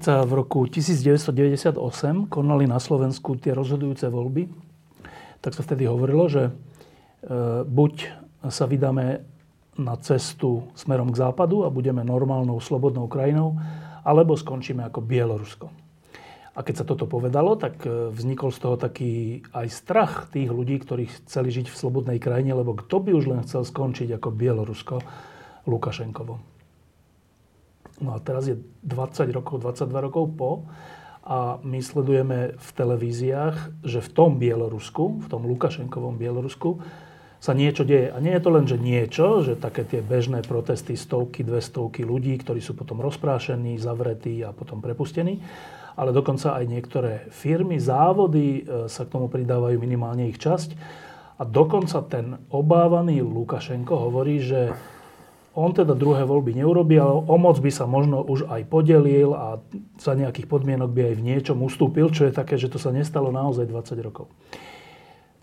[0.00, 1.76] Keď sa v roku 1998
[2.32, 4.48] konali na Slovensku tie rozhodujúce voľby,
[5.44, 6.52] tak sa vtedy hovorilo, že e,
[7.68, 8.08] buď
[8.48, 9.20] sa vydáme
[9.76, 13.60] na cestu smerom k západu a budeme normálnou, slobodnou krajinou,
[14.00, 15.68] alebo skončíme ako Bielorusko.
[16.56, 20.80] A keď sa toto povedalo, tak e, vznikol z toho taký aj strach tých ľudí,
[20.80, 24.96] ktorí chceli žiť v slobodnej krajine, lebo kto by už len chcel skončiť ako Bielorusko
[25.68, 26.59] Lukašenkovo.
[28.00, 30.64] No a teraz je 20 rokov, 22 rokov po
[31.20, 36.80] a my sledujeme v televíziách, že v tom Bielorusku, v tom Lukašenkovom Bielorusku
[37.40, 38.12] sa niečo deje.
[38.12, 42.04] A nie je to len, že niečo, že také tie bežné protesty, stovky, dve stovky
[42.04, 45.40] ľudí, ktorí sú potom rozprášení, zavretí a potom prepustení,
[45.96, 50.76] ale dokonca aj niektoré firmy, závody e, sa k tomu pridávajú minimálne ich časť.
[51.40, 54.76] A dokonca ten obávaný Lukašenko hovorí, že
[55.50, 59.58] on teda druhé voľby neurobí, ale o moc by sa možno už aj podelil a
[59.98, 63.34] za nejakých podmienok by aj v niečom ustúpil, čo je také, že to sa nestalo
[63.34, 64.30] naozaj 20 rokov.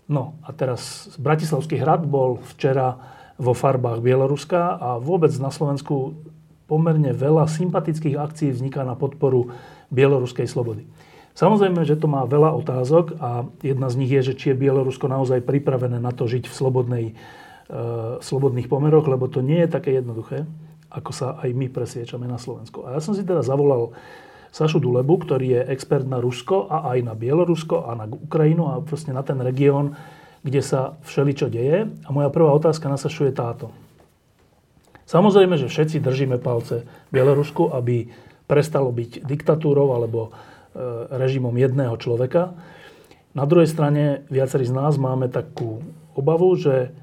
[0.08, 2.96] No a teraz Bratislavský hrad bol včera
[3.36, 6.16] vo farbách Bieloruska a vôbec na Slovensku
[6.64, 9.52] pomerne veľa sympatických akcií vzniká na podporu
[9.92, 10.88] bieloruskej slobody.
[11.38, 15.06] Samozrejme, že to má veľa otázok a jedna z nich je, že či je Bielorusko
[15.06, 17.04] naozaj pripravené na to žiť v slobodnej
[18.24, 20.48] slobodných pomeroch, lebo to nie je také jednoduché,
[20.88, 22.88] ako sa aj my presviečame na Slovensku.
[22.88, 23.92] A ja som si teda zavolal
[24.48, 28.80] Sašu Dulebu, ktorý je expert na Rusko a aj na Bielorusko a na Ukrajinu a
[28.80, 29.92] vlastne na ten región,
[30.40, 31.84] kde sa všeličo deje.
[31.84, 33.68] A moja prvá otázka na Sašu je táto.
[35.04, 38.08] Samozrejme, že všetci držíme palce Bielorusku, aby
[38.48, 40.32] prestalo byť diktatúrou alebo eh,
[41.16, 42.56] režimom jedného človeka.
[43.36, 45.84] Na druhej strane viacerí z nás máme takú
[46.16, 46.96] obavu, že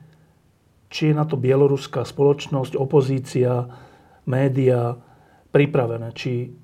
[0.95, 3.67] či je na to bieloruská spoločnosť, opozícia,
[4.23, 4.95] média
[5.51, 6.15] pripravené.
[6.15, 6.55] Či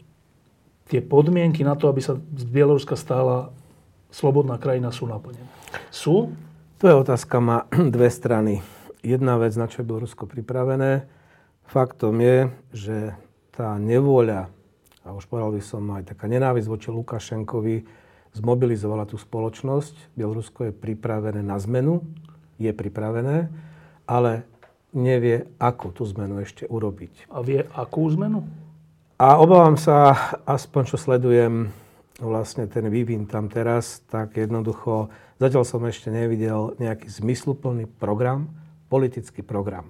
[0.88, 3.52] tie podmienky na to, aby sa z Bieloruska stala
[4.08, 5.44] slobodná krajina, sú naplnené.
[5.91, 6.31] Sú?
[6.80, 8.64] Tvoja otázka má dve strany.
[9.03, 11.12] Jedna vec, na čo je Bielorusko pripravené.
[11.68, 12.97] Faktom je, že
[13.52, 14.47] tá nevôľa,
[15.03, 17.84] a už povedal by som aj taká nenávisť voči Lukašenkovi,
[18.31, 20.16] zmobilizovala tú spoločnosť.
[20.16, 22.00] Bielorusko je pripravené na zmenu,
[22.56, 23.52] je pripravené
[24.12, 24.44] ale
[24.92, 27.32] nevie, ako tú zmenu ešte urobiť.
[27.32, 28.44] A vie, akú zmenu?
[29.16, 30.12] A obávam sa,
[30.44, 31.72] aspoň čo sledujem
[32.20, 35.08] vlastne ten vývin tam teraz, tak jednoducho
[35.40, 38.52] zatiaľ som ešte nevidel nejaký zmysluplný program,
[38.92, 39.88] politický program.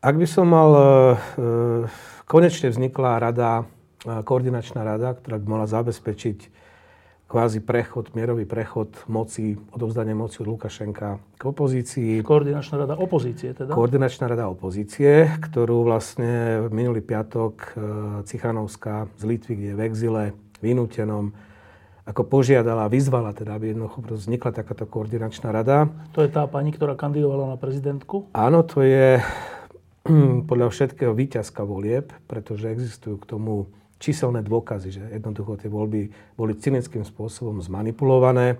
[0.00, 0.84] Ak by som mal, e,
[2.24, 3.68] konečne vznikla rada,
[4.02, 6.63] e, koordinačná rada, ktorá by mala zabezpečiť
[7.34, 12.22] kvázi prechod, mierový prechod moci, odovzdanie moci od Lukašenka k opozícii.
[12.22, 13.74] Koordinačná rada opozície teda?
[13.74, 17.68] Koordinačná rada opozície, ktorú vlastne minulý piatok e,
[18.22, 20.22] Cichanovská z Litvy, kde je v exile,
[20.62, 21.34] vynútenom,
[22.06, 25.90] ako požiadala, vyzvala teda, aby jednoducho vznikla takáto koordinačná rada.
[26.14, 28.30] To je tá pani, ktorá kandidovala na prezidentku?
[28.30, 29.18] Áno, to je
[30.50, 36.52] podľa všetkého výťazka volieb, pretože existujú k tomu číselné dôkazy, že jednoducho tie voľby boli
[36.54, 38.58] cynickým spôsobom zmanipulované.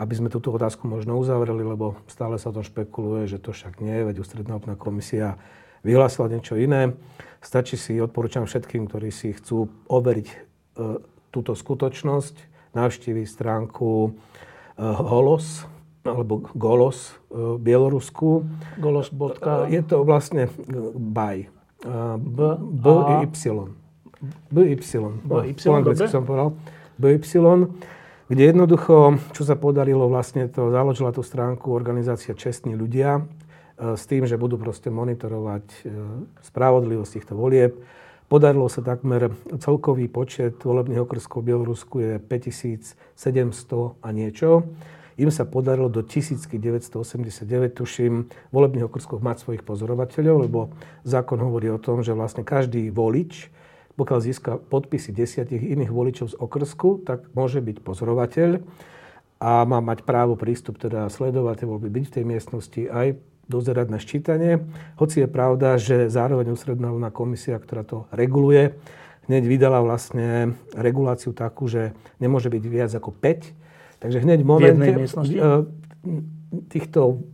[0.00, 3.84] Aby sme túto otázku možno uzavreli, lebo stále sa o tom špekuluje, že to však
[3.84, 5.36] nie, veď ústredná obná komisia
[5.84, 6.96] vyhlásila niečo iné.
[7.44, 10.36] Stačí si, odporúčam všetkým, ktorí si chcú overiť e,
[11.28, 12.34] túto skutočnosť,
[12.72, 14.10] navštíviť stránku e,
[14.80, 15.68] Holos,
[16.02, 18.48] alebo Golos e, Bielorusku.
[18.80, 19.12] Golos.
[19.68, 20.48] Je to vlastne
[20.96, 21.50] by.
[22.16, 22.86] B, B,
[23.26, 23.81] Y.
[24.22, 24.78] BY.
[25.26, 26.54] BY, po anglicky som povedal.
[26.98, 27.18] BY,
[28.32, 33.22] kde jednoducho, čo sa podarilo, vlastne to založila tú stránku organizácia Čestní ľudia e,
[33.98, 35.76] s tým, že budú proste monitorovať e,
[36.40, 37.76] spravodlivosť týchto volieb.
[38.32, 44.64] Podarilo sa takmer celkový počet volebných okrskov v Bielorusku je 5700 a niečo.
[45.20, 47.44] Im sa podarilo do 1989,
[47.76, 50.72] tuším, volebných okrskov mať svojich pozorovateľov, lebo
[51.04, 53.52] zákon hovorí o tom, že vlastne každý volič
[54.02, 58.58] pokiaľ získa podpisy desiatich iných voličov z okrsku, tak môže byť pozorovateľ
[59.38, 63.14] a má mať právo prístup, teda sledovať tie voľby, byť v tej miestnosti aj
[63.46, 64.66] dozerať na ščítanie.
[64.98, 68.74] Hoci je pravda, že zároveň ústredná komisia, ktorá to reguluje,
[69.30, 74.02] hneď vydala vlastne reguláciu takú, že nemôže byť viac ako 5.
[74.02, 74.88] Takže hneď v momente...
[74.90, 75.38] V miestnosti?
[76.68, 77.24] Týchto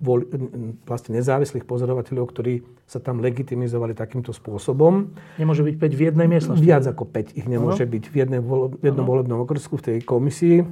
[0.87, 5.11] vlastne nezávislých pozorovateľov, ktorí sa tam legitimizovali takýmto spôsobom.
[5.37, 6.63] Nemôže byť 5 v jednej miestnosti?
[6.63, 7.93] Viac ako 5 ich nemôže ano.
[7.99, 10.63] byť v, jednej, v jednom volebnom okrsku v tej komisii.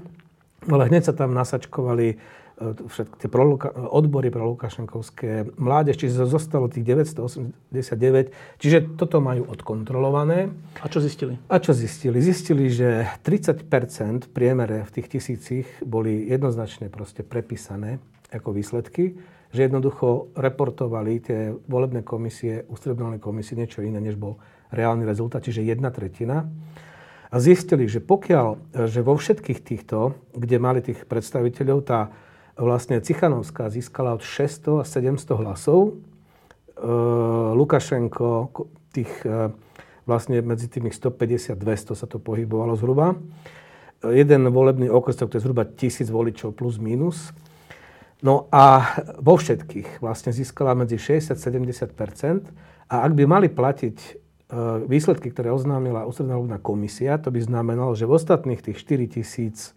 [0.67, 2.19] Ale hneď sa tam nasačkovali
[2.57, 9.45] E, všetky tie proluka, odbory pre Lukašenkovské mládež, čiže zostalo tých 989, čiže toto majú
[9.53, 10.49] odkontrolované.
[10.81, 11.37] A čo zistili?
[11.53, 12.17] A čo zistili?
[12.25, 18.01] Zistili, že 30% v priemere v tých tisícich boli jednoznačne proste prepísané
[18.33, 19.19] ako výsledky,
[19.55, 24.43] že jednoducho reportovali tie volebné komisie, ústredné komisie niečo iné, než bol
[24.75, 26.51] reálny rezultat, čiže jedna tretina.
[27.31, 32.15] A zistili, že pokiaľ, že vo všetkých týchto, kde mali tých predstaviteľov, tá
[32.57, 35.81] vlastne Cichanovská získala od 600 a 700 hlasov.
[35.91, 35.93] E,
[37.53, 38.51] Lukašenko
[38.95, 39.53] tých, e,
[40.09, 43.19] vlastne medzi tými 150-200 sa to pohybovalo zhruba.
[44.07, 47.35] Jeden volebný okrsok, to je zhruba tisíc voličov plus minus.
[48.25, 52.49] No a vo všetkých vlastne získala medzi 60-70%
[52.89, 54.11] a ak by mali platiť e,
[54.89, 59.77] výsledky, ktoré oznámila ústredná volebná komisia, to by znamenalo, že v ostatných tých 4700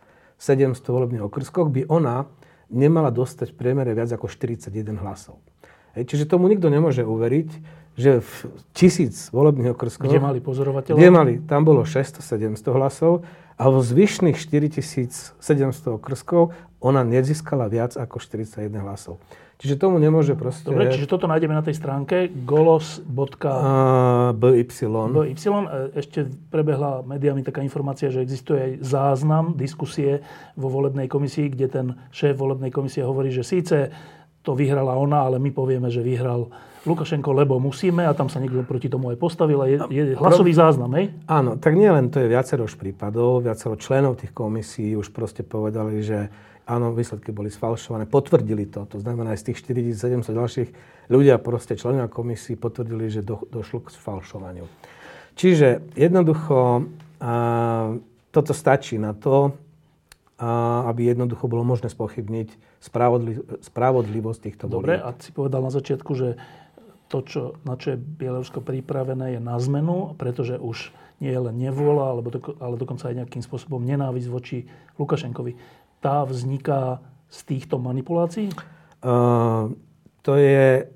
[0.88, 2.31] volebných okrskoch by ona
[2.71, 4.71] nemala dostať v priemere viac ako 41
[5.03, 5.42] hlasov.
[5.97, 7.50] Hej, čiže tomu nikto nemôže uveriť,
[8.00, 8.31] že v
[8.71, 10.07] tisíc volebných okrskov...
[10.07, 10.95] Kde mali pozorovateľov?
[10.95, 13.27] Kde mali, tam bolo 600-700 hlasov
[13.59, 15.35] a vo zvyšných 4700
[16.00, 19.19] okrskov ona nezískala viac ako 41 hlasov.
[19.59, 20.71] Čiže tomu nemôže proste...
[20.71, 24.31] Dobre, čiže toto nájdeme na tej stránke golos.by.
[24.31, 24.51] by.
[25.11, 25.27] by.
[25.91, 30.23] Ešte prebehla mediami taká informácia, že existuje aj záznam diskusie
[30.56, 33.91] vo volebnej komisii, kde ten šéf volebnej komisie hovorí, že síce
[34.39, 36.47] to vyhrala ona, ale my povieme, že vyhral
[36.87, 39.59] Lukašenko, lebo musíme a tam sa niekto proti tomu aj postavil.
[39.67, 41.11] Je, je hlasový záznam, hej?
[41.27, 45.99] Áno, tak nielen to je viacero už prípadov, viacero členov tých komisí už proste povedali,
[45.99, 46.31] že
[46.69, 48.85] áno, výsledky boli sfalšované, potvrdili to.
[48.85, 50.69] To znamená, aj z tých 4700 ďalších
[51.09, 54.69] ľudia, proste členovia komisii potvrdili, že do, došlo k sfalšovaniu.
[55.33, 56.85] Čiže jednoducho
[57.19, 57.33] a,
[58.29, 59.57] toto stačí na to,
[60.37, 66.11] a, aby jednoducho bolo možné spochybniť spravodli, spravodlivosť týchto Dobre, a si povedal na začiatku,
[66.13, 66.39] že
[67.09, 71.56] to, čo, na čo je Bielorusko pripravené, je na zmenu, pretože už nie je len
[71.57, 74.57] nevôľa, alebo do, ale dokonca aj nejakým spôsobom nenávisť voči
[74.95, 75.57] Lukašenkovi
[76.00, 78.53] tá vzniká z týchto manipulácií?
[79.03, 79.73] Uh,
[80.23, 80.88] to je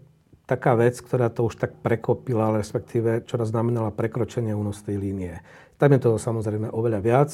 [0.46, 5.42] taká vec, ktorá to už tak prekopila, respektíve čo znamenala prekročenie únosnej línie.
[5.82, 7.32] Tam je toho samozrejme oveľa viac.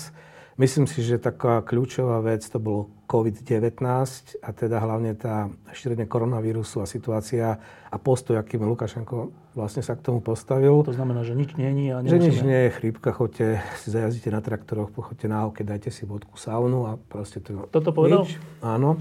[0.60, 3.80] Myslím si, že taká kľúčová vec to bolo COVID-19
[4.44, 7.56] a teda hlavne tá šírenie koronavírusu a situácia
[7.88, 10.84] a postoj, akým Lukašenko vlastne sa k tomu postavil.
[10.84, 14.44] To znamená, že nič je a Že nič nie je, chrípka, choďte, si zajazdite na
[14.44, 17.64] traktoroch, pochoďte na hokej, dajte si vodku, saunu a proste to...
[17.72, 18.28] Toto povedal?
[18.28, 18.36] Nič.
[18.60, 19.00] Áno.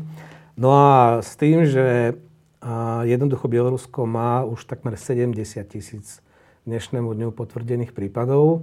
[0.54, 2.14] No a s tým, že
[3.02, 5.34] jednoducho Bielorusko má už takmer 70
[5.66, 6.22] tisíc
[6.70, 8.62] dnešnému dňu potvrdených prípadov.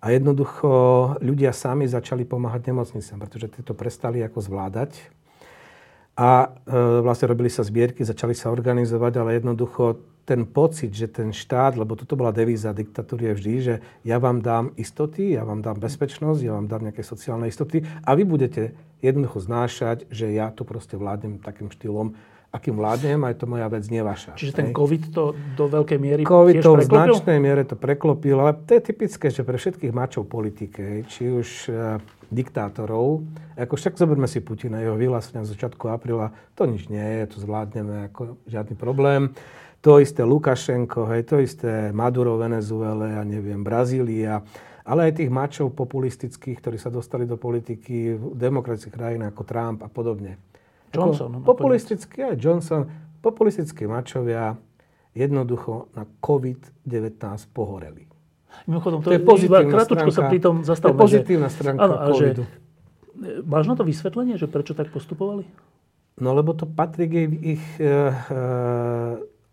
[0.00, 0.68] A jednoducho
[1.20, 4.96] ľudia sami začali pomáhať nemocniciam, pretože tieto prestali ako zvládať.
[6.16, 11.32] A e, vlastne robili sa zbierky, začali sa organizovať, ale jednoducho ten pocit, že ten
[11.32, 13.74] štát, lebo toto bola devíza diktatúry vždy, že
[14.04, 18.14] ja vám dám istoty, ja vám dám bezpečnosť, ja vám dám nejaké sociálne istoty a
[18.14, 22.14] vy budete jednoducho znášať, že ja to proste vládnem takým štýlom,
[22.50, 24.34] akým vládnem, aj to moja vec, nie vaša.
[24.34, 28.42] Čiže ten COVID to do veľkej miery COVID tiež to v značnej miere to preklopil,
[28.42, 33.22] ale to je typické, že pre všetkých mačov politike, či už e, diktátorov,
[33.54, 37.36] ako však zoberme si Putina, jeho vyhlásenia z začiatku apríla, to nič nie je, to
[37.38, 39.30] zvládneme ako žiadny problém.
[39.80, 44.42] To isté Lukašenko, hej, to isté Maduro, Venezuele, ja neviem, Brazília,
[44.82, 49.78] ale aj tých mačov populistických, ktorí sa dostali do politiky v demokratických krajinách ako Trump
[49.86, 50.49] a podobne.
[50.90, 51.30] Johnson.
[51.40, 52.82] Ako populistický aj Johnson.
[53.20, 54.56] Populistickí mačovia
[55.12, 57.18] jednoducho na COVID-19
[57.50, 58.06] pohoreli.
[58.66, 60.98] Mimochodom, to, to je pozitívna stránka, sa pri tom zastavme.
[60.98, 62.42] To je pozitívna stránka áno, covidu.
[62.44, 65.46] Že, máš na to vysvetlenie, že prečo tak postupovali?
[66.20, 67.14] No lebo to patrí k
[67.56, 67.90] ich e, e,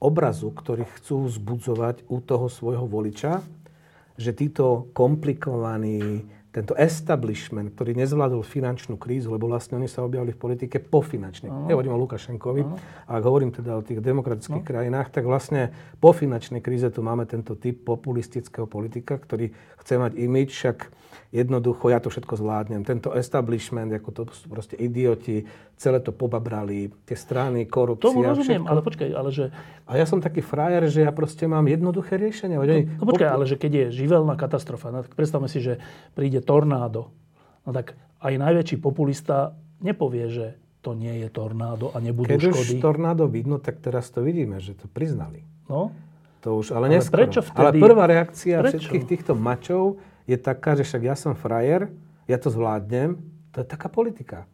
[0.02, 3.46] obrazu, ktorý chcú vzbudzovať u toho svojho voliča,
[4.18, 10.40] že títo komplikovaní, tento establishment, ktorý nezvládol finančnú krízu, lebo vlastne oni sa objavili v
[10.40, 11.52] politike po finančnej.
[11.52, 11.68] Uh-huh.
[11.70, 13.12] Nehovorím o Lukašenkovi, uh-huh.
[13.12, 14.72] ak hovorím teda o tých demokratických uh-huh.
[14.74, 19.52] krajinách, tak vlastne po finančnej kríze tu máme tento typ populistického politika, ktorý
[19.84, 20.78] chce mať imič, však
[21.32, 22.88] jednoducho ja to všetko zvládnem.
[22.88, 25.44] Tento establishment, ako to sú proste idioti,
[25.78, 28.10] celé to pobabrali, tie strany, korupcia.
[28.10, 28.72] Tomu rozumiem, všetko.
[28.72, 29.46] ale počkaj, ale že...
[29.88, 32.58] A ja som taký frajer, že ja proste mám jednoduché riešenie.
[32.58, 35.78] No, no počkaj, ale že keď je živelná katastrofa, no, predstavme si, že
[36.18, 37.14] príde tornádo,
[37.64, 40.46] no tak aj najväčší populista nepovie, že
[40.82, 42.56] to nie je tornádo a nebudú Keď škody.
[42.56, 45.44] Keď už tornádo vidno, tak teraz to vidíme, že to priznali.
[45.68, 45.92] No.
[46.46, 47.82] To už, ale, ale prečo vtedy?
[47.82, 48.88] Ale prvá reakcia prečo?
[48.88, 51.92] všetkých týchto mačov je taká, že však ja som frajer,
[52.30, 53.20] ja to zvládnem,
[53.52, 54.48] to je taká politika.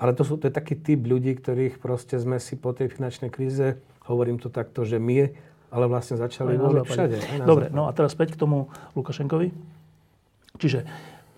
[0.00, 3.28] Ale to, sú, to je taký typ ľudí, ktorých proste sme si po tej finančnej
[3.28, 5.28] kríze, hovorím to takto, že my,
[5.70, 7.16] ale vlastne začali voliť všade.
[7.46, 9.79] Dobre, no a teraz späť k tomu Lukašenkovi.
[10.58, 10.80] Čiže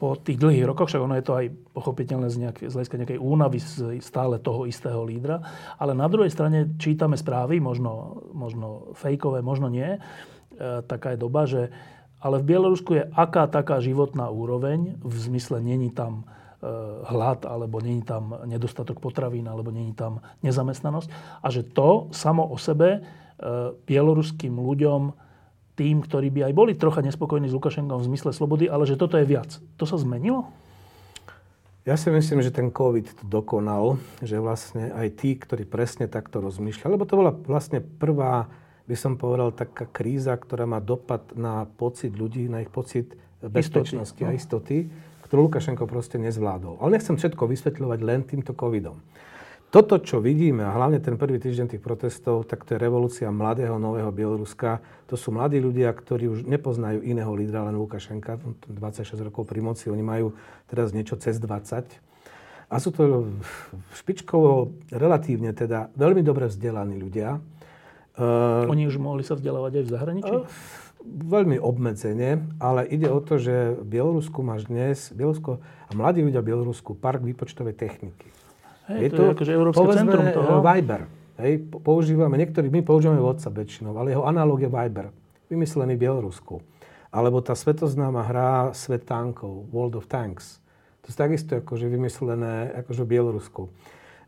[0.03, 1.47] po tých dlhých rokoch, však ono je to aj
[1.79, 5.39] pochopiteľné z, nejak, z hľadiska nejakej únavy z stále toho istého lídra,
[5.79, 9.87] ale na druhej strane čítame správy, možno, možno fejkové, možno nie.
[9.87, 9.99] E,
[10.83, 11.71] taká je doba, že
[12.23, 16.71] ale v Bielorusku je aká taká životná úroveň, v zmysle není tam e,
[17.07, 21.11] hlad, alebo není tam nedostatok potravín, alebo není tam nezamestnanosť.
[21.43, 23.01] A že to samo o sebe e,
[23.87, 25.15] bieloruským ľuďom,
[25.75, 29.17] tým, ktorí by aj boli trocha nespokojní s Lukašenkom v zmysle slobody, ale že toto
[29.17, 29.57] je viac.
[29.81, 30.49] To sa zmenilo?
[31.83, 36.39] Ja si myslím, že ten COVID to dokonal, že vlastne aj tí, ktorí presne takto
[36.39, 38.47] rozmýšľali, lebo to bola vlastne prvá
[38.87, 44.19] by som povedal, taká kríza, ktorá má dopad na pocit ľudí, na ich pocit bezpečnosti
[44.19, 44.37] istoty, a no.
[44.37, 44.77] istoty,
[45.27, 46.83] ktorú Lukašenko proste nezvládol.
[46.83, 48.99] Ale nechcem všetko vysvetľovať len týmto covidom.
[49.73, 53.81] Toto, čo vidíme, a hlavne ten prvý týždeň tých protestov, tak to je revolúcia mladého
[53.81, 54.85] nového Bieloruska.
[55.09, 58.37] To sú mladí ľudia, ktorí už nepoznajú iného lídra, len Lukašenka,
[58.69, 60.37] 26 rokov pri moci, oni majú
[60.69, 61.89] teraz niečo cez 20.
[62.69, 63.33] A sú to
[63.97, 67.41] špičkovo, relatívne teda veľmi dobre vzdelaní ľudia,
[68.13, 70.35] Uh, Oni už mohli sa vzdelávať aj v zahraničí?
[71.03, 76.45] Veľmi obmedzene, ale ide o to, že v Bielorusku máš dnes, Bielorusko, a mladí ľudia
[76.45, 78.29] v Bielorusku, park výpočtovej techniky.
[78.91, 80.59] Hej, je to, to je akože Európske centrum toho.
[80.59, 81.03] Viber.
[81.39, 85.11] Hej, používame, niektorí, my používame WhatsApp väčšinou, ale jeho analóg je Viber,
[85.51, 86.61] vymyslený v Bielorusku.
[87.13, 90.63] Alebo tá svetoznáma hra Svet tankov, World of Tanks.
[91.03, 93.63] To je takisto akože vymyslené akože v Bielorusku.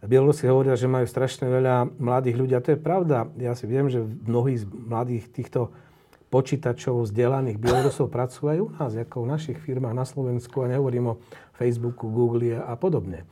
[0.04, 2.52] Bielorusi hovoria, že majú strašne veľa mladých ľudí.
[2.52, 3.24] A to je pravda.
[3.40, 5.72] Ja si viem, že mnohí z mladých týchto
[6.28, 10.60] počítačov vzdelaných Bielorusov pracujú aj u nás, ako v našich firmách na Slovensku.
[10.60, 11.18] A nehovorím o
[11.56, 13.24] Facebooku, Google a podobne.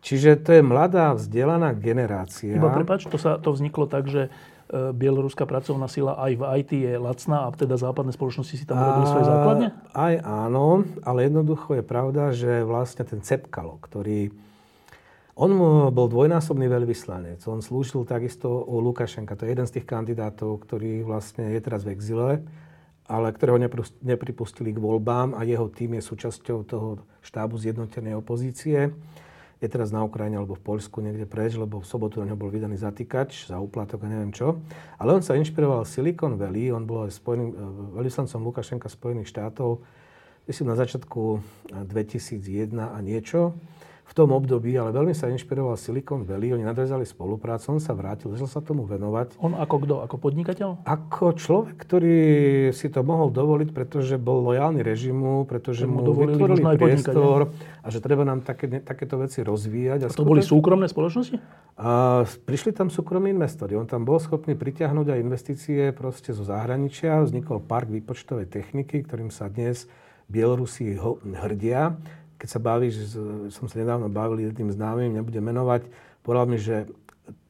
[0.00, 2.56] Čiže to je mladá, vzdelaná generácia.
[2.56, 4.32] Iba prepač, to, sa, to vzniklo tak, že
[4.72, 8.80] e, bieloruská pracovná sila aj v IT je lacná a teda západné spoločnosti si tam
[8.80, 9.66] robili svoje základne?
[9.92, 14.32] Aj áno, ale jednoducho je pravda, že vlastne ten Cepkalo, ktorý
[15.40, 15.56] on
[15.88, 17.40] bol dvojnásobný veľvyslanec.
[17.48, 19.40] On slúžil takisto u Lukašenka.
[19.40, 22.44] To je jeden z tých kandidátov, ktorý vlastne je teraz v exile,
[23.08, 23.56] ale ktorého
[24.04, 28.92] nepripustili k voľbám a jeho tým je súčasťou toho štábu zjednotenej opozície.
[29.60, 32.48] Je teraz na Ukrajine alebo v Poľsku niekde preč, lebo v sobotu na ňo bol
[32.48, 34.56] vydaný zatýkač za úplatok a neviem čo.
[34.96, 37.54] Ale on sa inšpiroval Silicon Valley, on bol aj spojený, e,
[38.00, 39.84] veľvyslancom Lukašenka Spojených štátov,
[40.48, 41.44] myslím na začiatku
[41.86, 43.52] 2001 a niečo
[44.10, 48.34] v tom období, ale veľmi sa inšpiroval Silicon Valley, oni nadvezali spoluprácu, on sa vrátil,
[48.34, 49.38] začal sa tomu venovať.
[49.38, 49.94] On ako kto?
[50.02, 50.82] Ako podnikateľ?
[50.82, 52.18] Ako človek, ktorý
[52.74, 58.02] si to mohol dovoliť, pretože bol lojálny režimu, pretože mu, mu vytvorili priestor a že
[58.02, 60.02] treba nám také, takéto veci rozvíjať.
[60.02, 61.38] A, a to boli súkromné spoločnosti?
[61.78, 63.78] A prišli tam súkromní investori.
[63.78, 67.22] On tam bol schopný pritiahnuť aj investície proste zo zahraničia.
[67.22, 69.86] Vznikol park výpočtovej techniky, ktorým sa dnes
[70.26, 70.94] Bielorusi
[71.42, 71.94] hrdia
[72.40, 73.20] keď sa bavíš,
[73.52, 75.84] som sa nedávno bavil jedným známym, nebudem menovať,
[76.24, 76.88] povedal mi, že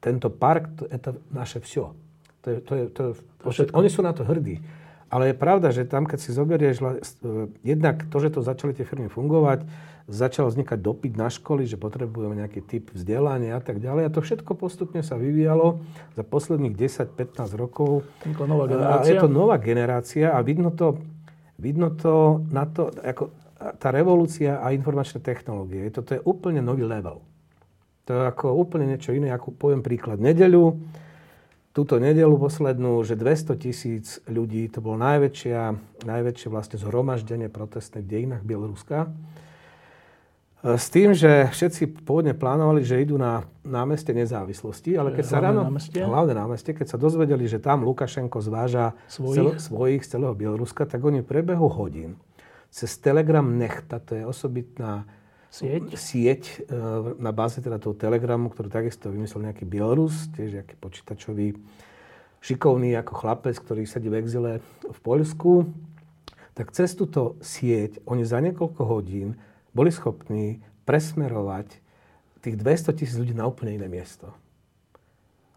[0.02, 1.94] tento park, to je to naše vsio.
[2.42, 3.12] To je, to je, to je,
[3.46, 4.58] to oni sú na to hrdí.
[5.10, 6.82] Ale je pravda, že tam, keď si zoberieš,
[7.66, 9.66] jednak to, že to začali tie firmy fungovať,
[10.10, 14.06] začal vznikať dopyt na školy, že potrebujeme nejaký typ vzdelania a tak ďalej.
[14.06, 15.82] A to všetko postupne sa vyvíjalo
[16.14, 18.06] za posledných 10-15 rokov.
[18.26, 19.02] Nová generácia.
[19.02, 20.98] A je to nová generácia a vidno to,
[21.58, 27.20] vidno to na to, ako tá revolúcia a informačné technológie, toto je úplne nový level.
[28.08, 30.16] To je ako úplne niečo iné, ako poviem príklad.
[30.16, 30.80] Nedeľu,
[31.76, 35.76] túto nedeľu poslednú, že 200 tisíc ľudí, to bolo najväčšia,
[36.08, 39.12] najväčšie vlastne zhromaždenie protestné v dejinách Bieloruska.
[40.60, 45.64] S tým, že všetci pôvodne plánovali, že idú na námestie nezávislosti, ale keď sa ráno...
[45.64, 46.04] Námestie?
[46.04, 46.76] Hlavné námestie.
[46.76, 51.24] Keď sa dozvedeli, že tam Lukašenko zváža svojich, celo, svojich z celého Bieloruska, tak oni
[51.24, 52.20] prebehu hodín
[52.70, 55.04] cez Telegram Nechta, to je osobitná
[55.50, 56.54] sieť, sieť e,
[57.18, 61.58] na báze teda toho Telegramu, ktorú takisto vymyslel nejaký Bielorus, tiež nejaký počítačový
[62.40, 64.52] šikovný ako chlapec, ktorý sedí v exile
[64.86, 65.68] v Poľsku,
[66.54, 69.36] tak cez túto sieť oni za niekoľko hodín
[69.74, 71.78] boli schopní presmerovať
[72.40, 74.32] tých 200 tisíc ľudí na úplne iné miesto.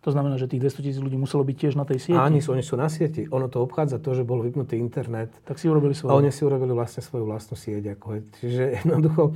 [0.04, 2.20] To znamená, že tých 200 tisíc ľudí muselo byť tiež na tej sieti?
[2.20, 3.24] Áno, oni sú na sieti.
[3.32, 5.32] Ono to obchádza to, že bol vypnutý internet.
[5.48, 6.12] Tak si urobili svoju.
[6.12, 7.96] A oni si urobili vlastne svoju vlastnú sieť.
[7.96, 8.22] Ako je.
[8.44, 9.32] Čiže jednoducho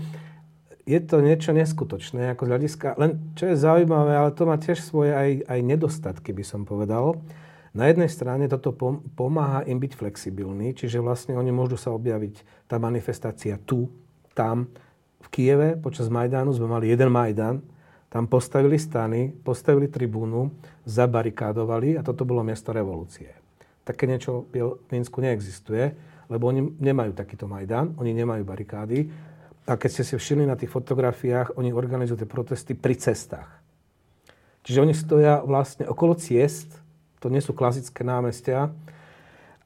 [0.88, 4.79] je to niečo neskutočné ako z hľadiska, len čo je zaujímavé, ale to má tiež
[4.79, 7.19] svoje aj, aj nedostatky, by som povedal.
[7.75, 8.71] Na jednej strane toto
[9.13, 13.91] pomáha im byť flexibilný, čiže vlastne oni môžu sa objaviť, tá manifestácia tu,
[14.31, 14.71] tam,
[15.19, 17.59] v Kieve počas Majdánu sme mali jeden Majdan,
[18.07, 20.51] tam postavili stany, postavili tribúnu,
[20.87, 23.35] zabarikádovali a toto bolo miesto revolúcie.
[23.83, 25.95] Také niečo v Minsku neexistuje,
[26.27, 28.99] lebo oni nemajú takýto Majdan, oni nemajú barikády,
[29.67, 33.51] a keď ste si všimli na tých fotografiách, oni organizujú tie protesty pri cestách.
[34.63, 36.71] Čiže oni stoja vlastne okolo ciest,
[37.19, 38.71] to nie sú klasické námestia,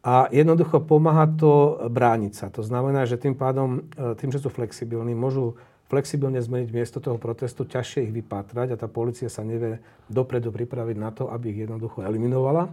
[0.02, 2.50] a jednoducho pomáha to brániť sa.
[2.58, 7.20] To znamená, že tým pádom, e, tým, že sú flexibilní, môžu flexibilne zmeniť miesto toho
[7.20, 11.68] protestu, ťažšie ich vypátrať a tá policia sa nevie dopredu pripraviť na to, aby ich
[11.68, 12.72] jednoducho eliminovala.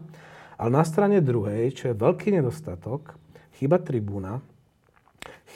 [0.55, 3.19] Ale na strane druhej, čo je veľký nedostatok,
[3.59, 4.39] chyba tribúna,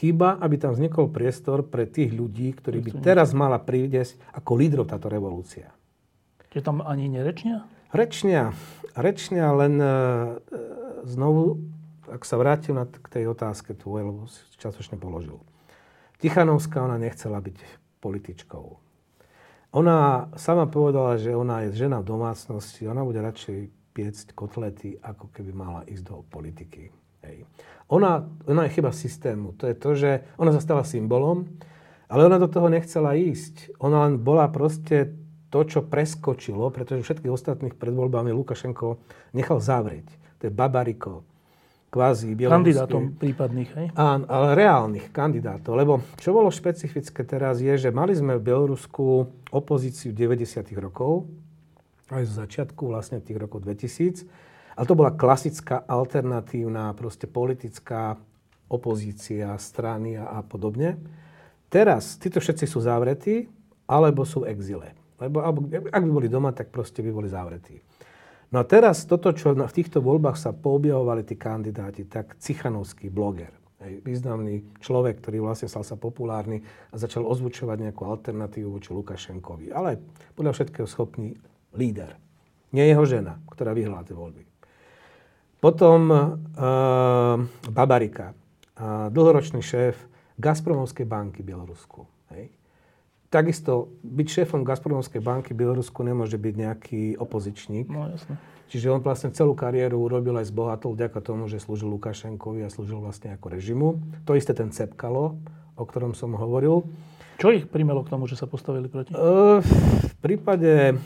[0.00, 4.88] Chýba, aby tam vznikol priestor pre tých ľudí, ktorí by teraz mala prísť ako lídrov
[4.88, 5.68] táto revolúcia.
[6.50, 7.68] Čiže tam ani nerečnia?
[7.92, 8.56] Rečnia.
[8.96, 9.88] Rečnia, len e,
[11.06, 11.60] znovu,
[12.08, 15.38] ak sa vrátim na, k tej otázke tvojej, lebo si časočne položil.
[16.22, 17.58] Tichanovská, ona nechcela byť
[17.98, 18.64] političkou.
[19.74, 23.58] Ona sama povedala, že ona je žena v domácnosti, ona bude radšej
[23.90, 26.94] piecť kotlety, ako keby mala ísť do politiky.
[27.26, 27.42] Hej.
[27.90, 29.58] Ona, ona je chyba systému.
[29.58, 31.48] To je to, že ona sa stala symbolom,
[32.06, 33.74] ale ona do toho nechcela ísť.
[33.82, 35.16] Ona len bola proste
[35.52, 39.00] to, čo preskočilo, pretože všetkých ostatných pred voľbami Lukašenko
[39.36, 40.08] nechal zavrieť.
[40.40, 41.26] To je Babariko,
[41.92, 43.86] kvázi Kandidátom prípadných, hej?
[43.92, 45.76] Áno, ale reálnych kandidátov.
[45.76, 50.72] Lebo čo bolo špecifické teraz je, že mali sme v Bielorusku opozíciu 90.
[50.80, 51.28] rokov,
[52.08, 54.24] aj z začiatku vlastne tých rokov 2000,
[54.72, 58.16] ale to bola klasická alternatívna proste politická
[58.72, 60.96] opozícia, strany a, a podobne.
[61.68, 63.52] Teraz títo všetci sú zavretí,
[63.84, 64.96] alebo sú v exile.
[65.20, 65.44] Lebo
[65.92, 67.84] ak by boli doma, tak proste by boli zavretí.
[68.52, 73.48] No a teraz toto, čo v týchto voľbách sa poobjavovali tí kandidáti, tak Cichanovský bloger,
[73.80, 76.60] významný človek, ktorý vlastne stal sa populárny
[76.92, 79.72] a začal ozvučovať nejakú alternatívu voči Lukašenkovi.
[79.72, 79.98] Ale
[80.36, 81.34] podľa všetkého schopný
[81.72, 82.14] líder.
[82.76, 84.44] Nie jeho žena, ktorá vyhrala tie voľby.
[85.62, 87.38] Potom uh,
[87.72, 89.96] Babarika, uh, dlhoročný šéf
[90.36, 92.04] Gazpromovskej banky Bielorusku.
[92.36, 92.61] Hej.
[93.32, 97.88] Takisto byť šéfom Gazpromovskej banky Bielorusku nemôže byť nejaký opozičník.
[97.88, 98.36] No jasne.
[98.68, 103.00] Čiže on vlastne celú kariéru urobil aj zbohatol vďaka tomu, že slúžil Lukašenkovi a slúžil
[103.00, 103.88] vlastne ako režimu.
[104.28, 105.40] To isté ten Cepkalo,
[105.76, 106.84] o ktorom som hovoril.
[107.40, 109.16] Čo ich primelo k tomu, že sa postavili proti?
[109.16, 110.96] V prípade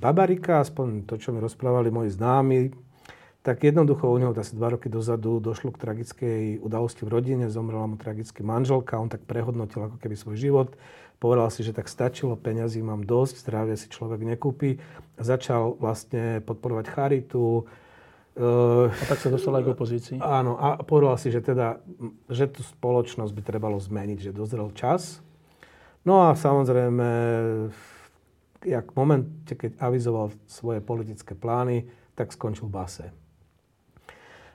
[0.00, 2.72] Babarika, aspoň to, čo mi rozprávali moji známi,
[3.40, 7.88] tak jednoducho u neho asi dva roky dozadu došlo k tragickej udalosti v rodine, zomrela
[7.88, 10.68] mu tragicky manželka, on tak prehodnotil ako keby svoj život,
[11.20, 14.80] povedal si, že tak stačilo, peňazí mám dosť, zdravie si človek nekúpi
[15.20, 17.68] začal vlastne podporovať charitu.
[18.40, 20.16] A tak sa dostal aj k opozícii.
[20.16, 21.76] Áno, a povedal si, že teda,
[22.30, 25.20] že tú spoločnosť by trebalo zmeniť, že dozrel čas.
[26.08, 27.08] No a samozrejme,
[28.64, 31.84] jak v momente, keď avizoval svoje politické plány,
[32.16, 33.06] tak skončil v base.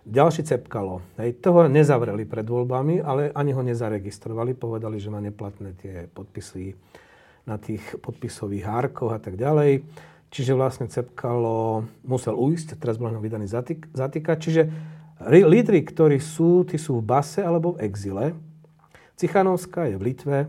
[0.05, 1.01] Ďalší cepkalo.
[1.17, 4.53] Hej, toho nezavreli pred voľbami, ale ani ho nezaregistrovali.
[4.53, 6.77] Povedali, že má neplatné tie podpisy
[7.49, 9.81] na tých podpisových hárkoch a tak ďalej.
[10.29, 14.37] Čiže vlastne Cepkalo musel ujsť, teraz bol vydaný zatyk, zatýkať.
[14.37, 14.61] Čiže
[15.25, 18.37] lídry, ktorí sú, tí sú v base alebo v exile.
[19.17, 20.39] Cichanovská je v Litve,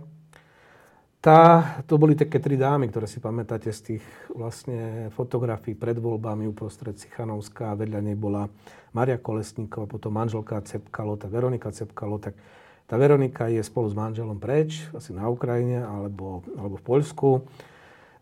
[1.20, 6.46] tá, to boli také tri dámy, ktoré si pamätáte z tých vlastne fotografií pred voľbami
[6.46, 8.46] uprostred Cichanovská, vedľa nej bola
[8.94, 12.38] Maria Kolesníková, potom manželka Cepkalo, tá Veronika Cepkalo, tak
[12.86, 17.28] tá Veronika je spolu s manželom preč, asi na Ukrajine alebo, alebo v Poľsku.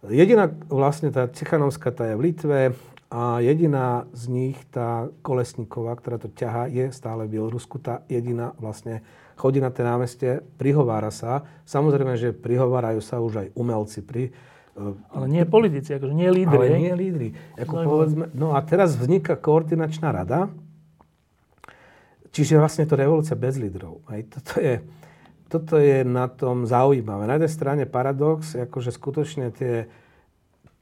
[0.08, 2.62] Jediná vlastne tá Cichanovská, tá je v Litve
[3.12, 7.76] a jediná z nich, tá Kolesníková, ktorá to ťaha, je stále v Bielorusku.
[7.76, 9.04] Tá jediná vlastne
[9.34, 11.46] chodí na tie námestie, prihovára sa.
[11.66, 14.00] Samozrejme, že prihovárajú sa už aj umelci.
[14.02, 16.66] Pri, eh, ale nie politici, akože nie lídry.
[16.70, 17.28] Ale nie lídry.
[17.58, 20.50] Ako povedzme, no a teraz vzniká koordinačná rada,
[22.34, 24.02] Čiže vlastne to revolúcia bez lídrov.
[24.10, 24.74] Hej, toto, je,
[25.46, 27.30] toto je na tom zaujímavé.
[27.30, 29.86] Na jednej strane paradox, akože skutočne tie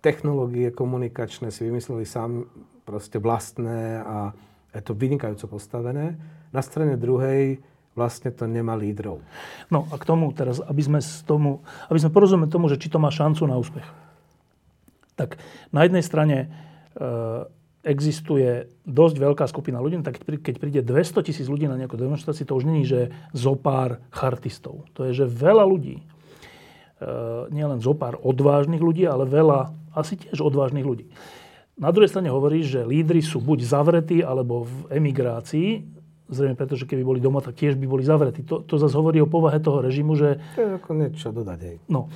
[0.01, 2.49] technológie komunikačné si vymysleli sám
[2.89, 4.33] proste vlastné a
[4.73, 6.17] je to vynikajúco postavené.
[6.57, 7.61] Na strane druhej
[7.93, 9.21] vlastne to nemá lídrov.
[9.69, 11.61] No a k tomu teraz, aby sme, z tomu,
[11.93, 13.85] aby sme porozumeli tomu, že či to má šancu na úspech.
[15.17, 15.37] Tak
[15.71, 16.47] na jednej strane e,
[17.85, 22.49] existuje dosť veľká skupina ľudí, no tak keď príde 200 tisíc ľudí na nejakú demonstráciu,
[22.49, 24.89] to už není, že zopár chartistov.
[24.97, 26.05] To je, že veľa ľudí, e,
[27.53, 31.13] nielen zopár odvážnych ľudí, ale veľa asi tiež odvážnych ľudí.
[31.77, 36.87] Na druhej strane hovorí, že lídry sú buď zavretí, alebo v emigrácii, Zrejme preto, že
[36.87, 38.47] keby boli doma, tak tiež by boli zavretí.
[38.47, 40.39] To, to zase hovorí o povahe toho režimu, že...
[40.57, 41.77] To je ako niečo dodať, hej.
[41.91, 42.09] No.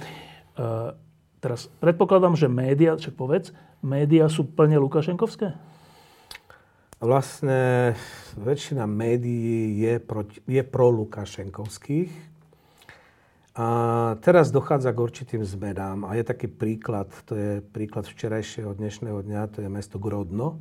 [0.56, 0.94] E,
[1.42, 3.52] teraz predpokladám, že média, však povedz,
[3.84, 5.52] média sú plne Lukašenkovské?
[6.96, 7.92] Vlastne
[8.40, 12.08] väčšina médií je, proti, je pro Lukašenkovských.
[13.56, 13.68] A
[14.20, 16.04] teraz dochádza k určitým zmenám.
[16.08, 20.60] A je taký príklad, to je príklad včerajšieho dnešného dňa, to je mesto Grodno,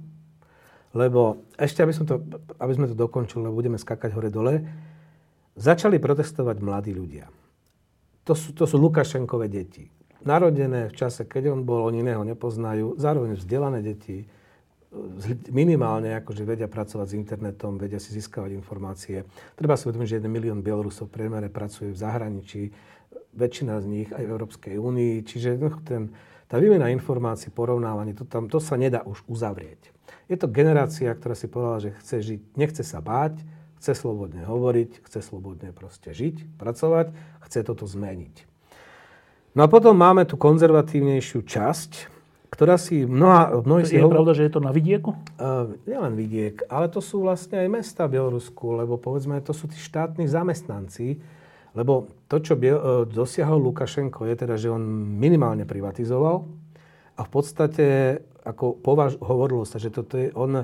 [0.95, 2.23] lebo ešte, aby, som to,
[2.55, 4.63] aby sme to dokončili, lebo budeme skakať hore-dole,
[5.59, 7.27] začali protestovať mladí ľudia.
[8.25, 9.91] To sú, to sú Lukašenkové deti.
[10.25, 14.25] Narodené v čase, keď on bol, oni iného nepoznajú, zároveň vzdelané deti,
[15.51, 19.27] minimálne akože vedia pracovať s internetom, vedia si získavať informácie.
[19.53, 22.71] Treba si uvedomiť, že 1 milión Bielorusov v priemere pracuje v zahraničí,
[23.35, 26.15] väčšina z nich aj v Európskej únii, čiže ten,
[26.47, 29.94] tá výmena informácií, porovnávanie, to, tam, to sa nedá už uzavrieť.
[30.31, 33.41] Je to generácia, ktorá si povedala, že chce žiť, nechce sa báť,
[33.77, 37.13] chce slobodne hovoriť, chce slobodne proste žiť, pracovať,
[37.45, 38.49] chce toto zmeniť.
[39.55, 41.91] No a potom máme tú konzervatívnejšiu časť,
[42.51, 43.61] ktorá si mnoha...
[43.63, 44.19] mnohí si je hovor...
[44.19, 45.15] pravda, že je to na vidieku?
[45.35, 49.67] Uh, nielen vidiek, ale to sú vlastne aj mesta v Bielorusku, lebo povedzme, to sú
[49.67, 51.19] tí štátni zamestnanci,
[51.75, 54.83] lebo to, čo Biel, uh, dosiahol Lukašenko, je teda, že on
[55.19, 56.47] minimálne privatizoval
[57.15, 57.85] a v podstate
[58.45, 60.63] ako považ, hovorilo sa, že toto je, on,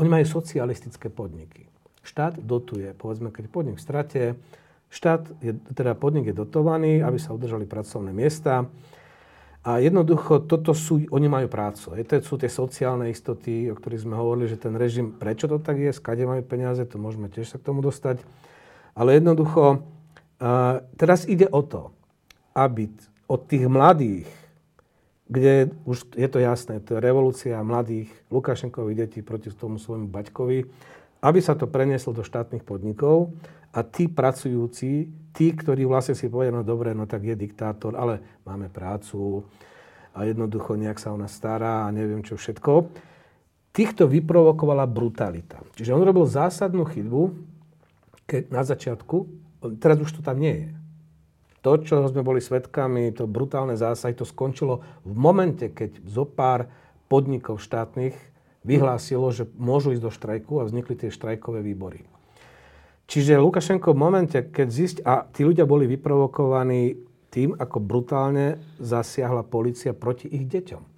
[0.00, 1.68] oni majú socialistické podniky.
[2.00, 3.84] Štát dotuje, povedzme, keď podnik v
[4.94, 8.64] štát, je, teda podnik je dotovaný, aby sa udržali pracovné miesta.
[9.64, 11.96] A jednoducho, toto sú, oni majú prácu.
[11.96, 15.56] Je to sú tie sociálne istoty, o ktorých sme hovorili, že ten režim, prečo to
[15.56, 18.20] tak je, skade majú peniaze, to môžeme tiež sa k tomu dostať.
[18.92, 21.96] Ale jednoducho, uh, teraz ide o to,
[22.52, 22.92] aby
[23.24, 24.28] od tých mladých,
[25.24, 30.58] kde už je to jasné, to je revolúcia mladých Lukašenkových detí proti tomu svojmu baťkovi,
[31.24, 33.32] aby sa to prenieslo do štátnych podnikov
[33.72, 38.40] a tí pracujúci, tí, ktorí vlastne si povedia, no dobre, no tak je diktátor, ale
[38.44, 39.40] máme prácu
[40.12, 42.92] a jednoducho nejak sa o nás stará a neviem čo všetko.
[43.74, 45.58] Týchto vyprovokovala brutalita.
[45.74, 47.34] Čiže on robil zásadnú chybu,
[48.28, 49.16] keď na začiatku,
[49.80, 50.83] teraz už to tam nie je
[51.64, 56.68] to, čo sme boli svetkami, to brutálne zásahy, to skončilo v momente, keď zo pár
[57.08, 58.12] podnikov štátnych
[58.68, 62.04] vyhlásilo, že môžu ísť do štrajku a vznikli tie štrajkové výbory.
[63.08, 64.98] Čiže Lukašenko v momente, keď zist...
[65.04, 66.96] A tí ľudia boli vyprovokovaní
[67.28, 70.93] tým, ako brutálne zasiahla policia proti ich deťom.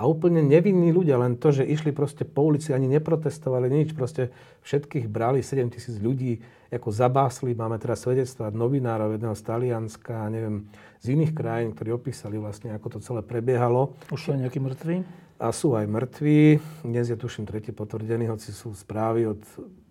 [0.00, 4.32] A úplne nevinní ľudia, len to, že išli proste po ulici, ani neprotestovali nič, proste
[4.64, 6.40] všetkých brali, 7 tisíc ľudí,
[6.72, 7.52] ako zabásli.
[7.52, 10.64] Máme teraz svedectva novinárov, jedného z Talianska, neviem,
[11.04, 13.92] z iných krajín, ktorí opísali vlastne, ako to celé prebiehalo.
[14.08, 15.04] Už sú aj nejakí mŕtvi?
[15.36, 16.56] A sú aj mŕtvi.
[16.80, 19.44] Dnes je tuším tretí potvrdený, hoci sú správy od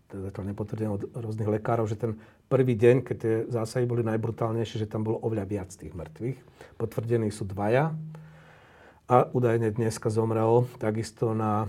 [0.09, 2.17] zatiaľ nepotvrdené od rôznych lekárov, že ten
[2.49, 6.37] prvý deň, keď tie zásahy boli najbrutálnejšie, že tam bolo oveľa viac tých mŕtvych.
[6.81, 7.93] Potvrdení sú dvaja
[9.09, 11.65] a údajne dneska zomrel takisto na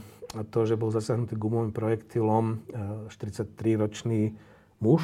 [0.53, 2.61] to, že bol zasiahnutý gumovým projektilom
[3.09, 4.33] 43-ročný e,
[4.85, 5.03] muž,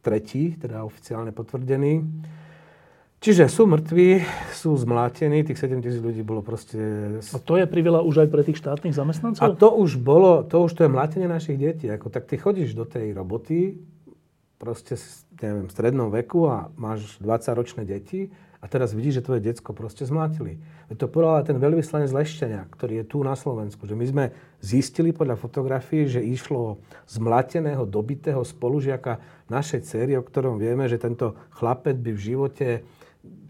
[0.00, 2.00] tretí, teda oficiálne potvrdený.
[3.20, 4.20] Čiže sú mŕtvi,
[4.52, 6.76] sú zmlátení, tých 7 tisíc ľudí bolo proste...
[7.20, 9.40] A to je priveľa už aj pre tých štátnych zamestnancov?
[9.40, 11.88] A to už bolo, to už to je mlátenie našich detí.
[11.88, 13.80] Ako, tak ty chodíš do tej roboty,
[14.60, 15.00] proste,
[15.40, 18.28] neviem, v strednom veku a máš 20-ročné deti
[18.64, 20.56] a teraz vidíš, že tvoje decko proste zmlátili.
[20.96, 24.24] To povedal ten veľvyslanec Lešťania, ktorý je tu na Slovensku, že my sme
[24.64, 29.20] zistili podľa fotografií, že išlo zmlateného, dobitého spolužiaka
[29.52, 32.68] našej céry, o ktorom vieme, že tento chlapec by v živote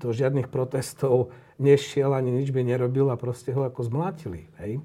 [0.03, 1.31] do žiadnych protestov
[1.63, 4.51] nešiel ani nič by nerobil a proste ho ako zmlátili.
[4.59, 4.83] Hej?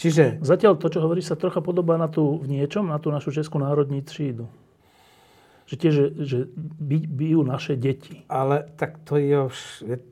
[0.00, 0.40] Čiže...
[0.40, 3.60] Zatiaľ to, čo hovoríš, sa trocha podobá na tú, v niečom na tú našu českú
[3.60, 4.48] národní třídu
[5.64, 6.38] že tiež, že
[7.08, 8.24] bijú naše deti.
[8.28, 9.58] Ale tak to je už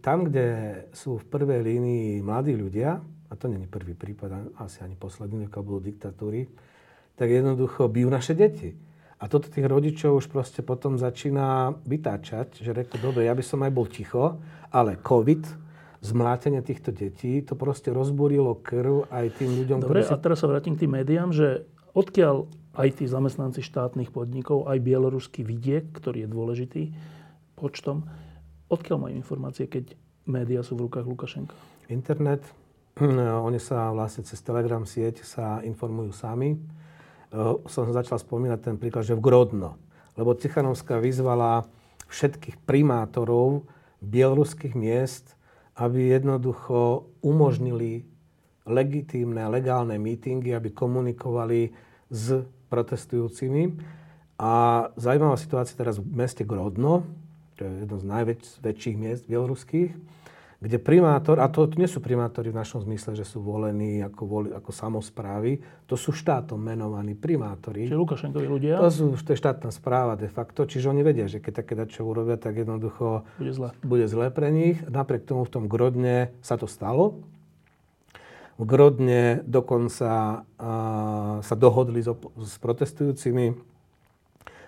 [0.00, 4.96] tam, kde sú v prvej línii mladí ľudia, a to není prvý prípad, asi ani
[4.96, 6.48] posledný, ako budú diktatúry,
[7.16, 8.76] tak jednoducho bijú naše deti.
[9.22, 13.62] A toto tých rodičov už proste potom začína vytáčať, že rekli, dobre, ja by som
[13.62, 14.42] aj bol ticho,
[14.74, 15.62] ale COVID,
[16.02, 20.12] zmlátenie týchto detí, to proste rozbúrilo krv aj tým ľuďom, Dobre, ktorí si...
[20.12, 24.80] a teraz sa vrátim k tým médiám, že odkiaľ aj tí zamestnanci štátnych podnikov, aj
[24.80, 26.82] bieloruský vidiek, ktorý je dôležitý
[27.56, 28.08] počtom,
[28.72, 29.92] odkiaľ majú informácie, keď
[30.24, 31.54] médiá sú v rukách Lukašenka?
[31.92, 32.42] Internet.
[33.48, 36.56] Oni sa vlastne cez Telegram sieť sa informujú sami
[37.32, 39.80] Eh, som začal spomínať ten príklad, že v Grodno.
[40.20, 41.64] Lebo Tichanovská vyzvala
[42.12, 43.64] všetkých primátorov
[44.04, 45.32] bieloruských miest,
[45.72, 48.04] aby jednoducho umožnili
[48.66, 51.74] legitímne, legálne mítingy, aby komunikovali
[52.12, 53.76] s protestujúcimi.
[54.42, 57.06] A zaujímavá situácia teraz v meste Grodno,
[57.54, 59.94] to je jedno z najväčších miest bieloruských,
[60.62, 64.48] kde primátor, a to nie sú primátori v našom zmysle, že sú volení ako, voli,
[64.54, 65.58] ako samozprávy,
[65.90, 67.90] to sú štátom menovaní primátori.
[67.90, 68.78] Čiže Lukašenkovi ľudia?
[68.78, 72.06] To, sú, to je štátna správa de facto, čiže oni vedia, že keď také čo
[72.06, 73.68] urobia, tak jednoducho bude zle.
[73.82, 74.78] bude zle pre nich.
[74.86, 77.18] Napriek tomu v tom Grodne sa to stalo.
[78.60, 80.44] V Grodne dokonca
[81.40, 83.56] sa dohodli s protestujúcimi,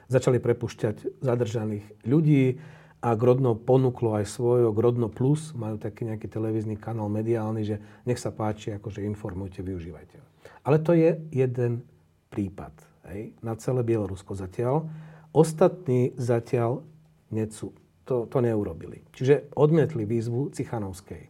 [0.08, 2.58] začali prepušťať zadržaných ľudí,
[3.04, 7.76] a Grodno ponúklo aj svoje, Grodno Plus, majú taký nejaký televízny kanál mediálny, že
[8.08, 10.16] nech sa páči, akože informujte, využívajte.
[10.64, 11.84] Ale to je jeden
[12.32, 12.72] prípad
[13.12, 14.88] hej, na celé Bielorusko zatiaľ.
[15.36, 16.80] Ostatní zatiaľ
[17.28, 17.76] necú.
[18.08, 19.04] To, to neurobili.
[19.12, 21.28] Čiže odmietli výzvu Cichanovskej.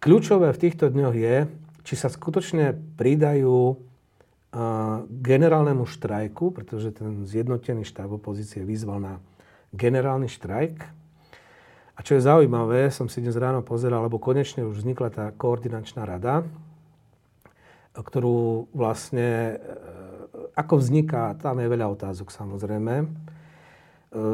[0.00, 1.36] Kľúčové v týchto dňoch je,
[1.84, 3.76] či sa skutočne pridajú
[5.20, 9.14] generálnemu štrajku, pretože ten zjednotený štáb opozície vyzval na
[9.76, 10.88] generálny štrajk.
[11.94, 16.08] A čo je zaujímavé, som si dnes ráno pozeral, lebo konečne už vznikla tá koordinačná
[16.08, 16.48] rada,
[17.92, 23.04] ktorú vlastne, e, ako vzniká, tam je veľa otázok samozrejme.
[23.04, 23.06] E,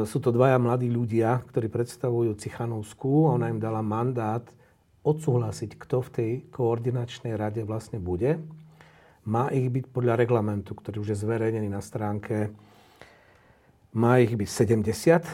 [0.07, 4.47] sú to dvaja mladí ľudia, ktorí predstavujú Cichanovskú a ona im dala mandát
[5.07, 8.43] odsúhlasiť, kto v tej koordinačnej rade vlastne bude.
[9.23, 12.51] Má ich byť podľa reglamentu, ktorý už je zverejnený na stránke
[13.97, 14.49] má ich byť
[14.85, 15.25] 70.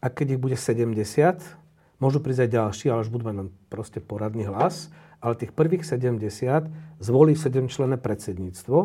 [0.00, 0.96] A keď ich bude 70,
[2.00, 4.88] môžu prísť aj ďalší, ale už budú mať len proste poradný hlas.
[5.20, 6.70] Ale tých prvých 70
[7.02, 8.78] zvolí 7 člené predsedníctvo.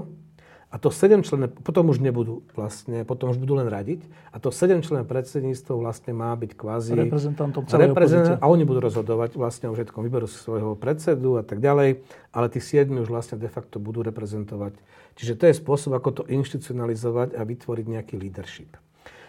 [0.73, 4.09] A to 7 člené, potom už nebudú vlastne, potom už budú len radiť.
[4.33, 6.97] A to 7 člené predsedníctvo vlastne má byť kvázi...
[6.97, 10.01] Reprezentantom celej reprezentant, A oni budú rozhodovať vlastne o všetkom.
[10.01, 12.01] Vyberú si svojho predsedu a tak ďalej.
[12.33, 14.73] Ale tí 7 už vlastne de facto budú reprezentovať.
[15.13, 18.73] Čiže to je spôsob, ako to institucionalizovať a vytvoriť nejaký leadership.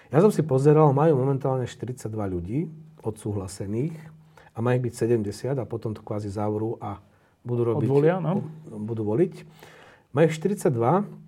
[0.09, 2.73] Ja som si pozeral, majú momentálne 42 ľudí
[3.05, 3.93] odsúhlasených
[4.57, 7.05] a má ich byť 70 a potom to kvázi zavrú a
[7.45, 7.85] budú robiť...
[7.85, 8.49] Odvolia, no?
[8.65, 9.45] Budú voliť.
[10.17, 11.24] Majú 42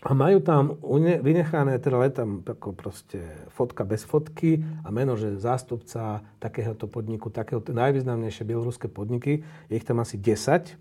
[0.00, 0.80] a majú tam
[1.20, 3.20] vynechané, teda tam ako proste
[3.52, 9.84] fotka bez fotky a meno, že zástupca takéhoto podniku, takého najvýznamnejšie bieloruské podniky, je ich
[9.84, 10.72] tam asi 10,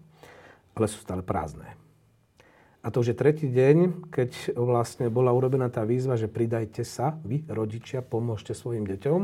[0.71, 1.75] ale sú stále prázdne.
[2.79, 7.19] A to už je tretí deň, keď vlastne bola urobená tá výzva, že pridajte sa,
[7.27, 9.19] vy, rodičia, pomôžte svojim deťom.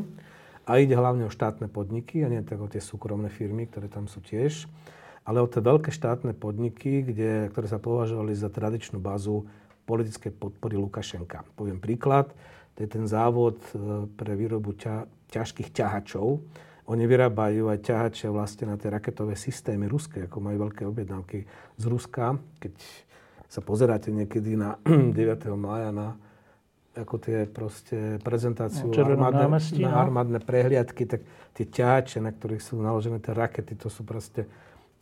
[0.68, 4.12] A ide hlavne o štátne podniky, a nie tak o tie súkromné firmy, ktoré tam
[4.12, 4.68] sú tiež,
[5.24, 9.48] ale o tie veľké štátne podniky, kde, ktoré sa považovali za tradičnú bazu
[9.86, 11.46] politickej podpory Lukašenka.
[11.54, 12.34] Poviem príklad,
[12.76, 16.44] to je ten závod e, pre výrobu ťa, ťažkých ťahačov.
[16.86, 21.48] Oni vyrábajú aj ťahače vlastne na tie raketové systémy ruské, ako majú veľké objednávky
[21.82, 22.38] z Ruska.
[22.62, 22.76] Keď
[23.50, 25.16] sa pozeráte niekedy na 9.
[25.56, 26.20] mája na
[26.96, 30.00] ako tie proste prezentáciu no, armádne, námestí, na no.
[30.00, 34.48] armádne prehliadky, tak tie ťahače, na ktorých sú naložené tie rakety, to sú proste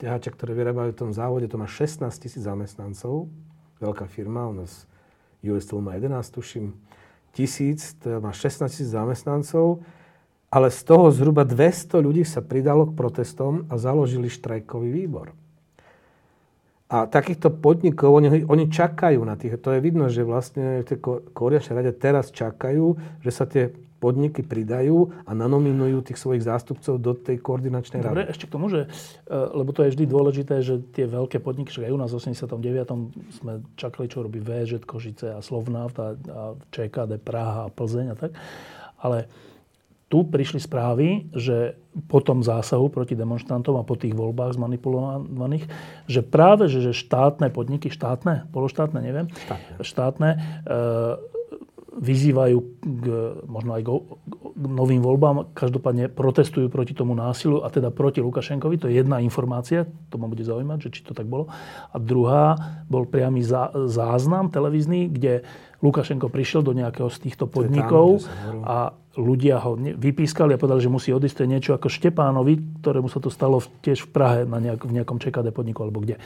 [0.01, 1.45] ťahače, ktoré vyrábajú v tom závode.
[1.53, 3.29] To má 16 tisíc zamestnancov,
[3.83, 4.87] veľká firma, u nás
[5.43, 6.71] US Steel má 11, tuším,
[7.35, 9.83] tisíc, to má 16 tisíc zamestnancov,
[10.47, 15.33] ale z toho zhruba 200 ľudí sa pridalo k protestom a založili štrajkový výbor.
[16.93, 19.57] A takýchto podnikov, oni, oni čakajú na tých.
[19.65, 20.97] To je vidno, že vlastne v tej
[21.33, 27.15] koordinačnej rade teraz čakajú, že sa tie podniky pridajú a nanominujú tých svojich zástupcov do
[27.15, 28.11] tej koordinačnej rady.
[28.11, 28.91] Dobre, ešte k tomu, že,
[29.23, 32.19] e, lebo to je vždy dôležité, že tie veľké podniky, že aj u nás v
[32.19, 33.39] 89.
[33.39, 36.41] sme čakali, čo robí VŽ, Košice a Slovnaft a, a
[36.75, 38.35] ČKD, Praha a Plzeň a tak.
[38.99, 39.31] Ale
[40.11, 41.73] tu prišli správy, že
[42.05, 45.65] po tom zásahu proti demonstrantom a po tých voľbách zmanipulovaných,
[46.05, 50.37] že práve že, že štátne podniky, štátne, pološtátne, neviem, štátne, štátne e,
[51.93, 53.05] vyzývajú k,
[53.45, 53.89] možno aj k,
[54.57, 58.81] novým voľbám, každopádne protestujú proti tomu násilu a teda proti Lukašenkovi.
[58.81, 61.49] To je jedna informácia, to ma bude zaujímať, že či to tak bolo.
[61.93, 62.57] A druhá
[62.89, 65.45] bol priamy zá, záznam televízny, kde
[65.83, 68.77] Lukašenko prišiel do nejakého z týchto podnikov tam, a
[69.19, 71.35] ľudia ho vypískali a povedali, že musí odísť.
[71.37, 74.91] To je niečo ako Štepánovi, ktorému sa to stalo tiež v Prahe na nejak, v
[75.01, 76.17] nejakom ČKD podniku alebo kde.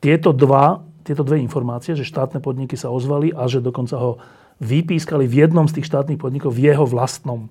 [0.00, 4.22] Tieto, dva, tieto dve informácie, že štátne podniky sa ozvali a že dokonca ho
[4.60, 7.50] vypískali v jednom z tých štátnych podnikov v jeho vlastnom e,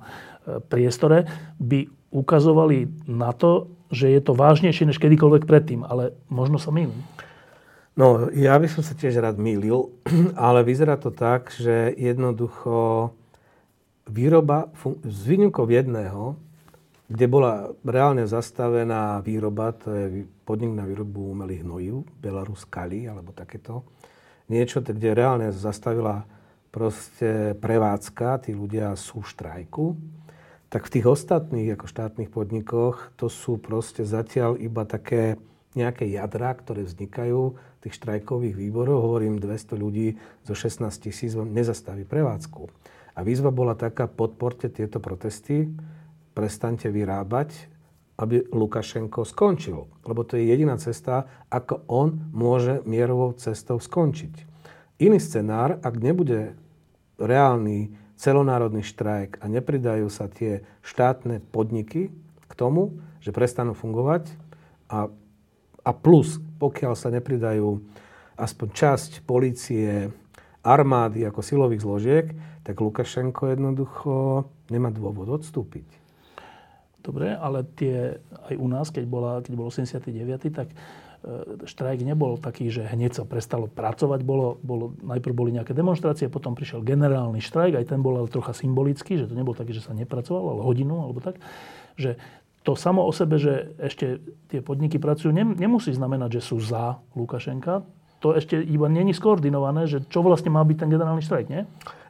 [0.61, 1.25] priestore,
[1.57, 5.81] by ukazovali na to, že je to vážnejšie než kedykoľvek predtým.
[5.81, 7.01] Ale možno sa mýlim.
[7.97, 9.89] No, ja by som sa tiež rád mýlil,
[10.37, 13.11] ale vyzerá to tak, že jednoducho
[14.07, 14.69] výroba,
[15.03, 16.37] z výnimkou jedného,
[17.09, 20.05] kde bola reálne zastavená výroba, to je
[20.45, 23.81] podnik na výrobu umelých hnojív, Belarus Kali, alebo takéto,
[24.45, 26.25] niečo, kde reálne zastavila
[26.69, 29.85] proste prevádzka, tí ľudia sú v štrajku,
[30.69, 35.41] tak v tých ostatných ako štátnych podnikoch to sú proste zatiaľ iba také
[35.73, 39.01] nejaké jadra, ktoré vznikajú v tých štrajkových výboroch.
[39.01, 42.69] Hovorím, 200 ľudí zo 16 tisíc nezastaví prevádzku.
[43.17, 45.69] A výzva bola taká, podporte tieto protesty,
[46.33, 47.69] prestante vyrábať,
[48.19, 49.89] aby Lukašenko skončil.
[50.05, 54.48] Lebo to je jediná cesta, ako on môže mierovou cestou skončiť.
[54.99, 56.59] Iný scenár, ak nebude
[57.15, 62.11] reálny celonárodný štrajk a nepridajú sa tie štátne podniky
[62.45, 64.27] k tomu, že prestanú fungovať
[64.91, 65.07] a,
[65.87, 67.79] a plus, pokiaľ sa nepridajú
[68.35, 70.11] aspoň časť policie,
[70.67, 72.27] armády ako silových zložiek,
[72.67, 75.87] tak Lukašenko jednoducho nemá dôvod odstúpiť.
[76.99, 78.19] Dobre, ale tie
[78.51, 80.75] aj u nás, keď, bola, keď bol 89., tak
[81.67, 84.23] štrajk nebol taký, že hneď sa prestalo pracovať.
[84.23, 88.55] Bolo, bolo, najprv boli nejaké demonstrácie, potom prišiel generálny štrajk, aj ten bol ale trocha
[88.55, 91.35] symbolický, že to nebol taký, že sa nepracovalo, ale hodinu alebo tak.
[91.99, 92.15] Že
[92.63, 97.83] to samo o sebe, že ešte tie podniky pracujú, nemusí znamenať, že sú za Lukašenka.
[98.19, 101.63] To ešte iba není skoordinované, že čo vlastne má byť ten generálny štrajk, nie?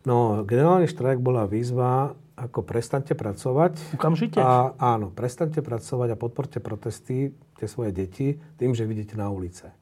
[0.10, 4.00] No, generálny štrajk bola výzva ako prestante pracovať.
[4.00, 4.40] Okamžite?
[4.40, 9.76] A, áno, prestante pracovať a podporte protesty, tie svoje deti, tým, že vidíte na ulice.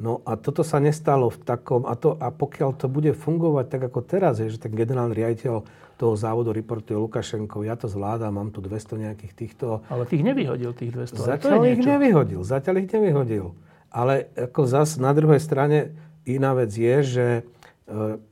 [0.00, 3.82] No a toto sa nestalo v takom, a, to, a pokiaľ to bude fungovať tak
[3.92, 5.60] ako teraz, je, že ten generálny riaditeľ
[6.00, 9.84] toho závodu reportuje Lukašenkov, ja to zvládam, mám tu 200 nejakých týchto...
[9.92, 11.20] Ale tých nevyhodil, tých 200.
[11.20, 13.52] Zatiaľ ich nevyhodil, zatiaľ ich nevyhodil.
[13.92, 15.92] Ale ako zas na druhej strane
[16.24, 17.42] iná vec je, že e,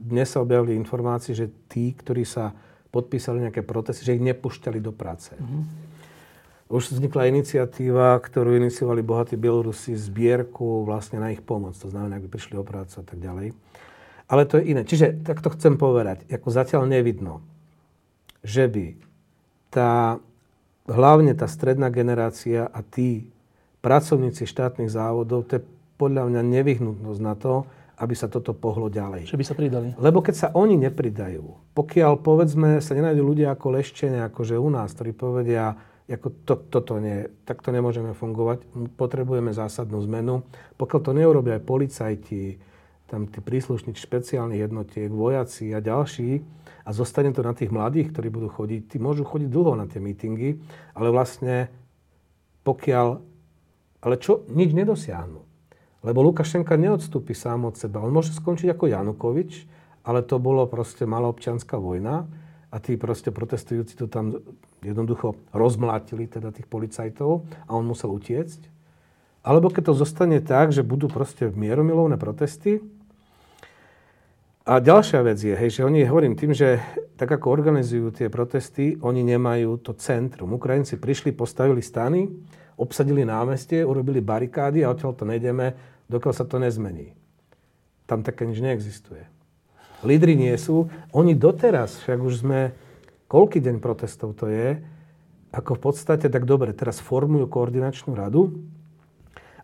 [0.00, 2.56] dnes sa objavili informácie, že tí, ktorí sa
[2.88, 5.36] podpísali nejaké protesty, že ich nepúšťali do práce.
[5.36, 5.87] Mm-hmm.
[6.68, 11.72] Už vznikla iniciatíva, ktorú iniciovali bohatí Bielorusi, zbierku vlastne na ich pomoc.
[11.80, 13.56] To znamená, ak by prišli o prácu a tak ďalej.
[14.28, 14.84] Ale to je iné.
[14.84, 17.40] Čiže takto chcem povedať, ako zatiaľ nevidno,
[18.44, 19.00] že by
[19.72, 20.20] tá,
[20.84, 23.32] hlavne tá stredná generácia a tí
[23.80, 27.64] pracovníci štátnych závodov, to je podľa mňa nevyhnutnosť na to,
[27.98, 29.26] aby sa toto pohlo ďalej.
[29.26, 29.88] Že by sa pridali.
[29.98, 34.94] Lebo keď sa oni nepridajú, pokiaľ povedzme sa nenajdú ľudia ako Leščene, akože u nás,
[34.94, 35.74] ktorí povedia,
[36.08, 38.64] ako to, toto nie, takto nemôžeme fungovať,
[38.96, 40.40] potrebujeme zásadnú zmenu.
[40.80, 42.56] Pokiaľ to neurobia aj policajti,
[43.08, 46.44] tam tí príslušníci špeciálnych jednotiek, vojaci a ďalší,
[46.88, 50.00] a zostane to na tých mladých, ktorí budú chodiť, tí môžu chodiť dlho na tie
[50.00, 50.56] mítingy,
[50.96, 51.68] ale vlastne
[52.64, 53.08] pokiaľ,
[54.00, 55.40] ale čo, nič nedosiahnu.
[56.00, 58.00] Lebo Lukašenka neodstúpi sám od seba.
[58.00, 59.68] On môže skončiť ako Janukovič,
[60.08, 62.24] ale to bolo proste malá občianská vojna
[62.72, 64.40] a tí proste protestujúci to tam
[64.82, 68.70] jednoducho rozmlátili, teda tých policajtov a on musel utiecť.
[69.42, 72.82] Alebo keď to zostane tak, že budú proste mieromilovné protesty.
[74.68, 76.76] A ďalšia vec je, hej, že oni, hovorím tým, že
[77.16, 80.52] tak ako organizujú tie protesty, oni nemajú to centrum.
[80.52, 82.28] Ukrajinci prišli, postavili stany,
[82.76, 85.72] obsadili námestie, urobili barikády a odtiaľ to nejdeme,
[86.12, 87.16] dokiaľ sa to nezmení.
[88.04, 89.24] Tam také nič neexistuje.
[90.06, 90.86] Lídry nie sú.
[91.10, 92.70] Oni doteraz, však už sme,
[93.28, 94.80] koľký deň protestov to je,
[95.52, 98.60] ako v podstate, tak dobre, teraz formujú koordinačnú radu,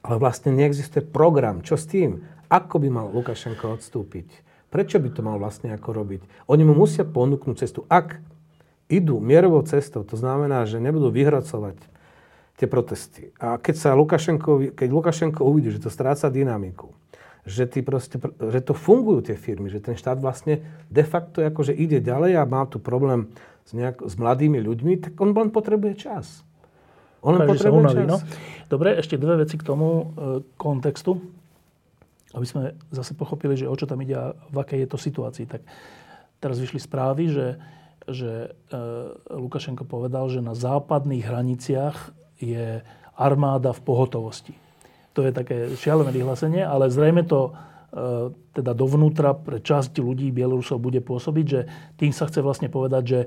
[0.04, 1.64] ale vlastne neexistuje program.
[1.64, 2.24] Čo s tým?
[2.48, 4.28] Ako by mal Lukašenko odstúpiť?
[4.68, 6.20] Prečo by to mal vlastne ako robiť?
[6.50, 7.88] Oni mu musia ponúknuť cestu.
[7.88, 8.20] Ak
[8.88, 11.78] idú mierovou cestou, to znamená, že nebudú vyhracovať
[12.60, 13.32] tie protesty.
[13.40, 16.92] A keď sa Lukašenko, keď Lukašenko uvidí, že to stráca dynamiku,
[17.44, 21.76] že, tí proste, že to fungujú tie firmy, že ten štát vlastne de facto akože
[21.76, 23.28] ide ďalej a má tu problém
[23.64, 26.44] s, nejak, s mladými ľuďmi, tak on len potrebuje čas.
[27.24, 28.10] On len potrebuje unaví, čas.
[28.12, 28.16] No.
[28.68, 30.04] Dobre, ešte dve veci k tomu e,
[30.60, 31.16] kontextu,
[32.36, 35.46] aby sme zase pochopili, že o čo tam ide a v akej je to situácii.
[35.48, 35.62] Tak
[36.42, 37.48] teraz vyšli správy, že,
[38.04, 38.78] že e,
[39.32, 41.96] Lukašenko povedal, že na západných hraniciach
[42.36, 42.84] je
[43.16, 44.52] armáda v pohotovosti.
[45.16, 47.54] To je také šialené vyhlásenie, ale zrejme to
[48.54, 51.60] teda dovnútra pre časť ľudí Bielorusov bude pôsobiť, že
[51.94, 53.20] tým sa chce vlastne povedať, že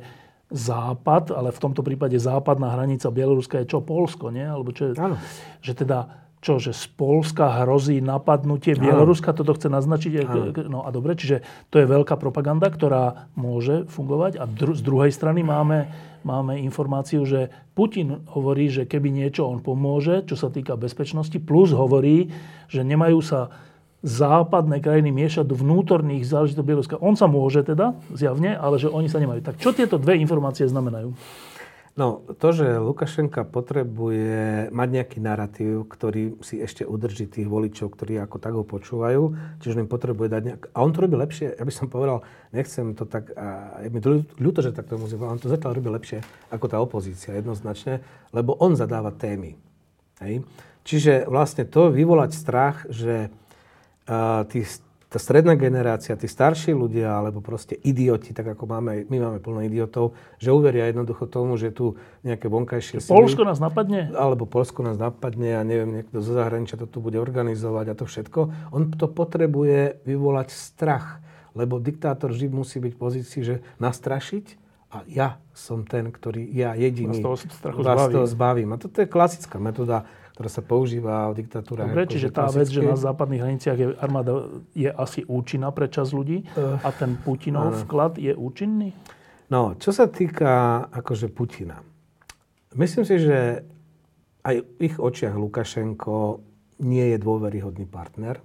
[0.48, 3.84] západ, ale v tomto prípade západná hranica Bieloruska je čo?
[3.84, 4.48] Polsko, nie?
[4.48, 5.20] Alebo čo, Áno.
[5.60, 10.12] Že teda čo, že z Polska hrozí napadnutie Bieloruska, toto chce naznačiť.
[10.24, 10.54] Áno.
[10.70, 11.42] No a dobre, čiže
[11.74, 14.38] to je veľká propaganda, ktorá môže fungovať.
[14.38, 15.90] A dru- z druhej strany máme,
[16.22, 21.74] máme informáciu, že Putin hovorí, že keby niečo on pomôže, čo sa týka bezpečnosti, plus
[21.74, 22.30] hovorí,
[22.70, 23.50] že nemajú sa
[24.06, 27.02] západné krajiny miešať do vnútorných záležitostí Bieloruska.
[27.02, 29.42] On sa môže teda, zjavne, ale že oni sa nemajú.
[29.42, 31.18] Tak čo tieto dve informácie znamenajú?
[31.98, 38.22] No, to, že Lukašenka potrebuje mať nejaký narratív, ktorý si ešte udrží tých voličov, ktorí
[38.22, 39.34] ako tak ho počúvajú,
[39.66, 40.62] čiže im potrebuje dať nejak...
[40.78, 42.22] A on to robí lepšie, ja by som povedal,
[42.54, 43.34] nechcem to tak...
[43.34, 43.98] A je mi
[44.38, 46.22] ľúto, že takto musím povedať, on to zatiaľ robí lepšie
[46.54, 49.58] ako tá opozícia, jednoznačne, lebo on zadáva témy.
[50.22, 50.46] Hej?
[50.86, 53.34] Čiže vlastne to vyvolať strach, že
[54.48, 54.60] tí
[55.08, 59.64] tá stredná generácia, tí starší ľudia, alebo proste idioti, tak ako máme, my máme plno
[59.64, 61.96] idiotov, že uveria jednoducho tomu, že tu
[62.28, 63.16] nejaké vonkajšie sily...
[63.16, 64.12] Polsko nás napadne?
[64.12, 68.04] Alebo Polsko nás napadne a neviem, niekto zo zahraničia to tu bude organizovať a to
[68.04, 68.40] všetko.
[68.76, 71.24] On to potrebuje vyvolať strach,
[71.56, 76.76] lebo diktátor vždy musí byť v pozícii, že nastrašiť a ja som ten, ktorý, ja
[76.76, 78.76] jediný vás toho, vás toho zbavím.
[78.76, 80.04] A toto je klasická metóda
[80.38, 81.90] ktorá sa používa v diktatúrach.
[81.90, 86.14] Dobre, čiže tá vec, že na západných hraniciach je armáda je asi účinná pre čas
[86.14, 87.82] ľudí uh, a ten Putinov áno.
[87.82, 88.94] vklad je účinný?
[89.50, 91.82] No, čo sa týka akože Putina.
[92.78, 93.66] Myslím si, že
[94.46, 96.46] aj v ich očiach Lukašenko
[96.86, 98.38] nie je dôveryhodný partner.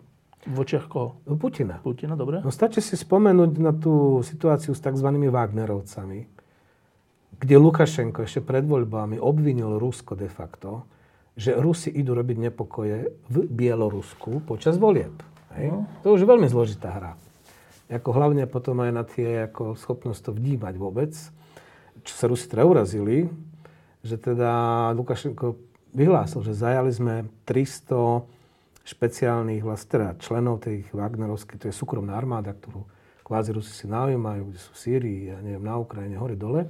[0.48, 1.20] V očiach koho?
[1.36, 1.76] Putina.
[1.84, 2.40] Putina, dobre.
[2.40, 5.12] No stačí si spomenúť na tú situáciu s tzv.
[5.12, 6.24] Wagnerovcami,
[7.36, 10.88] kde Lukašenko ešte pred voľbami obvinil Rusko de facto,
[11.36, 15.12] že Rusi idú robiť nepokoje v Bielorusku počas volieb.
[15.56, 15.72] Hej?
[15.72, 15.88] No.
[16.04, 17.12] To už je veľmi zložitá hra.
[17.92, 21.12] Ako hlavne potom aj na tie ako schopnosť to vnímať vôbec.
[22.02, 23.28] Čo sa Rusi teda urazili,
[24.00, 24.50] že teda
[24.96, 25.56] Lukašenko
[25.92, 27.14] vyhlásil, že zajali sme
[27.44, 28.24] 300
[28.82, 32.82] špeciálnych vlastne teda členov tých Wagnerovských, to je súkromná armáda, ktorú
[33.22, 36.66] kvázi Rusi si naujímajú, kde sú v Sýrii, ja neviem, na Ukrajine, hore dole.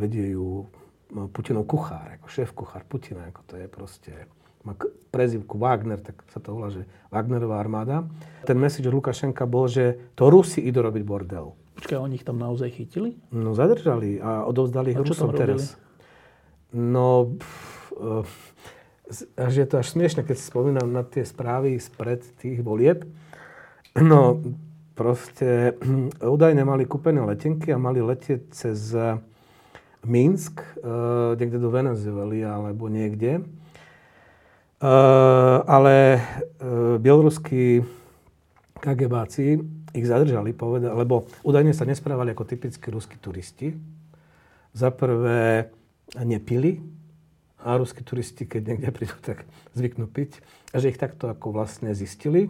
[0.00, 0.64] Vedie ju
[1.06, 4.12] Putinov kuchár, ako šéf kuchár Putina, ako to je proste,
[4.66, 4.74] má
[5.14, 6.82] prezivku Wagner, tak sa to volá, že
[7.14, 8.02] Wagnerová armáda.
[8.42, 11.54] Ten message Lukašenka bol, že to Rusi idú robiť bordel.
[11.78, 13.14] Počkaj, oni ich tam naozaj chytili?
[13.30, 15.78] No zadržali a odovzdali ich Rusom teraz.
[16.74, 18.26] No, pff, uh,
[19.38, 23.06] až je to až smiešne, keď si spomínam na tie správy spred tých volieb.
[23.94, 24.42] No,
[24.98, 25.78] proste
[26.34, 28.90] údajne mali kúpené letenky a mali letieť cez
[30.06, 33.42] Minsk, uh, niekde do Venezuely alebo niekde.
[34.76, 36.22] Uh, ale
[36.62, 37.82] uh, bieloruskí
[38.80, 39.60] KGBáci
[39.96, 43.72] ich zadržali, povedali, lebo údajne sa nesprávali ako typickí ruskí turisti.
[44.76, 45.72] Za prvé
[46.20, 46.84] nepili,
[47.66, 49.42] a ruskí turisti, keď niekde prídu, tak
[49.74, 50.38] zvyknú piť.
[50.70, 52.46] A že ich takto ako vlastne zistili.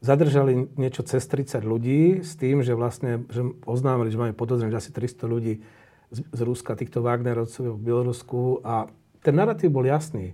[0.00, 4.88] Zadržali niečo cez 30 ľudí s tým, že vlastne že oznámili, že majú podozrenie, že
[4.88, 5.60] asi 300 ľudí
[6.08, 8.88] z, z Ruska, týchto Wagnerovcov v Bielorusku a
[9.20, 10.32] ten narratív bol jasný,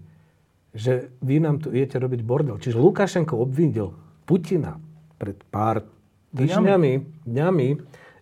[0.74, 2.58] že vy nám tu idete robiť bordel.
[2.58, 3.94] Čiže Lukášenko obvinil
[4.26, 4.78] Putina
[5.18, 5.86] pred pár
[6.34, 7.68] týždňami, dňami,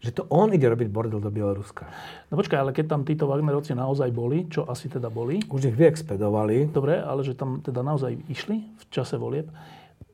[0.03, 1.89] že to on ide robiť bordel do Bieloruska.
[2.29, 5.41] No počkaj, ale keď tam títo Wagnerovci naozaj boli, čo asi teda boli?
[5.49, 6.75] Už ich vyexpedovali.
[6.75, 9.49] Dobre, ale že tam teda naozaj išli v čase volieb,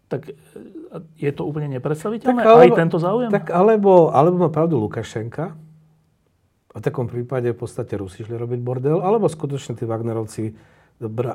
[0.08, 0.34] tak e,
[1.20, 2.44] je to úplne nepredstaviteľné?
[2.44, 3.30] Tak alebo, aj tento záujem?
[3.32, 5.56] Tak alebo, alebo má pravdu Lukašenka,
[6.78, 10.54] v takom prípade v podstate Rusi šli robiť bordel, alebo skutočne tí Wagnerovci,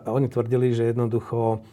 [0.08, 1.64] oni tvrdili, že jednoducho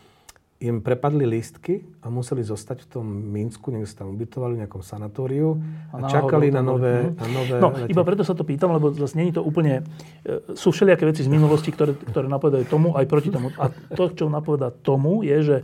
[0.61, 4.85] im prepadli lístky a museli zostať v tom Minsku, niekde sa tam ubytovali v nejakom
[4.85, 5.57] sanatóriu
[5.89, 7.89] a, a čakali na nové, na nové No, lete.
[7.89, 9.81] iba preto sa to pýtam, lebo zase je to úplne...
[10.21, 13.49] E, sú všelijaké veci z minulosti, ktoré, ktoré napovedajú tomu aj proti tomu.
[13.57, 15.57] A to, čo napovedá tomu, je, že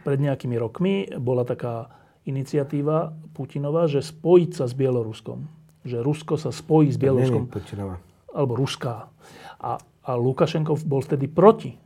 [0.00, 1.92] pred nejakými rokmi bola taká
[2.24, 7.46] iniciatíva Putinova, že spojiť sa s Bieloruskom že Rusko sa spojí s Bieloruskom.
[8.32, 9.12] Alebo Ruská.
[9.60, 11.76] A, a Lukašenkov bol vtedy proti.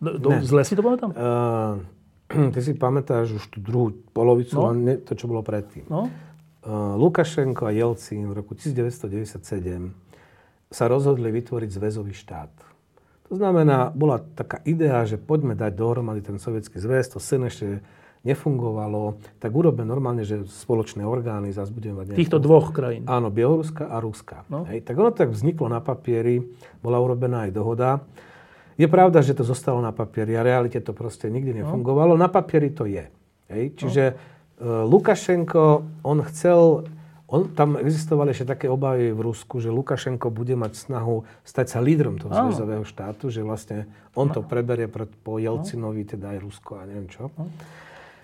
[0.00, 1.12] Do, do, zle si to pamätám?
[1.12, 1.80] Uh,
[2.54, 4.72] ty si pamätáš už tú druhú polovicu, no?
[4.72, 5.88] ne, to, čo bolo predtým.
[5.88, 6.08] No?
[6.66, 9.40] Uh, Lukašenko a Jelcin v roku 1997
[10.66, 12.52] sa rozhodli vytvoriť zväzový štát.
[13.26, 17.82] To znamená, bola taká idea, že poďme dať dohromady ten sovietský zväz, to ešte
[18.22, 22.16] nefungovalo, tak urobme normálne, že spoločné orgány, zase budeme mať...
[22.16, 23.04] Týchto dvoch krajín.
[23.04, 24.48] Áno, Bieloruska a Ruska.
[24.48, 24.64] No.
[24.66, 26.40] Hej, tak ono tak vzniklo na papieri,
[26.80, 28.02] bola urobená aj dohoda.
[28.76, 31.66] Je pravda, že to zostalo na papieri a realite to proste nikdy no.
[31.66, 32.14] nefungovalo.
[32.16, 32.22] No.
[32.24, 33.08] Na papieri to je.
[33.52, 33.64] Hej?
[33.78, 34.04] Čiže
[34.60, 34.88] no.
[34.88, 35.64] Lukašenko,
[36.04, 36.88] on chcel
[37.26, 41.78] on, tam existovali ešte také obavy v Rusku, že Lukašenko bude mať snahu stať sa
[41.82, 44.86] lídrom toho zväzového štátu, že vlastne on to preberie
[45.26, 47.26] po Jelcinovi, teda aj Rusko a neviem čo.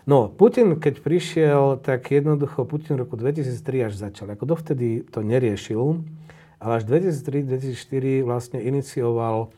[0.02, 4.34] No, Putin, keď prišiel, tak jednoducho Putin v roku 2003 až začal.
[4.34, 6.02] Ako dovtedy to neriešil,
[6.58, 9.54] ale až 2003-2004 vlastne inicioval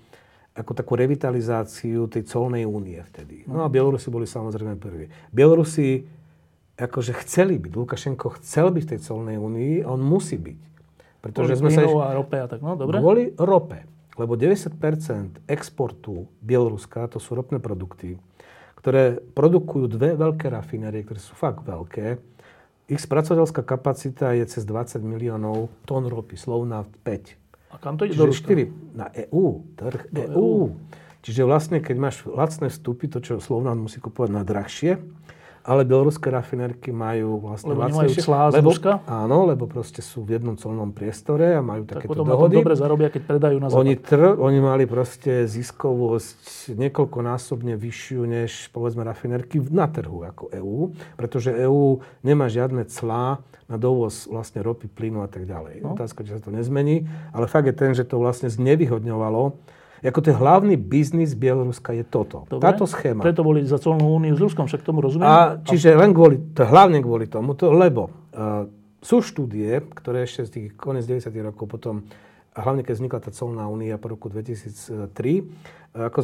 [0.54, 3.42] ako takú revitalizáciu tej colnej únie vtedy.
[3.50, 5.10] No a Bielorusi boli samozrejme prví.
[5.34, 6.06] Bielorusi
[6.78, 7.72] akože chceli byť.
[7.74, 10.60] Lukašenko chcel byť v tej colnej únii a on musí byť.
[11.24, 11.82] Pretože sme sa...
[11.82, 13.00] a rope a tak, no dobre.
[13.00, 13.80] Kvôli rope.
[14.14, 18.14] Lebo 90% exportu Bieloruska, to sú ropné produkty,
[18.84, 22.20] ktoré produkujú dve veľké rafinérie, ktoré sú fakt veľké.
[22.92, 27.72] Ich spracovateľská kapacita je cez 20 miliónov tón ropy, slovná 5.
[27.72, 28.52] A kam to ide do Ruska?
[28.92, 30.36] Na EU, trh do EU.
[30.36, 30.60] EU.
[31.24, 35.00] Čiže vlastne, keď máš lacné vstupy, to, čo Slovnán musí kupovať na drahšie,
[35.64, 38.20] ale bieloruské rafinérky majú vlastne lebo lacnejšie.
[38.52, 38.70] Lebo,
[39.08, 42.60] áno, lebo proste sú v jednom colnom priestore a majú tak takéto potom dohody.
[42.60, 43.80] dobre zarobia, keď predajú na západ.
[43.80, 50.92] Oni, tr, oni mali proste ziskovosť niekoľkonásobne vyššiu než povedzme rafinérky na trhu ako EÚ,
[51.16, 55.80] pretože EÚ nemá žiadne clá na dovoz vlastne ropy, plynu a tak ďalej.
[55.80, 55.96] No.
[55.96, 59.56] Otázka, či sa to nezmení, ale fakt je ten, že to vlastne znevyhodňovalo
[60.12, 62.44] ako ten hlavný biznis Bieloruska je toto.
[62.44, 63.24] Dobre, táto schéma.
[63.24, 65.24] Preto boli za colnú úniu s Ruskom, však tomu rozumiem.
[65.24, 68.68] A, čiže len kvôli, to, hlavne kvôli tomu, to, lebo uh,
[69.00, 71.32] sú štúdie, ktoré ešte z tých konec 90.
[71.40, 72.04] rokov potom,
[72.52, 76.18] a hlavne keď vznikla tá colná únia po roku 2003, ako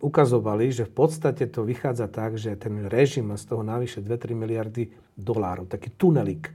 [0.00, 4.38] ukazovali, že v podstate to vychádza tak, že ten režim má z toho navyše 2-3
[4.38, 6.54] miliardy dolárov, taký tunelik,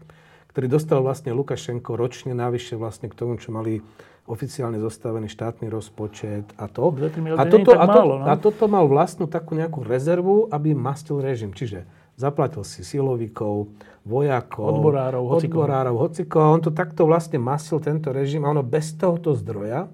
[0.56, 3.84] ktorý dostal vlastne Lukašenko ročne navyše vlastne k tomu, čo mali
[4.32, 6.88] oficiálne zostavený štátny rozpočet a to.
[7.36, 8.26] A toto, a, to, málo, no?
[8.32, 11.52] a toto mal vlastnú takú nejakú rezervu, aby mastil režim.
[11.52, 11.84] Čiže
[12.16, 13.68] zaplatil si silovíkov,
[14.08, 15.68] vojakov, odborárov, hocikov.
[15.68, 16.42] odborárov, hocikov.
[16.48, 19.92] On to takto vlastne mastil tento režim a ono bez tohoto zdroja,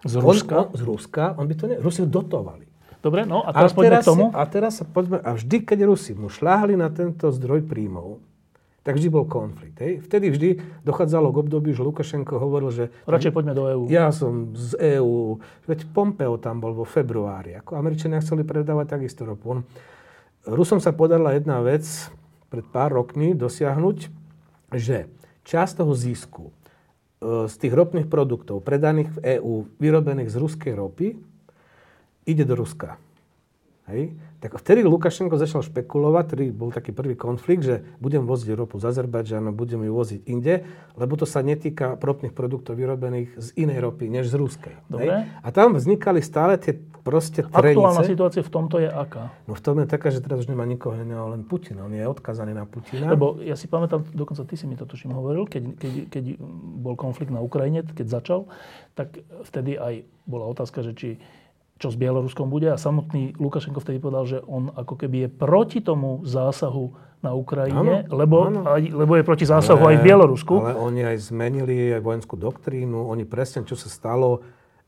[0.00, 1.76] z Ruska, on, on, z Ruska, on by to ne...
[1.76, 2.64] Rusi dotovali.
[3.00, 4.24] Dobre, no a teraz, a teraz k tomu.
[4.32, 8.20] A teraz sa poďme, a vždy, keď Rusi mu šláhli na tento zdroj príjmov,
[8.80, 9.76] tak vždy bol konflikt.
[9.76, 10.00] Hej.
[10.08, 10.48] Vtedy vždy
[10.88, 12.84] dochádzalo k obdobiu, že Lukašenko hovoril, že...
[13.04, 13.82] Radšej poďme do EÚ.
[13.92, 15.36] Ja som z EÚ.
[15.68, 17.52] Veď Pompeo tam bol vo februári.
[17.60, 19.60] Ako Američania chceli predávať takisto ropu.
[20.48, 21.84] Rusom sa podarila jedna vec
[22.48, 24.08] pred pár rokmi dosiahnuť,
[24.72, 25.12] že
[25.44, 26.52] časť toho zisku e,
[27.52, 31.20] z tých ropných produktov predaných v EÚ, vyrobených z ruskej ropy,
[32.24, 32.96] ide do Ruska.
[33.90, 34.14] Hej?
[34.40, 38.88] Tak vtedy Lukašenko začal špekulovať, ktorý bol taký prvý konflikt, že budem voziť ropu z
[38.88, 40.64] Azerbajdžanu, budem ju voziť inde,
[40.96, 44.74] lebo to sa netýka ropných produktov vyrobených z inej ropy, než z ruskej.
[44.88, 45.28] Dobre.
[45.28, 46.72] A tam vznikali stále tie
[47.04, 47.76] proste trenice.
[47.76, 49.28] Aktuálna situácia v tomto je aká?
[49.44, 51.84] No v tom je taká, že teraz už nemá nikoho iného, len Putina.
[51.84, 53.12] On je odkazaný na Putina.
[53.12, 56.24] Lebo ja si pamätám, dokonca ty si mi to tuším hovoril, keď, keď, keď
[56.80, 58.48] bol konflikt na Ukrajine, keď začal,
[58.96, 61.08] tak vtedy aj bola otázka, že či
[61.80, 62.68] čo s Bieloruskom bude.
[62.68, 66.92] A samotný Lukašenko vtedy povedal, že on ako keby je proti tomu zásahu
[67.24, 68.60] na Ukrajine, áno, lebo, áno.
[68.64, 70.54] Aj, lebo je proti zásahu ale, aj v Bielorusku.
[70.60, 73.08] Ale oni aj zmenili aj vojenskú doktrínu.
[73.08, 74.40] Oni presne, čo sa stalo,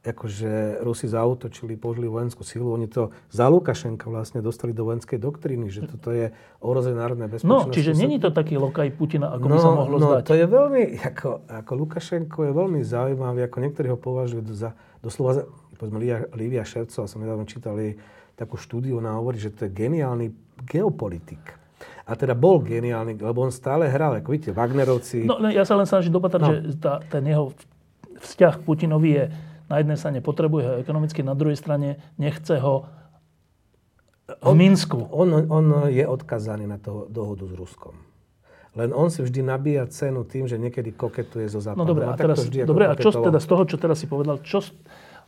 [0.03, 5.70] akože Rusi zautočili, použili vojenskú silu, oni to za Lukašenka vlastne dostali do vojenskej doktríny,
[5.70, 7.70] že toto je ohrozené národné bezpečnosti.
[7.70, 10.22] No, čiže není to taký lokaj Putina, ako no, by sa mohlo no, zdať.
[10.26, 15.30] to je veľmi, ako, ako Lukašenko je veľmi zaujímavý, ako niektorí ho považujú za, doslova
[15.38, 15.43] za,
[15.83, 15.99] povedzme
[16.39, 17.99] Lívia Ševcová, som nedávno čítali
[18.39, 20.30] takú štúdiu, ona hovorí, že to je geniálny
[20.62, 21.59] geopolitik.
[22.07, 25.26] A teda bol geniálny, lebo on stále hral, ako vidíte, Wagnerovci.
[25.26, 26.51] No, ja sa len snažím dopatrať, no.
[26.70, 27.51] že tá, ten jeho
[28.22, 29.24] vzťah k Putinovi je
[29.66, 32.87] na jednej strane potrebuje ho ekonomicky, na druhej strane nechce ho
[34.39, 35.11] v Minsku.
[35.11, 37.99] On, on je odkazaný na toho dohodu s Ruskom.
[38.72, 41.85] Len on si vždy nabíja cenu tým, že niekedy koketuje so Západom.
[41.85, 44.64] No dobre, a, teraz, dobre, a čo teda z toho, čo teraz si povedal, čo,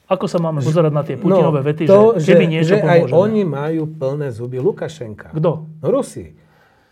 [0.04, 2.92] ako sa máme pozerať na tie Putinové no, vety, to, že keby niečo že pomôžeme?
[2.92, 5.32] aj oni majú plné zuby Lukašenka.
[5.32, 5.64] Kto?
[5.80, 6.44] No Rusi.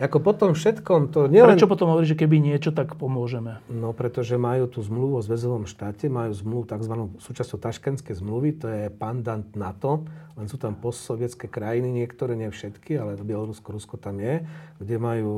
[0.03, 1.55] Ako potom všetkom to nielen...
[1.55, 3.63] Prečo potom hovorí, že keby niečo, tak pomôžeme?
[3.71, 6.95] No, pretože majú tú zmluvu o zväzovom štáte, majú zmluvu tzv.
[7.23, 10.03] súčasťou taškenskej zmluvy, to je pandant NATO,
[10.35, 14.43] len sú tam postsovietské krajiny, niektoré, nie všetky, ale Bielorusko, Rusko tam je,
[14.83, 15.31] kde majú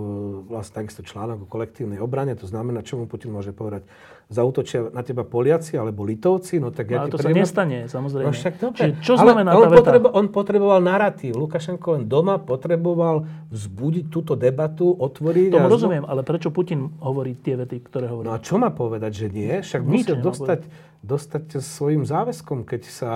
[0.48, 3.84] vlastne takisto článok o kolektívnej obrane, to znamená, čomu Putin môže povedať,
[4.32, 8.28] zautočia na teba Poliaci alebo Litovci, no tak ja no, to sa nestane, samozrejme.
[8.28, 8.78] No však dobre.
[8.80, 11.36] Čiže čo znamená Ale on, tá potrebo, on potreboval narratív.
[11.36, 15.52] Lukašenko len doma potreboval vzbudiť túto debatu, otvoriť.
[15.52, 18.26] Tomu rozumiem, ale prečo Putin hovorí tie vety, ktoré hovorí?
[18.26, 19.60] No a čo má povedať, že nie?
[19.60, 20.60] Však musí dostať,
[21.04, 23.10] dostať svojim záväzkom, keď sa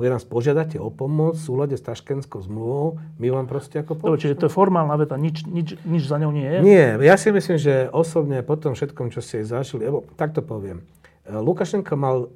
[0.00, 4.32] pokiaľ nás požiadate o pomoc v súlade s Taškenskou zmluvou, my vám proste ako pomôžeme.
[4.32, 6.58] Čiže to je formálna veta, nič, nič, nič za ňou nie je?
[6.64, 10.88] Nie, ja si myslím, že osobne po tom všetkom, čo ste zažili, lebo takto poviem,
[11.28, 12.32] Lukašenko mal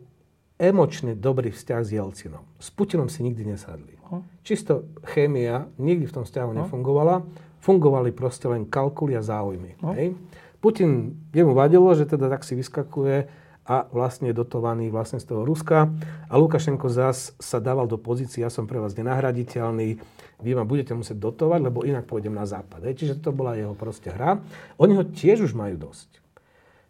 [0.61, 2.45] emočne dobrý vzťah s Jelcinom.
[2.61, 3.97] S Putinom si nikdy nesadli.
[3.97, 4.21] Uh-huh.
[4.45, 4.87] Čisto
[5.17, 6.61] chémia nikdy v tom vzťahu uh-huh.
[6.69, 7.25] nefungovala.
[7.65, 9.81] Fungovali proste len kalkuly a záujmy.
[9.81, 9.97] Uh-huh.
[9.97, 10.15] Hej?
[10.61, 13.27] Putin, jemu vadilo, že teda tak si vyskakuje
[13.65, 15.89] a vlastne dotovaný vlastne z toho Ruska.
[16.29, 19.97] A Lukašenko zás sa dával do pozície, ja som pre vás nenahraditeľný,
[20.45, 22.85] vy ma budete musieť dotovať, lebo inak pôjdem na západ.
[22.85, 23.01] Hej?
[23.01, 24.45] Čiže to bola jeho proste hra.
[24.77, 26.21] Oni ho tiež už majú dosť.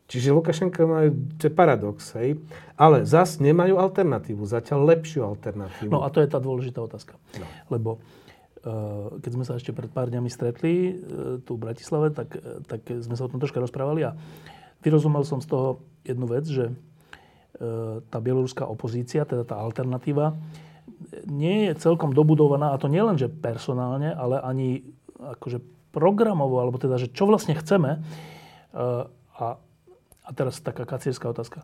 [0.04, 1.08] Čiže Lukašenko majú,
[1.40, 2.36] to je paradox, hej?
[2.76, 5.88] Ale zas nemajú alternatívu, zatiaľ lepšiu alternatívu.
[5.88, 7.16] No a to je tá dôležitá otázka.
[7.40, 7.46] No.
[7.72, 12.36] Lebo uh, keď sme sa ešte pred pár dňami stretli uh, tu v Bratislave, tak,
[12.36, 14.12] uh, tak sme sa o tom troška rozprávali a
[14.84, 20.36] vyrozumel som z toho jednu vec, že uh, tá bieloruská opozícia, teda tá alternatíva,
[21.24, 24.84] nie je celkom dobudovaná, a to nielen, že personálne, ale ani
[25.16, 28.04] akože programovo, alebo teda, že čo vlastne chceme.
[28.76, 29.58] Uh, a
[30.24, 31.60] a teraz taká kacierská otázka.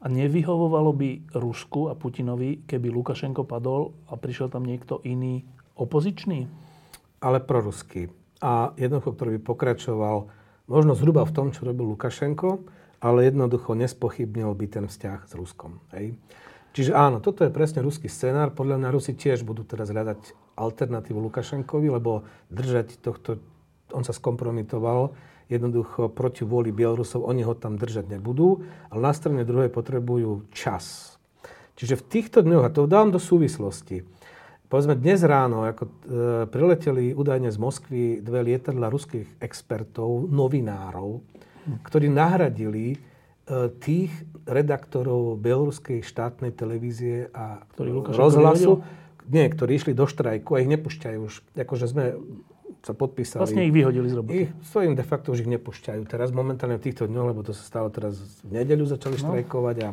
[0.00, 5.46] A nevyhovovalo by Rusku a Putinovi, keby Lukašenko padol a prišiel tam niekto iný
[5.76, 6.48] opozičný?
[7.20, 8.08] Ale proruský.
[8.40, 10.16] A jednoducho, ktorý by pokračoval
[10.70, 12.62] možno zhruba v tom, čo robil Lukašenko,
[13.02, 15.82] ale jednoducho nespochybnil by ten vzťah s Ruskom.
[15.90, 16.14] Hej.
[16.70, 18.54] Čiže áno, toto je presne ruský scenár.
[18.54, 22.22] Podľa mňa Rusi tiež budú teraz hľadať alternatívu Lukašenkovi, lebo
[22.54, 23.42] držať tohto,
[23.90, 25.10] on sa skompromitoval
[25.50, 31.18] jednoducho proti vôli Bielorusov, oni ho tam držať nebudú, ale na strane druhej potrebujú čas.
[31.74, 34.06] Čiže v týchto dňoch, a to dám do súvislosti,
[34.70, 35.90] povedzme dnes ráno, ako e,
[36.46, 41.20] prileteli údajne z Moskvy dve lietadla ruských expertov, novinárov,
[41.82, 42.98] ktorí nahradili e,
[43.82, 44.14] tých
[44.46, 47.66] redaktorov bieloruskej štátnej televízie a
[48.14, 48.86] rozhlasu,
[49.26, 51.34] nie, ktorí išli do štrajku a ich nepúšťajú už.
[51.58, 52.14] Akože sme
[52.80, 53.42] sa podpísali.
[53.42, 54.34] Vlastne ich vyhodili z roboty.
[54.46, 56.00] Ich, im de facto už ich nepúšťajú.
[56.08, 58.16] Teraz momentálne v týchto dňoch, lebo to sa stalo teraz
[58.46, 59.22] v nedeľu, začali no.
[59.26, 59.88] štrajkovať a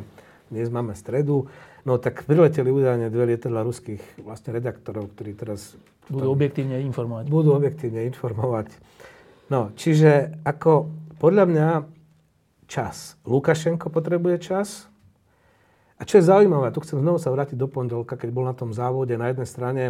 [0.48, 1.48] dnes máme stredu.
[1.84, 5.76] No tak prileteli údajne dve lietadla ruských vlastne redaktorov, ktorí teraz...
[6.08, 7.28] Budú objektívne informovať.
[7.28, 8.72] Budú objektívne informovať.
[9.52, 10.88] No, čiže ako
[11.20, 11.68] podľa mňa
[12.68, 13.16] čas.
[13.24, 14.88] Lukašenko potrebuje čas.
[15.98, 18.70] A čo je zaujímavé, tu chcem znovu sa vrátiť do pondelka, keď bol na tom
[18.70, 19.82] závode na jednej strane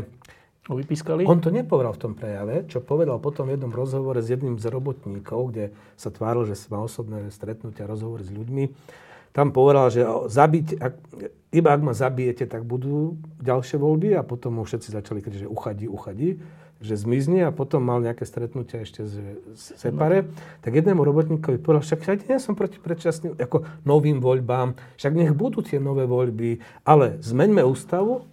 [0.68, 1.24] ho vypískali?
[1.24, 4.68] On to nepovedal v tom prejave, čo povedal potom v jednom rozhovore s jedným z
[4.68, 5.64] robotníkov, kde
[5.96, 8.64] sa tváril, že má osobné stretnutia, rozhovory s ľuďmi.
[9.32, 10.94] Tam povedal, že zabiť, ak,
[11.52, 15.48] iba ak ma zabijete, tak budú ďalšie voľby a potom mu všetci začali kriť, že
[15.48, 16.40] uchadí, uchadí,
[16.78, 20.30] že zmizne a potom mal nejaké stretnutia ešte z, z Separe.
[20.62, 25.32] Tak jednému robotníkovi povedal, však ja nie som proti predčasným, ako novým voľbám, však nech
[25.34, 28.26] budú tie nové voľby, ale zmeňme ústavu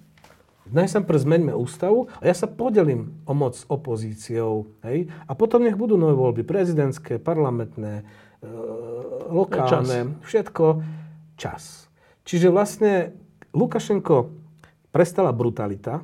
[0.66, 4.66] Najprv zmeňme ústavu a ja sa podelím o moc s opozíciou.
[4.82, 5.14] Hej?
[5.30, 8.02] A potom nech budú nové voľby, prezidentské, parlamentné,
[9.30, 10.26] lokálne, čas.
[10.28, 10.66] všetko.
[11.36, 11.64] Čas.
[12.24, 13.12] Čiže vlastne
[13.52, 14.32] Lukašenko
[14.96, 16.00] prestala brutalita,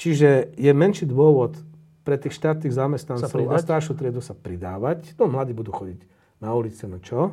[0.00, 1.60] čiže je menší dôvod
[2.04, 5.16] pre tých štátnych zamestnancov a staršiu triedu sa pridávať.
[5.16, 6.00] No, mladí budú chodiť
[6.40, 7.32] na ulice, no čo?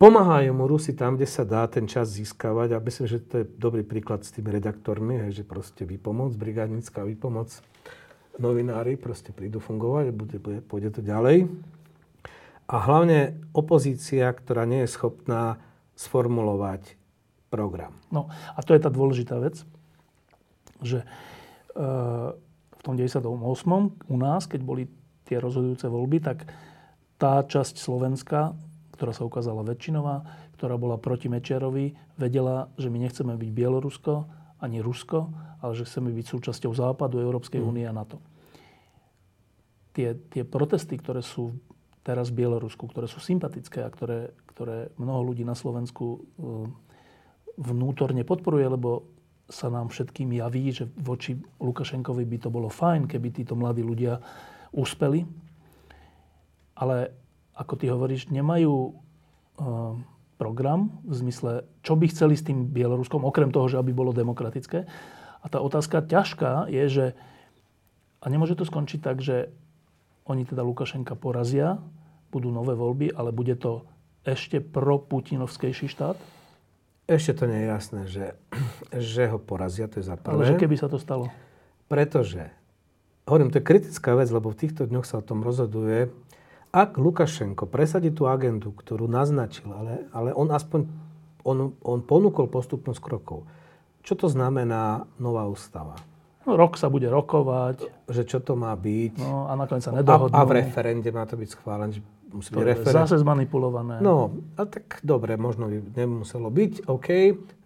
[0.00, 3.46] Pomáhajú mu Rusi tam, kde sa dá ten čas získavať a myslím, že to je
[3.60, 7.52] dobrý príklad s tými redaktormi, hej, že proste vypomoc, brigádnická vypomoc,
[8.38, 11.50] novinári proste prídu fungovať bude, bude, pôjde to ďalej.
[12.70, 15.58] A hlavne opozícia, ktorá nie je schopná
[15.98, 16.94] sformulovať
[17.50, 17.98] program.
[18.14, 19.58] No a to je tá dôležitá vec,
[20.78, 21.06] že e,
[22.70, 23.26] v tom 98.
[24.06, 24.86] u nás, keď boli
[25.26, 26.46] tie rozhodujúce voľby, tak
[27.18, 28.54] tá časť Slovenska
[29.00, 30.28] ktorá sa ukázala väčšinová,
[30.60, 34.28] ktorá bola proti Mečiarovi, vedela, že my nechceme byť Bielorusko
[34.60, 37.66] ani Rusko, ale že chceme byť súčasťou Západu, Európskej mm.
[37.66, 37.90] únie mm.
[37.90, 38.18] a NATO.
[39.90, 41.56] Tie, tie protesty, ktoré sú
[42.06, 46.20] teraz v Bielorusku, ktoré sú sympatické a ktoré, ktoré mnoho ľudí na Slovensku eh,
[47.60, 49.04] vnútorne podporuje, lebo
[49.50, 54.22] sa nám všetkým javí, že voči Lukašenkovi by to bolo fajn, keby títo mladí ľudia
[54.70, 55.26] uspeli.
[56.78, 57.10] Ale
[57.58, 59.98] ako ty hovoríš, nemajú uh,
[60.40, 64.88] program v zmysle, čo by chceli s tým Bieloruskom, okrem toho, že aby bolo demokratické.
[65.44, 67.06] A tá otázka ťažká je, že
[68.20, 69.52] a nemôže to skončiť tak, že
[70.24, 71.76] oni teda Lukašenka porazia,
[72.32, 73.84] budú nové voľby, ale bude to
[74.24, 76.16] ešte pro-putinovskejší štát?
[77.10, 78.26] Ešte to nie je jasné, že,
[78.94, 80.36] že ho porazia, to je za prvé.
[80.36, 81.26] Ale že keby sa to stalo?
[81.90, 82.54] Pretože,
[83.26, 86.14] hovorím, to je kritická vec, lebo v týchto dňoch sa o tom rozhoduje,
[86.70, 90.86] ak Lukašenko presadí tú agendu, ktorú naznačil, ale, ale on aspoň
[91.42, 93.48] on, on ponúkol postupnosť krokov.
[94.00, 95.96] Čo to znamená nová ústava?
[96.48, 98.08] No, rok sa bude rokovať.
[98.08, 99.14] Že čo to má byť.
[99.20, 100.32] No, a nakoniec sa nedohodnú.
[100.32, 102.00] A, a v referende má to byť schválené.
[102.30, 102.96] Že musí to byť referend...
[103.02, 103.98] zase zmanipulované.
[103.98, 107.08] No, a tak dobre, možno by nemuselo byť, OK.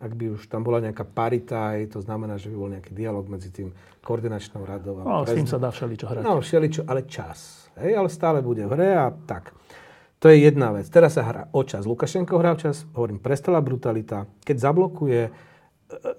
[0.00, 3.52] Ak by už tam bola nejaká parita, to znamená, že by bol nejaký dialog medzi
[3.52, 5.04] tým koordinačnou radou.
[5.04, 6.22] A no, s tým sa dá všeličo hrať.
[6.24, 7.68] No, všeličo, ale čas.
[7.76, 9.52] Hej, ale stále bude v hre a tak.
[10.24, 10.88] To je jedna vec.
[10.88, 11.84] Teraz sa hrá o čas.
[11.84, 14.24] Lukašenko hrá o čas, hovorím, prestala brutalita.
[14.40, 15.20] Keď zablokuje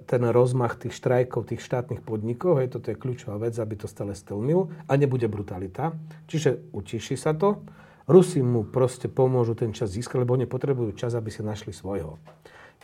[0.06, 4.14] ten rozmach tých štrajkov, tých štátnych podnikov, hej, toto je kľúčová vec, aby to stále
[4.14, 5.98] stelmil a nebude brutalita.
[6.30, 7.66] Čiže utiší sa to.
[8.06, 12.22] Rusi mu proste pomôžu ten čas získať, lebo oni potrebujú čas, aby si našli svojho.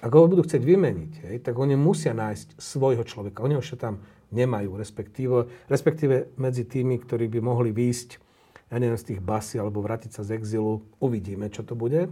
[0.01, 3.45] Ak ho budú chcieť vymeniť, hej, tak oni musia nájsť svojho človeka.
[3.45, 4.01] Oni ho tam
[4.33, 8.09] nemajú, respektíve, respektíve medzi tými, ktorí by mohli výjsť,
[8.73, 12.09] ja neviem, z tých basy alebo vrátiť sa z exilu, uvidíme, čo to bude.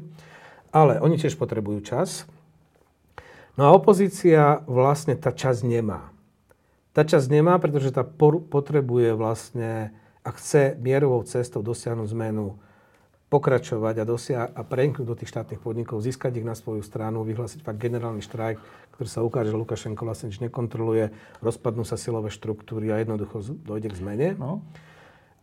[0.69, 2.29] Ale oni tiež potrebujú čas.
[3.57, 6.13] No a opozícia vlastne tá časť nemá.
[6.93, 12.59] Tá časť nemá, pretože tá potrebuje vlastne, a chce mierovou cestou dosiahnuť zmenu,
[13.29, 17.61] pokračovať a, dosia- a preniknúť do tých štátnych podnikov, získať ich na svoju stranu, vyhlásiť
[17.61, 18.57] fakt generálny štrajk,
[18.97, 23.93] ktorý sa ukáže, že Lukašenko vlastne nič nekontroluje, rozpadnú sa silové štruktúry a jednoducho dojde
[23.93, 24.27] k zmene.
[24.33, 24.65] No.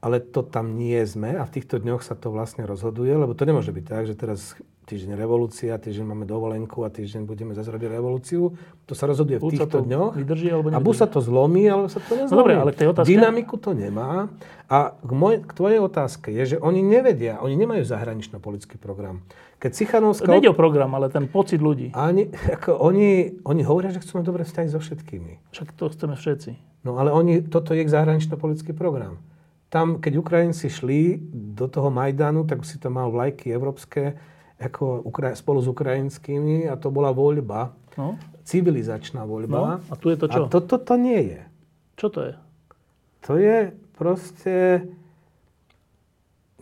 [0.06, 3.42] Ale to tam nie sme a v týchto dňoch sa to vlastne rozhoduje, lebo to
[3.42, 4.54] nemôže byť tak, že teraz
[4.86, 8.54] týždeň revolúcia, týždeň máme dovolenku a týždeň budeme zase robiť revolúciu.
[8.86, 10.14] To sa rozhoduje v týchto dňoch.
[10.14, 12.30] Vydrží, alebo a buď sa to zlomí, alebo sa to nezlomí.
[12.30, 13.10] No dobre, ale k tej otázke...
[13.10, 14.30] Dynamiku to nemá.
[14.70, 19.26] A k, moj, k tvojej otázke je, že oni nevedia, oni nemajú zahranično-politický program.
[19.58, 20.30] Keď Cichanovská...
[20.30, 21.90] Nejde o program, ale ten pocit ľudí.
[21.98, 25.50] Ani, ako oni, oni hovoria, že chcú mať dobré vzťahy so všetkými.
[25.50, 26.50] Však to chceme všetci.
[26.86, 29.18] No ale oni, toto je ich zahranično-politický program.
[29.76, 34.16] Tam, keď Ukrajinci šli do toho Majdanu, tak si to mal vlajky európske,
[34.56, 35.04] ako
[35.36, 38.16] spolu s ukrajinskými a to bola voľba, no.
[38.40, 39.58] civilizačná voľba.
[39.60, 39.92] No.
[39.92, 40.48] A tu je to čo?
[40.48, 41.40] A toto to nie je.
[42.00, 42.34] Čo to je?
[43.28, 44.88] To je proste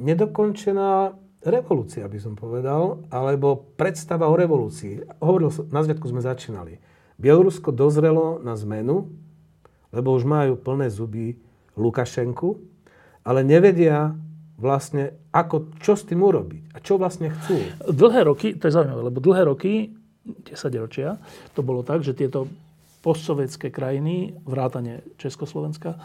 [0.03, 1.15] nedokončená
[1.47, 5.23] revolúcia, by som povedal, alebo predstava o revolúcii.
[5.23, 6.83] Hovoril som, na zviatku sme začínali.
[7.15, 9.07] Bielorusko dozrelo na zmenu,
[9.95, 11.39] lebo už majú plné zuby
[11.79, 12.74] Lukašenku,
[13.25, 14.13] ale nevedia
[14.55, 17.59] vlastne, ako, čo s tým urobiť a čo vlastne chcú.
[17.91, 19.91] Dlhé roky, to je zaujímavé, lebo dlhé roky,
[20.25, 21.19] 10 ročia,
[21.53, 22.47] to bolo tak, že tieto
[23.05, 25.99] postsovetské krajiny, vrátane Československa, e,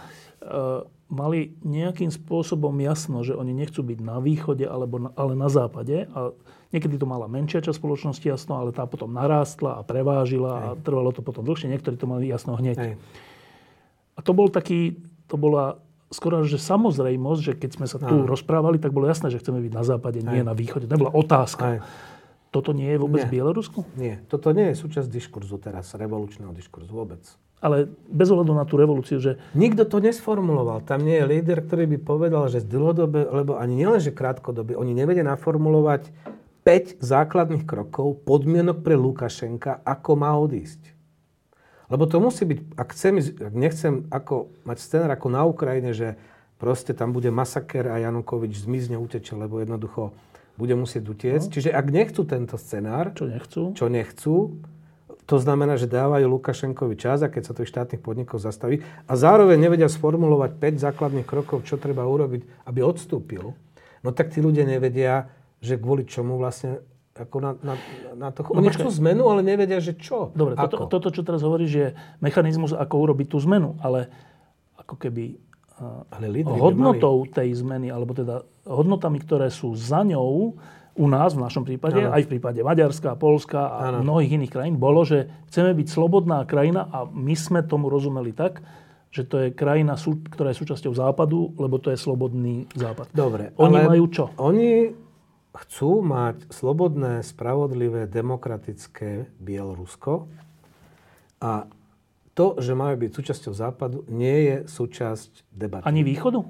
[1.07, 6.11] mali nejakým spôsobom jasno, že oni nechcú byť na východe, alebo na, ale na západe.
[6.11, 6.35] A
[6.75, 10.61] niekedy to mala menšia časť spoločnosti jasno, ale tá potom narástla a prevážila Hej.
[10.61, 11.71] a trvalo to potom dlhšie.
[11.71, 12.77] Niektorí to mali jasno hneď.
[12.77, 12.93] Hej.
[14.13, 14.99] A to bol taký,
[15.31, 18.27] to bola skoro že samozrejmosť, že keď sme sa tu Aj.
[18.27, 20.47] rozprávali, tak bolo jasné, že chceme byť na západe, nie Aj.
[20.47, 20.89] na východe.
[20.89, 21.63] To nebola otázka.
[21.63, 21.79] Aj.
[22.49, 23.27] Toto nie je vôbec nie.
[23.29, 23.79] v Bielorusku?
[23.93, 24.25] Nie.
[24.25, 27.21] Toto nie je súčasť diskurzu teraz, revolučného diskurzu vôbec.
[27.61, 29.37] Ale bez ohľadu na tú revolúciu, že...
[29.53, 30.81] Nikto to nesformuloval.
[30.81, 34.79] Tam nie je líder, ktorý by povedal, že z dlhodobé, lebo ani nielen, že krátkodobie,
[34.79, 36.09] oni nevedia naformulovať
[36.63, 40.98] 5 základných krokov, podmienok pre Lukašenka, ako má odísť.
[41.89, 46.21] Lebo to musí byť, ak, chcem, ak nechcem ako, mať scenár ako na Ukrajine, že
[46.61, 50.13] proste tam bude masaker a Janukovič zmizne, uteče, lebo jednoducho
[50.59, 51.47] bude musieť utiecť.
[51.49, 51.53] No.
[51.55, 54.35] Čiže ak nechcú tento scenár, čo nechcú, čo nechcú
[55.29, 59.61] to znamená, že dávajú Lukašenkovi čas, a keď sa tých štátnych podnikov zastaví a zároveň
[59.61, 63.53] nevedia sformulovať 5 základných krokov, čo treba urobiť, aby odstúpil,
[64.01, 65.29] no tak tí ľudia nevedia,
[65.61, 66.81] že kvôli čomu vlastne
[67.19, 67.73] ako na, na,
[68.15, 68.47] na to...
[68.47, 70.31] No, Oni chcú zmenu, ale nevedia, že čo.
[70.31, 71.87] Dobre, toto, toto, čo teraz hovoríš, je
[72.23, 74.07] mechanizmus, ako urobiť tú zmenu, ale
[74.79, 75.35] ako keby
[76.11, 77.31] ale hodnotou mali...
[77.31, 80.59] tej zmeny, alebo teda hodnotami, ktoré sú za ňou,
[80.99, 82.11] u nás v našom prípade, ano.
[82.11, 84.03] aj v prípade Maďarska, Polska a ano.
[84.03, 88.59] mnohých iných krajín, bolo, že chceme byť slobodná krajina a my sme tomu rozumeli tak,
[89.09, 89.95] že to je krajina,
[90.29, 93.09] ktorá je súčasťou západu, lebo to je slobodný západ.
[93.15, 93.55] Dobre.
[93.57, 94.29] Oni majú čo?
[94.37, 94.91] Oni
[95.65, 100.31] chcú mať slobodné, spravodlivé, demokratické Bielorusko
[101.43, 101.67] a
[102.31, 105.83] to, že majú byť súčasťou Západu, nie je súčasť debaty.
[105.83, 106.47] Ani východu?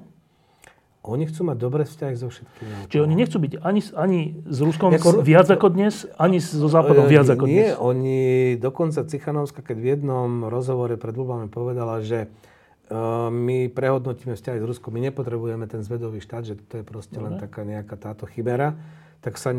[1.00, 2.92] Oni chcú mať dobré vzťahy so všetkými.
[2.92, 7.08] Čiže oni nechcú byť ani, ani s Ruskom jako, viac ako dnes, ani so Západom
[7.08, 7.66] viac ako nie, dnes.
[7.72, 8.20] Nie, oni,
[8.60, 14.64] dokonca Cichanovská, keď v jednom rozhovore pred voľbami povedala, že uh, my prehodnotíme vzťahy s
[14.68, 17.32] Ruskom, my nepotrebujeme ten zvedový štát, že to je proste Dobre.
[17.32, 18.76] len taká nejaká táto chimera,
[19.20, 19.52] tak sa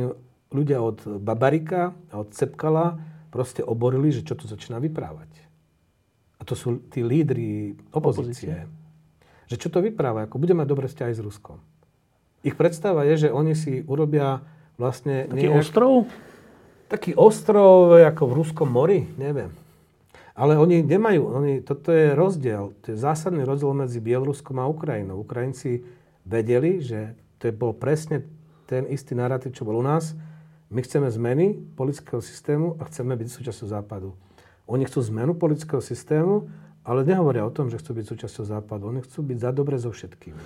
[0.52, 3.00] ľudia od Babarika a od Cepkala
[3.32, 5.30] proste oborili, že čo tu začína vyprávať.
[6.38, 8.50] A to sú tí lídry opozície.
[8.50, 8.56] opozície.
[9.48, 11.62] Že čo to vypráva, ako bude mať dobré vzťahy s Ruskom.
[12.42, 14.42] Ich predstava je, že oni si urobia
[14.76, 15.30] vlastne...
[15.30, 15.62] Taký nejak...
[15.62, 16.10] ostrov?
[16.92, 19.56] taký ostrov ako v Ruskom mori, neviem.
[20.36, 25.24] Ale oni nemajú, oni, toto je rozdiel, to je zásadný rozdiel medzi Bieloruskom a Ukrajinou.
[25.24, 25.88] Ukrajinci
[26.28, 28.28] vedeli, že to je bol presne
[28.72, 30.16] ten istý narratív, čo bol u nás.
[30.72, 34.16] My chceme zmeny politického systému a chceme byť súčasťou západu.
[34.72, 36.48] Oni chcú zmenu politického systému,
[36.88, 38.88] ale nehovoria o tom, že chcú byť súčasťou západu.
[38.88, 40.40] Oni chcú byť za dobre so všetkými.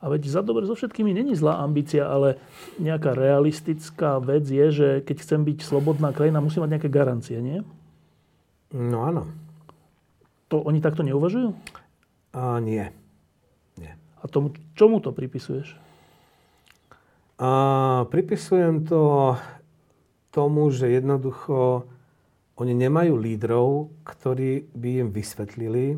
[0.00, 2.36] A veď za dobre so všetkými není zlá ambícia, ale
[2.76, 7.64] nejaká realistická vec je, že keď chcem byť slobodná krajina, musí mať nejaké garancie, nie?
[8.76, 9.24] No áno.
[10.52, 11.56] To oni takto neuvažujú?
[12.36, 12.84] A nie.
[13.80, 13.92] nie.
[14.20, 15.89] A tomu, čomu to pripisuješ?
[17.40, 17.50] A
[18.12, 19.32] pripisujem to
[20.28, 21.88] tomu, že jednoducho
[22.60, 25.96] oni nemajú lídrov, ktorí by im vysvetlili,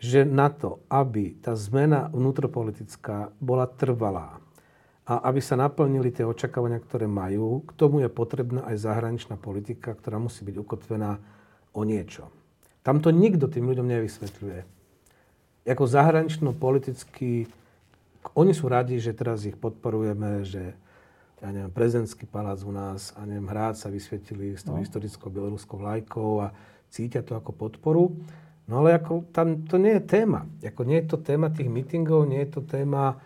[0.00, 4.40] že na to, aby tá zmena vnútropolitická bola trvalá
[5.04, 9.92] a aby sa naplnili tie očakávania, ktoré majú, k tomu je potrebná aj zahraničná politika,
[9.92, 11.20] ktorá musí byť ukotvená
[11.76, 12.32] o niečo.
[12.80, 14.60] Tam to nikto tým ľuďom nevysvetľuje.
[15.68, 17.44] Ako zahranično-politicky,
[18.36, 20.76] oni sú radi, že teraz ich podporujeme, že
[21.40, 24.84] ja neviem, prezidentský palác u nás a neviem, hrad sa vysvetili s tou no.
[24.84, 26.52] historickou bieloruskou vlajkou a
[26.92, 28.12] cítia to ako podporu.
[28.68, 30.44] No ale ako tam to nie je téma.
[30.60, 33.18] Ako nie je to téma tých mítingov, nie je to téma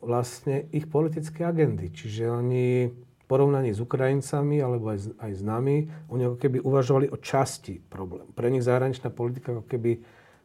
[0.00, 1.92] vlastne ich politické agendy.
[1.92, 6.58] Čiže oni v porovnaní s Ukrajincami alebo aj s, aj s nami, oni ako keby
[6.64, 8.28] uvažovali o časti problém.
[8.32, 10.00] Pre nich zahraničná politika ako keby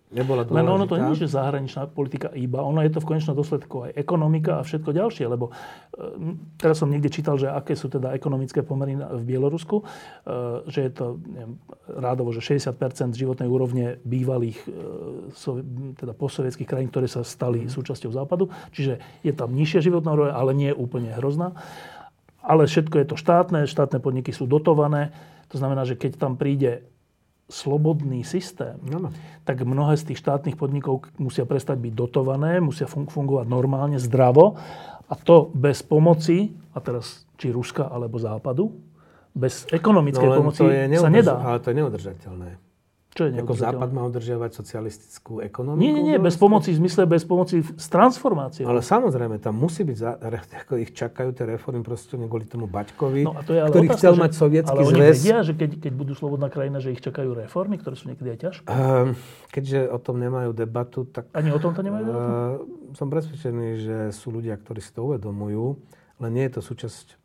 [0.10, 0.58] nebola dôležitá.
[0.58, 3.90] Len ono to nie je, že zahraničná politika iba, ono je to v konečnom dôsledku
[3.90, 8.18] aj ekonomika a všetko ďalšie, lebo e, teraz som niekde čítal, že aké sú teda
[8.18, 9.84] ekonomické pomery v Bielorusku, e,
[10.66, 14.70] že je to neviem, rádovo, že 60% životnej úrovne bývalých e,
[15.94, 17.70] teda postsovietských krajín, ktoré sa stali mm.
[17.70, 21.54] súčasťou západu, čiže je tam nižšia životná úroveň, ale nie úplne hrozná.
[22.42, 25.14] Ale všetko je to štátne, štátne podniky sú dotované,
[25.54, 26.88] to znamená, že keď tam príde
[27.50, 29.10] slobodný systém, no.
[29.42, 34.54] tak mnohé z tých štátnych podnikov musia prestať byť dotované, musia fungovať normálne, zdravo
[35.10, 38.70] a to bez pomoci, a teraz či Ruska alebo Západu,
[39.34, 41.36] bez ekonomickej no, pomoci to je sa nedá.
[41.42, 42.69] Ale to je neudržateľné.
[43.20, 45.84] Čo je Ako Západ má udržiavať socialistickú ekonomiku?
[45.84, 48.64] Nie, nie, nie, bez pomoci, v zmysle bez pomoci s transformáciou.
[48.64, 50.16] Ale samozrejme, tam musí byť, za,
[50.64, 53.88] ako ich čakajú tie reformy proste kvôli tomu Baťkovi, no a to je ale ktorý
[53.92, 54.88] otázka, chcel že, mať sovietský zväz.
[54.88, 58.08] Ale oni vedia, že keď, keď budú slobodná krajina, že ich čakajú reformy, ktoré sú
[58.08, 58.66] niekedy aj ťažké?
[58.72, 59.12] Uh,
[59.52, 61.28] keďže o tom nemajú debatu, tak...
[61.36, 62.32] Ani o tom to nemajú debatu?
[62.32, 65.76] Uh, som presvedčený, že sú ľudia, ktorí si to uvedomujú,
[66.24, 67.19] len nie je to súčasť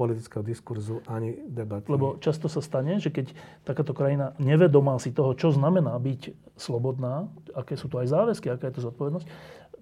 [0.00, 1.92] politického diskurzu ani debaty.
[1.92, 3.36] Lebo často sa stane, že keď
[3.68, 8.72] takáto krajina nevedomá si toho, čo znamená byť slobodná, aké sú to aj záväzky, aká
[8.72, 9.28] je to zodpovednosť,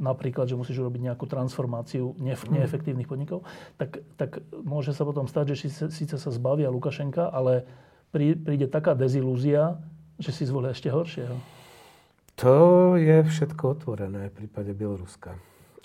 [0.02, 2.58] napríklad, že musíš urobiť nejakú transformáciu nef- mm.
[2.58, 3.46] neefektívnych podnikov,
[3.78, 7.66] tak, tak môže sa potom stať, že síce sa zbavia Lukašenka, ale
[8.10, 9.78] príde taká dezilúzia,
[10.18, 11.36] že si zvolia ešte horšieho.
[12.38, 15.34] To je všetko otvorené v prípade Bieloruska.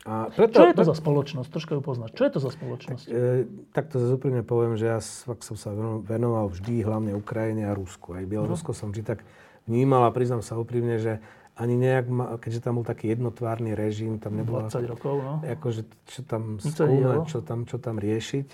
[0.04, 1.48] A preto, Čo je to za spoločnosť?
[1.48, 2.10] Troška ju poznať.
[2.12, 3.06] Čo je to za spoločnosť?
[3.08, 5.72] Tak, e, tak to úprimne poviem, že ja fakt som sa
[6.04, 8.12] venoval vždy hlavne Ukrajine a Rusku.
[8.12, 8.78] Aj Bielorusko no.
[8.78, 9.24] som vždy tak
[9.64, 11.24] vnímal a priznám sa úprimne, že
[11.54, 14.66] ani nejak, ma, keďže tam bol taký jednotvárny režim, tam nebolo...
[14.66, 15.34] 20 rokov, no.
[15.46, 18.48] Akože, čo tam skúmať, čo tam, čo tam riešiť.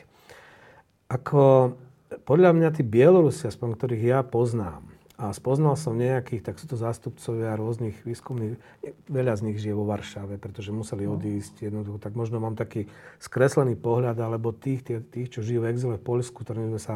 [1.07, 1.73] Ako,
[2.27, 4.88] podľa mňa tí Bielorusi, aspoň ktorých ja poznám,
[5.19, 8.55] a spoznal som nejakých, tak sú to zástupcovia rôznych výskumných,
[9.11, 11.19] veľa z nich žije vo Varšave, pretože museli no.
[11.19, 12.87] odísť jednoducho, tak možno mám taký
[13.19, 16.95] skreslený pohľad, alebo tých, tých, tých čo žijú v exile v Polsku, ktorými sme sa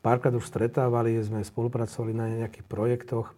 [0.00, 3.28] párkrát už stretávali, sme spolupracovali na nejakých projektoch,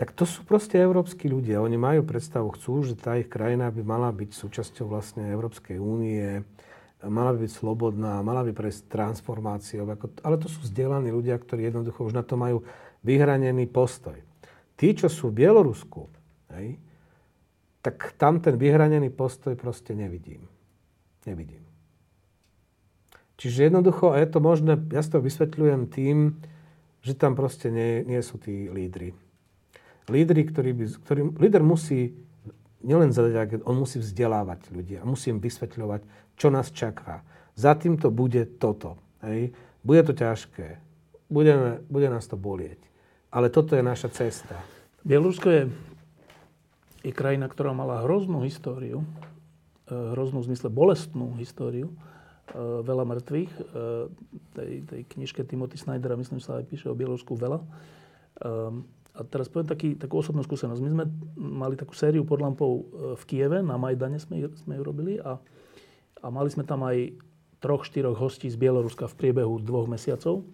[0.00, 1.60] tak to sú proste európsky ľudia.
[1.60, 6.40] Oni majú predstavu, chcú, že tá ich krajina by mala byť súčasťou vlastne Európskej únie,
[7.04, 9.84] mala by byť slobodná, mala by prejsť transformáciou.
[10.24, 12.64] Ale to sú vzdelaní ľudia, ktorí jednoducho už na to majú
[13.06, 14.18] vyhranený postoj.
[14.74, 16.10] Tí, čo sú v Bielorusku,
[16.58, 16.76] hej,
[17.80, 20.42] tak tam ten vyhranený postoj proste nevidím.
[21.22, 21.62] Nevidím.
[23.38, 26.34] Čiže jednoducho je to možné, ja si to vysvetľujem tým,
[27.06, 29.14] že tam proste nie, nie sú tí lídry.
[30.10, 32.18] Lídry, ktorý by, ktorý, líder musí
[32.82, 36.02] nielen zadať, on musí vzdelávať ľudí a musí im vysvetľovať,
[36.34, 37.22] čo nás čaká.
[37.54, 38.98] Za tým to bude toto.
[39.22, 39.54] Hej.
[39.86, 40.82] Bude to ťažké.
[41.30, 42.78] Budeme, bude nás to bolieť.
[43.30, 44.54] Ale toto je naša cesta.
[45.02, 45.62] Bielorusko je,
[47.02, 49.02] je krajina, ktorá mala hroznú históriu,
[49.86, 51.94] e, hroznú v zmysle bolestnú históriu, e,
[52.58, 53.52] veľa mŕtvych.
[53.54, 53.62] E,
[54.54, 57.62] tej, tej knižke Timothy Snydera, myslím, sa aj píše o Bielorusku veľa.
[59.16, 60.80] A teraz poviem taký, takú osobnú skúsenosť.
[60.84, 61.04] My sme
[61.40, 62.84] mali takú sériu pod lampou
[63.16, 65.40] v Kieve, na Majdane sme, sme ju robili a,
[66.20, 67.16] a mali sme tam aj
[67.64, 70.44] troch, štyroch hostí z Bieloruska v priebehu dvoch mesiacov.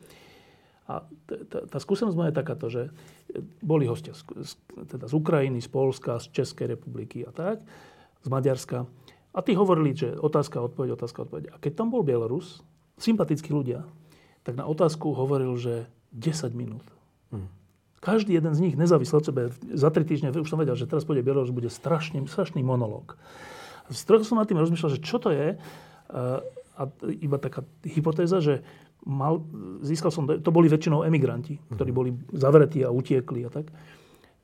[0.91, 1.07] A
[1.47, 2.91] tá skúsenosť moja je takáto, že
[3.63, 4.59] boli hostia z,
[4.91, 7.63] teda z Ukrajiny, z Polska, z Českej republiky a tak,
[8.23, 8.85] z Maďarska.
[9.33, 11.55] A tí hovorili, že otázka, odpoveď, otázka, odpoveď.
[11.55, 12.61] A keď tam bol Bielorus,
[12.99, 13.87] sympatickí ľudia,
[14.43, 16.85] tak na otázku hovoril, že 10 minút.
[17.31, 17.49] Hmm.
[18.03, 21.07] Každý jeden z nich, nezávisle od sebe, za tri týždne už som vedel, že teraz
[21.07, 23.15] pôjde Bielorus, bude strašný, strašný monológ.
[23.87, 25.55] Trochu som nad tým rozmýšľal, že čo to je.
[26.73, 26.83] A
[27.23, 28.67] iba taká hypotéza, že
[29.07, 29.43] mal,
[29.83, 31.97] získal som, to boli väčšinou emigranti, ktorí mhm.
[31.97, 33.71] boli zavretí a utiekli a tak,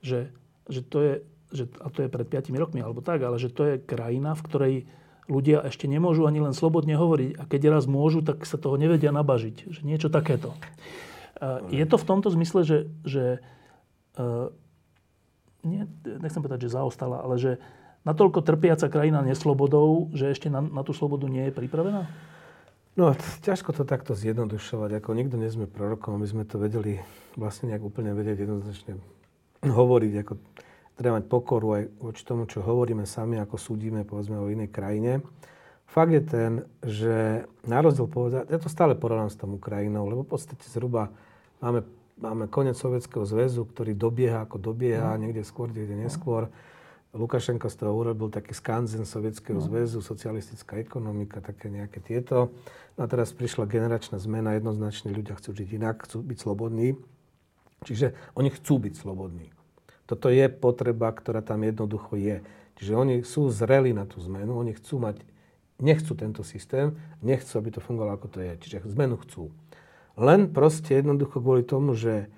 [0.03, 0.31] že,
[0.67, 1.13] že to je,
[1.51, 4.45] že, a to je pred 5 rokmi alebo tak, ale že to je krajina, v
[4.45, 4.75] ktorej
[5.29, 9.13] ľudia ešte nemôžu ani len slobodne hovoriť a keď raz môžu, tak sa toho nevedia
[9.13, 9.69] nabažiť.
[9.69, 10.57] Že niečo takéto.
[11.69, 13.39] Je to v tomto zmysle, že, že
[14.17, 14.49] uh,
[15.63, 17.51] nie, nechcem povedať, že zaostala, ale že
[18.03, 22.09] natoľko trpiaca krajina neslobodou, že ešte na, na tú slobodu nie je pripravená?
[22.97, 23.13] No,
[23.45, 24.99] ťažko to takto zjednodušovať.
[24.99, 26.97] Ako nikto nie sme prorokom, aby sme to vedeli
[27.37, 28.97] vlastne nejak úplne vedieť jednoznačne
[29.65, 30.13] hovoriť.
[30.25, 30.33] Ako,
[30.97, 35.23] treba mať pokoru aj voči tomu, čo hovoríme sami, ako súdime, povedzme, o inej krajine.
[35.89, 36.51] Fakt je ten,
[36.85, 41.09] že na rozdiel povedať, ja to stále porovnám s tom Ukrajinou, lebo v podstate zhruba
[41.65, 41.81] máme,
[42.21, 45.19] máme koniec Sovietskeho zväzu, ktorý dobieha ako dobieha, mm.
[45.23, 46.49] niekde skôr, niekde neskôr.
[46.49, 46.77] Mm
[47.09, 49.65] Lukašenko z toho urobil taký skanzen Sovietskeho no.
[49.65, 52.53] zväzu, socialistická ekonomika, také nejaké tieto.
[52.93, 57.01] No a teraz prišla generačná zmena, jednoznačne ľudia chcú žiť inak, chcú byť slobodní.
[57.81, 59.49] Čiže oni chcú byť slobodní.
[60.05, 62.45] Toto je potreba, ktorá tam jednoducho je.
[62.77, 65.21] Čiže oni sú zreli na tú zmenu, oni chcú mať,
[65.81, 66.93] nechcú tento systém,
[67.25, 68.53] nechcú, aby to fungovalo ako to je.
[68.61, 69.49] Čiže zmenu chcú.
[70.13, 72.29] Len proste jednoducho kvôli tomu, že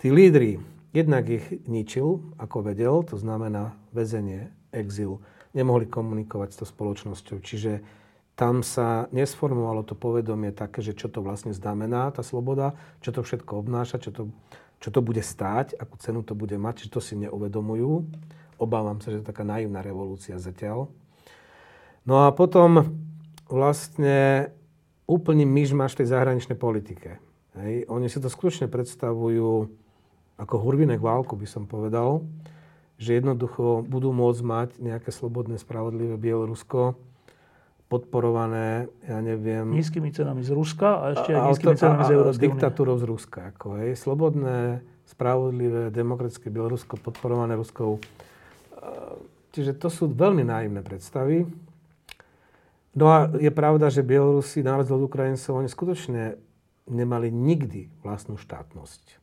[0.00, 0.58] tí lídry
[0.92, 5.24] Jednak ich ničil, ako vedel, to znamená väzenie, exil.
[5.56, 7.40] Nemohli komunikovať s tou spoločnosťou.
[7.40, 7.80] Čiže
[8.36, 13.24] tam sa nesformovalo to povedomie také, že čo to vlastne znamená, tá sloboda, čo to
[13.24, 14.22] všetko obnáša, čo to,
[14.80, 18.08] čo to bude stáť, akú cenu to bude mať, čiže to si neuvedomujú.
[18.60, 20.92] Obávam sa, že to je taká naivná revolúcia zatiaľ.
[22.04, 22.96] No a potom
[23.48, 24.50] vlastne
[25.08, 27.20] úplný myšmaš tej zahraničnej politike.
[27.52, 27.84] Hej.
[27.92, 29.68] Oni si to skutočne predstavujú
[30.42, 32.26] ako hurvinek válku by som povedal,
[32.98, 36.98] že jednoducho budú môcť mať nejaké slobodné, spravodlivé Bielorusko,
[37.86, 39.68] podporované, ja neviem...
[39.68, 43.52] Nízkymi cenami z Ruska a ešte aj nízkymi cenami z Európskej diktatúrou z Ruska.
[43.52, 44.00] Ako, hej.
[44.00, 48.00] Slobodné, spravodlivé, demokratické Bielorusko podporované Ruskou.
[49.52, 51.44] Čiže to sú veľmi naivné predstavy.
[52.96, 56.40] No a je pravda, že Bielorusi, na rozdiel od Ukrajincov, oni skutočne
[56.88, 59.21] nemali nikdy vlastnú štátnosť.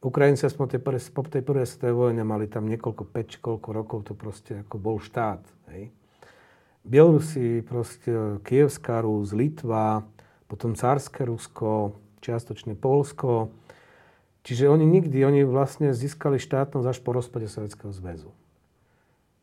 [0.00, 3.98] Ukrajinci aspoň tej prv, po tej prvej svetovej vojne mali tam niekoľko, 5 koľko rokov,
[4.08, 5.44] to proste ako bol štát.
[5.76, 5.92] Hej.
[6.80, 10.00] Bielorusi, proste Kievská Rus, Litva,
[10.48, 13.52] potom Cárske Rusko, čiastočne Polsko.
[14.40, 18.32] Čiže oni nikdy, oni vlastne získali štátnosť až po rozpade Sovjetského zväzu.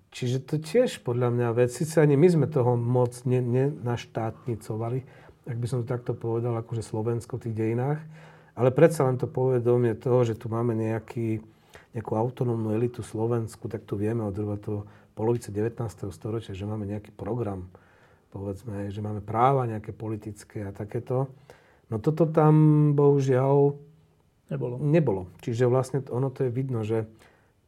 [0.10, 5.06] Čiže to tiež podľa mňa vec, síce ani my sme toho moc nenaštátnicovali,
[5.46, 8.02] ak by som to takto povedal, akože Slovensko v tých dejinách,
[8.58, 11.46] ale predsa len to povedomie toho, že tu máme nejaký,
[11.94, 15.78] nejakú autonómnu elitu Slovensku, tak tu vieme od toho polovice 19.
[16.10, 17.70] storočia, že máme nejaký program,
[18.34, 21.30] povedzme, že máme práva nejaké politické a takéto.
[21.94, 23.78] No toto tam bohužiaľ
[24.50, 24.76] nebolo.
[24.82, 25.22] nebolo.
[25.46, 27.06] Čiže vlastne ono to je vidno, že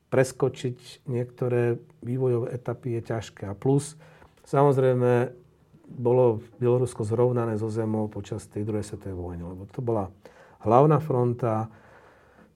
[0.09, 3.45] preskočiť niektoré vývojové etapy je ťažké.
[3.45, 3.93] A plus,
[4.49, 5.29] samozrejme,
[5.89, 10.09] bolo Bielorusko zrovnané so zemou počas tej druhej svetovej vojny, lebo to bola
[10.64, 11.72] hlavná fronta,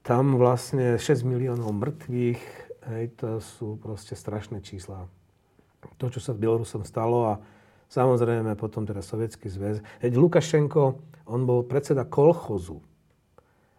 [0.04, 2.42] tam vlastne 6 miliónov mŕtvych,
[2.92, 5.08] hej, to sú proste strašné čísla.
[5.96, 7.34] To, čo sa s Bielorusom stalo a
[7.92, 9.80] samozrejme potom teda Sovietský zväz.
[10.00, 12.80] Heď Lukašenko, on bol predseda kolchozu.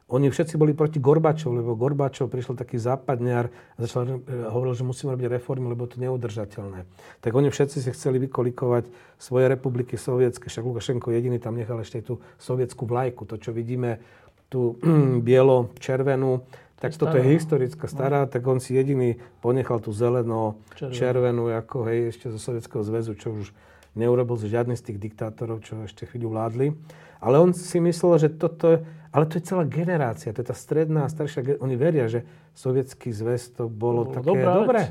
[0.06, 4.86] Oni všetci boli proti Gorbačov, lebo Gorbačov prišiel taký západňar a začal, e, hovoril, že
[4.86, 6.86] musíme robiť reformy, lebo to je neudržateľné.
[7.26, 8.86] Tak oni všetci si chceli vykolikovať
[9.18, 10.46] svoje republiky sovietské.
[10.46, 13.26] Však Lukašenko jediný tam nechal ešte tú sovietskú vlajku.
[13.26, 13.98] To, čo vidíme,
[14.46, 14.78] tú
[15.26, 16.46] bielo-červenú,
[16.78, 17.10] tak stará.
[17.10, 18.30] toto je historická stará, no.
[18.30, 23.50] tak on si jediný ponechal tú zeleno-červenú, ako hej, ešte zo Sovietskeho zväzu, čo už
[23.98, 26.76] neurobil žiadny z tých diktátorov, čo ešte chvíľu vládli.
[27.24, 28.84] Ale on si myslel, že toto,
[29.16, 33.16] ale to je celá generácia, to je tá stredná a staršia, oni veria, že sovietský
[33.16, 34.84] zväz to bolo, bolo také dobré.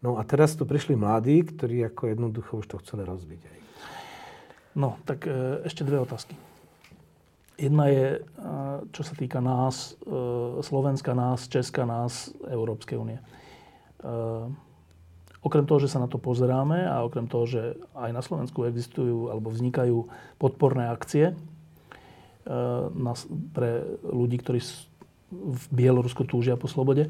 [0.00, 3.40] No a teraz tu prišli mladí, ktorí ako jednoducho už to chceli rozbiť.
[3.44, 3.58] Aj.
[4.72, 6.32] No, tak e, ešte dve otázky.
[7.60, 8.20] Jedna je, e,
[8.90, 13.20] čo sa týka nás, e, Slovenska nás, Česka nás, Európskej únie.
[15.42, 19.30] Okrem toho, že sa na to pozeráme a okrem toho, že aj na Slovensku existujú
[19.30, 20.10] alebo vznikajú
[20.42, 21.38] podporné akcie,
[22.52, 23.16] Eh,
[23.56, 24.60] pre ľudí, ktorí
[25.32, 27.08] v Bielorusku túžia po slobode.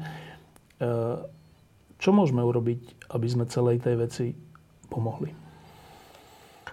[1.99, 4.25] Čo môžeme urobiť, aby sme celej tej veci
[4.87, 5.31] pomohli?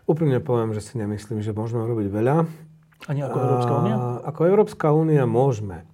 [0.06, 2.36] Úprimne poviem, že si nemyslím, že môžeme urobiť veľa.
[3.06, 3.96] Ani ako Európska únia?
[4.26, 5.86] Ako Európska únia môžeme.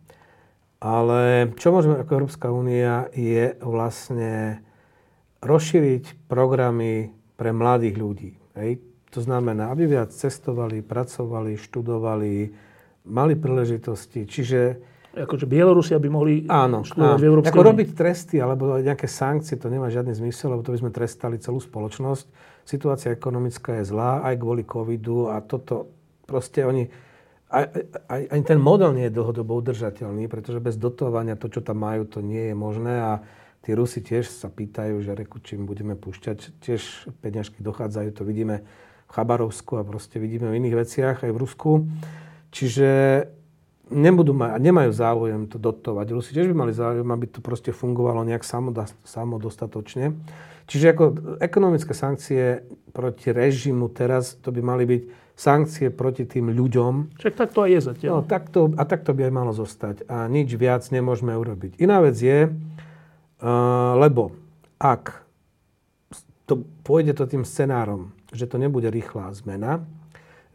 [0.80, 4.64] Ale čo môžeme ako Európska únia je vlastne
[5.44, 8.30] rozšíriť programy pre mladých ľudí.
[8.56, 8.80] Hej?
[9.12, 12.52] To znamená, aby viac cestovali, pracovali, študovali,
[13.06, 14.26] mali príležitosti.
[14.26, 14.60] Čiže
[15.16, 17.22] Akože Bielorusia by mohli áno, študovať áno.
[17.24, 20.84] v Európskej Ako robiť tresty alebo nejaké sankcie, to nemá žiadny zmysel, lebo to by
[20.84, 22.28] sme trestali celú spoločnosť.
[22.68, 25.88] Situácia ekonomická je zlá aj kvôli covidu a toto
[26.28, 26.84] proste oni...
[27.48, 27.64] Aj,
[28.12, 32.04] aj, aj ten model nie je dlhodobo udržateľný, pretože bez dotovania to, čo tam majú,
[32.04, 33.12] to nie je možné a
[33.64, 36.60] tí Rusi tiež sa pýtajú, že reku, čím budeme púšťať.
[36.60, 38.68] Tiež peňažky dochádzajú, to vidíme
[39.06, 41.70] v Chabarovsku a proste vidíme v iných veciach aj v Rusku.
[42.56, 42.88] Čiže
[43.92, 46.06] nebudú mať, nemajú záujem to dotovať.
[46.08, 48.48] Rusi tiež by mali záujem, aby to proste fungovalo nejak
[49.04, 50.16] samodostatočne.
[50.64, 51.04] Čiže ako
[51.38, 52.64] ekonomické sankcie
[52.96, 55.02] proti režimu teraz, to by mali byť
[55.36, 57.20] sankcie proti tým ľuďom.
[57.20, 58.14] Však tak to aj je zatiaľ.
[58.18, 60.08] No, takto, a takto by aj malo zostať.
[60.08, 61.76] A nič viac nemôžeme urobiť.
[61.76, 64.32] Iná vec je, uh, lebo
[64.80, 65.22] ak
[66.48, 69.84] to pôjde to tým scenárom, že to nebude rýchla zmena,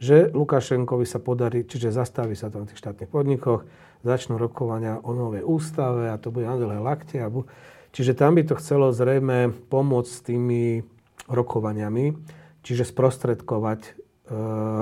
[0.02, 3.62] že Lukašenkovi sa podarí, čiže zastaví sa to na tých štátnych podnikoch,
[4.02, 7.22] začnú rokovania o novej ústave a to bude na dlhé lakte.
[7.22, 7.46] A bu-
[7.94, 10.82] čiže tam by to chcelo zrejme pomôcť s tými
[11.30, 12.18] rokovaniami,
[12.66, 13.90] čiže sprostredkovať e,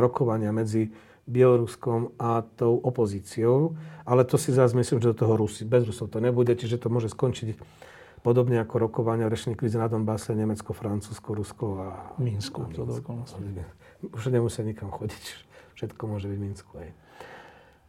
[0.00, 0.88] rokovania medzi
[1.28, 3.76] Bieloruskom a tou opozíciou.
[4.08, 6.88] Ale to si zase myslím, že do toho Rusi, bez Rusov to nebude, čiže to
[6.88, 7.60] môže skončiť
[8.24, 11.88] podobne ako rokovania v riešení krízy na Donbase, Nemecko, Francúzsko, Rusko a...
[12.16, 12.64] Minsku.
[12.64, 13.12] A Minsku
[14.04, 15.24] už nemusia nikam chodiť.
[15.80, 16.72] Všetko môže byť v Minsku.
[16.76, 16.90] Aj.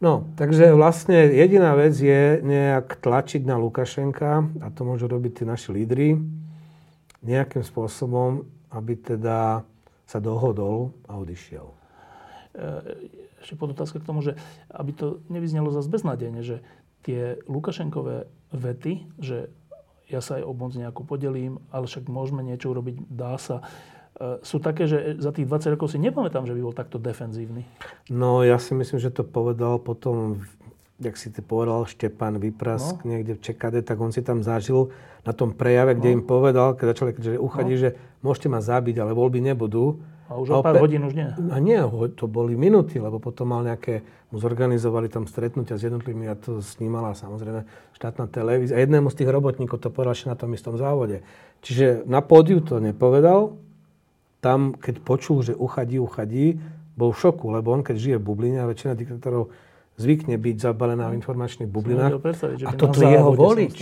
[0.02, 5.44] No, takže vlastne jediná vec je nejak tlačiť na Lukašenka, a to môžu robiť tí
[5.46, 6.18] naši lídry,
[7.22, 8.42] nejakým spôsobom,
[8.74, 9.62] aby teda
[10.10, 11.70] sa dohodol a odišiel.
[11.70, 11.76] E,
[13.46, 14.34] ešte podotázka k tomu, že
[14.74, 16.66] aby to nevyznelo zase beznádejne, že
[17.06, 19.54] tie Lukašenkové vety, že
[20.12, 23.64] ja sa aj o moc nejako podelím, ale však môžeme niečo urobiť, dá sa.
[24.20, 27.64] E, sú také, že za tých 20 rokov si nepamätám, že by bol takto defenzívny.
[28.12, 30.44] No ja si myslím, že to povedal potom,
[31.00, 33.16] jak si ty povedal, Štepan Vyprask no.
[33.16, 34.92] niekde v Čekade, tak on si tam zažil
[35.24, 36.16] na tom prejave, kde no.
[36.20, 37.82] im povedal, keď začali že uchadiť, no.
[37.82, 37.90] že
[38.26, 40.02] môžete ma zabiť, ale voľby nebudú.
[40.32, 41.28] A už o pár opäť, hodín už nie.
[41.28, 41.76] A nie,
[42.16, 44.00] to boli minúty, lebo potom mal nejaké,
[44.32, 47.68] mu zorganizovali tam stretnutia s jednotlivými a to snímala samozrejme
[48.00, 48.80] štátna televízia.
[48.80, 51.20] A jednému z tých robotníkov to povedal na tom istom závode.
[51.60, 53.60] Čiže na pódiu to nepovedal,
[54.42, 56.58] tam, keď počul, že uchadí, uchadí,
[56.98, 59.54] bol v šoku, lebo on, keď žije v bubline a väčšina diktátorov
[59.96, 62.20] zvykne byť zabalená v informačných bublinách.
[62.68, 63.78] A toto je jeho volič.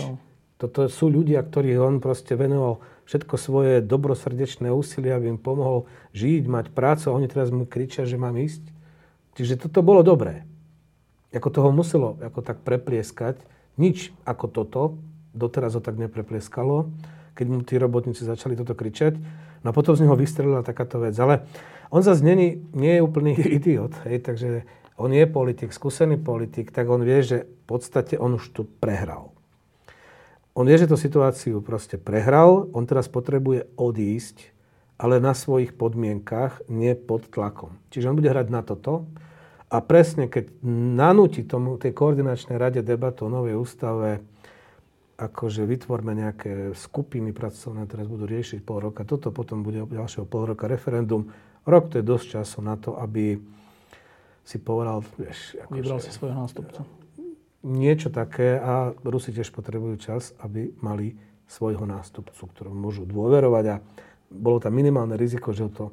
[0.60, 6.44] Toto sú ľudia, ktorí on proste venoval všetko svoje dobrosrdečné úsilie, aby im pomohol žiť,
[6.44, 8.60] mať prácu a oni teraz mu kričia, že mám ísť.
[9.40, 10.44] Čiže toto bolo dobré.
[11.32, 13.40] Ako toho muselo ako tak preplieskať.
[13.80, 14.82] Nič ako toto,
[15.32, 16.92] doteraz ho tak nepreplieskalo,
[17.32, 19.16] keď mu tí robotníci začali toto kričať.
[19.60, 21.16] No a potom z neho vystrelila takáto vec.
[21.20, 21.44] Ale
[21.92, 24.64] on zase není, nie je úplný idiot, hej, takže
[25.00, 29.32] on je politik, skúsený politik, tak on vie, že v podstate on už tu prehral.
[30.52, 34.52] On vie, že tú situáciu proste prehral, on teraz potrebuje odísť,
[35.00, 37.80] ale na svojich podmienkach, nie pod tlakom.
[37.88, 39.08] Čiže on bude hrať na toto
[39.72, 44.20] a presne keď nanúti tomu, tej koordinačnej rade debatu o novej ústave,
[45.20, 49.04] akože vytvorme nejaké skupiny pracovné, ktoré budú riešiť pol roka.
[49.04, 51.28] Toto potom bude ďalšieho pol roka referendum.
[51.68, 53.36] Rok to je dosť času na to, aby
[54.40, 55.60] si povedal, vieš...
[55.60, 56.80] Akože, Vybral si svojho nástupcu.
[57.60, 61.12] Niečo také a Rusi tiež potrebujú čas, aby mali
[61.44, 63.76] svojho nástupcu, ktorom môžu dôverovať a
[64.32, 65.92] bolo tam minimálne riziko, že to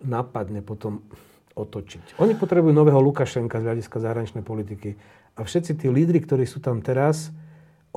[0.00, 1.04] napadne potom
[1.58, 2.16] otočiť.
[2.22, 4.94] Oni potrebujú nového Lukašenka z hľadiska zahraničnej politiky.
[5.34, 7.34] A všetci tí lídry, ktorí sú tam teraz,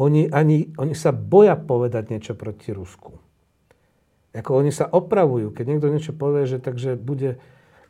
[0.02, 3.22] oni, ani, oni sa boja povedať niečo proti Rusku.
[4.34, 5.54] Ako oni sa opravujú.
[5.54, 7.38] Keď niekto niečo povie, že takže bude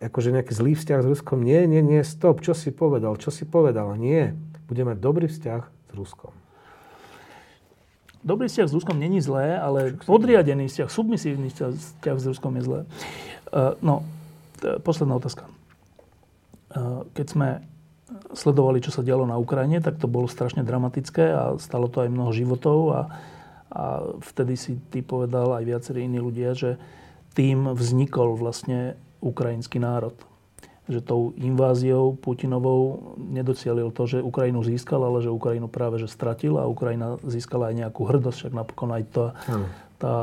[0.04, 1.40] akože nejaký zlý vzťah s Ruskom.
[1.46, 2.44] Nie, nie, nie, stop.
[2.44, 3.16] Čo si povedal?
[3.16, 3.96] Čo si povedal?
[3.96, 4.36] Nie.
[4.68, 6.34] Bude mať dobrý vzťah s Ruskom.
[8.22, 12.80] Dobrý vzťah s Ruskom není zlé, ale podriadený vzťah, submisívny vzťah s Ruskom je zlé.
[13.50, 14.06] Uh, no,
[14.86, 15.50] posledná otázka.
[16.70, 17.50] Uh, keď sme
[18.36, 22.10] sledovali, čo sa dialo na Ukrajine, tak to bolo strašne dramatické a stalo to aj
[22.12, 23.02] mnoho životov a,
[23.72, 23.84] a
[24.20, 26.76] vtedy si ty povedal aj viacerí iní ľudia, že
[27.36, 30.16] tým vznikol vlastne ukrajinský národ.
[30.92, 36.60] že tou inváziou Putinovou nedocielil to, že Ukrajinu získal, ale že Ukrajinu práve že stratil
[36.60, 39.26] a Ukrajina získala aj nejakú hrdosť, však napokon aj tá,
[39.96, 40.14] tá,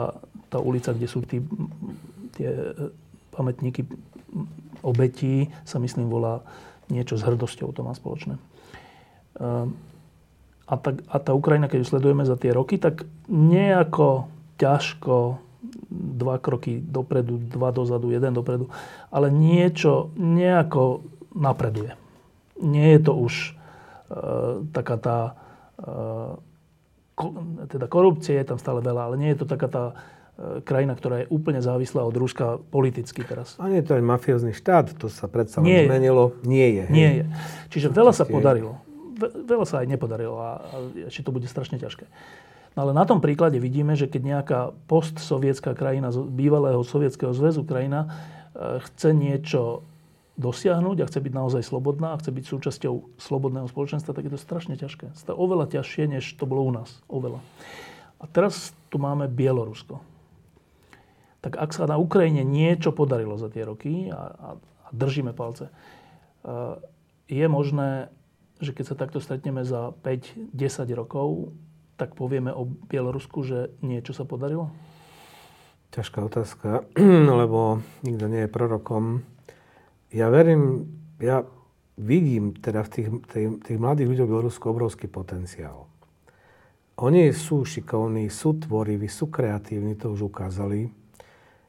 [0.53, 1.41] tá ulica, kde sú tí,
[2.37, 2.53] tie
[3.33, 3.89] pamätníky
[4.85, 6.45] obetí, sa myslím volá
[6.89, 8.37] niečo s hrdosťou, to má spoločné.
[9.39, 9.77] Ehm,
[10.69, 14.29] a tá, a tá Ukrajina, keď ju sledujeme za tie roky, tak nejako
[14.61, 15.41] ťažko
[15.89, 18.69] dva kroky dopredu, dva dozadu, jeden dopredu,
[19.09, 21.01] ale niečo nejako
[21.33, 21.97] napreduje.
[22.61, 23.53] Nie je to už e,
[24.77, 25.19] taká tá...
[25.81, 25.91] E,
[27.17, 27.27] ko,
[27.73, 29.85] teda korupcie je tam stále veľa, ale nie je to taká tá
[30.63, 33.59] krajina, ktorá je úplne závislá od Ruska politicky teraz.
[33.59, 36.39] A nie je to aj mafiózny štát, to sa predsa nie zmenilo.
[36.47, 36.85] Nie je.
[36.87, 36.95] Hej.
[36.95, 37.25] Nie je.
[37.75, 38.79] Čiže veľa sa podarilo.
[39.19, 40.77] Veľa sa aj nepodarilo a, a
[41.11, 42.07] ešte to bude strašne ťažké.
[42.79, 47.67] No ale na tom príklade vidíme, že keď nejaká postsovietská krajina z bývalého sovietského zväzu
[47.67, 48.07] krajina
[48.55, 49.83] e, chce niečo
[50.39, 54.39] dosiahnuť a chce byť naozaj slobodná a chce byť súčasťou slobodného spoločenstva, tak je to
[54.39, 55.11] strašne ťažké.
[55.11, 57.03] Je to oveľa ťažšie, než to bolo u nás.
[57.11, 57.43] Oveľa.
[58.23, 59.99] A teraz tu máme Bielorusko.
[61.39, 64.49] Tak ak sa na Ukrajine niečo podarilo za tie roky a, a,
[64.91, 65.73] držíme palce, e,
[67.29, 68.11] je možné,
[68.59, 70.55] že keď sa takto stretneme za 5-10
[70.99, 71.55] rokov,
[71.99, 74.71] tak povieme o Bielorusku, že niečo sa podarilo?
[75.95, 76.69] Ťažká otázka,
[77.43, 79.23] lebo nikto nie je prorokom.
[80.15, 80.89] Ja verím,
[81.19, 81.45] ja
[81.99, 85.91] vidím teda v tých, tých, tých mladých ľuďoch v Bielorusku obrovský potenciál.
[86.99, 90.91] Oni sú šikovní, sú tvoriví, sú kreatívni, to už ukázali.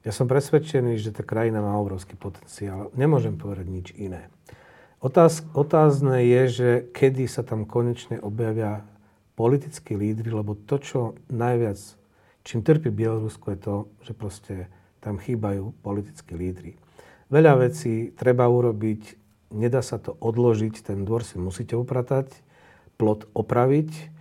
[0.07, 2.87] Ja som presvedčený, že tá krajina má obrovský potenciál.
[2.95, 4.31] Nemôžem povedať nič iné.
[5.03, 8.87] Otáz, otázne je, že kedy sa tam konečne objavia
[9.35, 10.99] politickí lídry, lebo to, čo
[11.31, 11.79] najviac,
[12.43, 14.55] čím trpí Bielorusko, je to, že proste
[14.99, 16.75] tam chýbajú politickí lídry.
[17.31, 19.15] Veľa vecí treba urobiť,
[19.55, 22.31] nedá sa to odložiť, ten dvor si musíte upratať,
[22.99, 24.11] plot opraviť,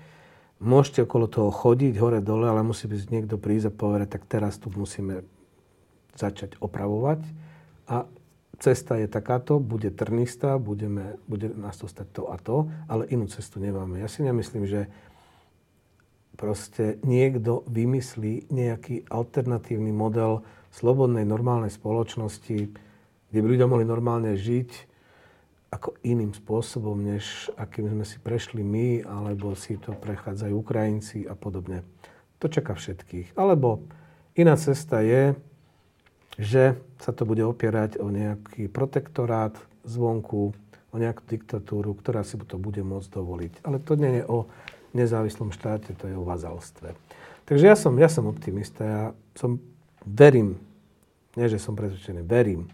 [0.63, 4.71] môžete okolo toho chodiť hore-dole, ale musí byť niekto prísť a povedať, tak teraz tu
[4.71, 5.27] musíme
[6.17, 7.21] začať opravovať
[7.89, 8.07] a
[8.59, 13.31] cesta je takáto, bude trnistá, budeme, bude nás to stať to a to, ale inú
[13.31, 14.03] cestu nemáme.
[14.03, 14.91] Ja si nemyslím, že
[16.39, 22.59] proste niekto vymyslí nejaký alternatívny model slobodnej, normálnej spoločnosti,
[23.31, 24.71] kde by ľudia mohli normálne žiť
[25.69, 31.37] ako iným spôsobom, než akým sme si prešli my, alebo si to prechádzajú Ukrajinci a
[31.37, 31.85] podobne.
[32.41, 33.37] To čaká všetkých.
[33.37, 33.85] Alebo
[34.33, 35.37] iná cesta je,
[36.39, 40.55] že sa to bude opierať o nejaký protektorát zvonku,
[40.95, 43.53] o nejakú diktatúru, ktorá si to bude môcť dovoliť.
[43.67, 44.47] Ale to nie je o
[44.95, 46.95] nezávislom štáte, to je o vazalstve.
[47.45, 49.05] Takže ja som, ja som optimista, ja
[49.35, 49.59] som,
[50.07, 50.57] verím,
[51.35, 52.71] nie že som presvedčený, verím,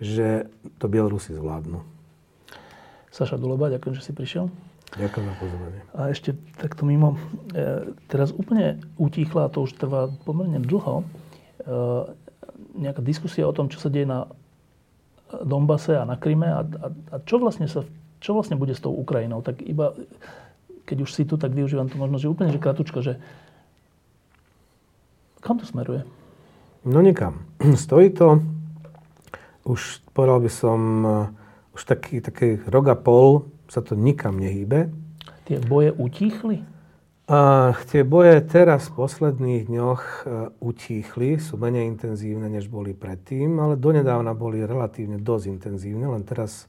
[0.00, 0.46] že
[0.80, 1.82] to Bielorusi zvládnu.
[3.10, 4.46] Saša Duleba, ďakujem, že si prišiel.
[4.90, 5.80] Ďakujem za pozvanie.
[5.94, 7.14] A ešte takto mimo,
[7.54, 11.04] e, teraz úplne utichla, to už trvá pomerne dlho, e,
[12.74, 14.26] nejaká diskusia o tom, čo sa deje na
[15.30, 17.86] Dombase a na Kryme a, a, a čo, vlastne sa,
[18.18, 19.42] čo vlastne bude s tou Ukrajinou.
[19.46, 19.94] Tak iba
[20.90, 23.22] keď už si tu, tak využívam tu možnosť, že úplne že kratučko, že
[25.38, 26.02] kam to smeruje?
[26.82, 27.46] No nikam.
[27.86, 28.42] Stojí to,
[29.62, 31.30] už povedal by som, uh,
[31.78, 34.90] už taký, taký rok a pol sa to nikam nehýbe.
[35.46, 36.66] Tie boje utíchli?
[37.30, 43.54] A tie boje teraz v posledných dňoch uh, utíchli, sú menej intenzívne, než boli predtým,
[43.62, 46.66] ale donedávna boli relatívne dosť intenzívne, len teraz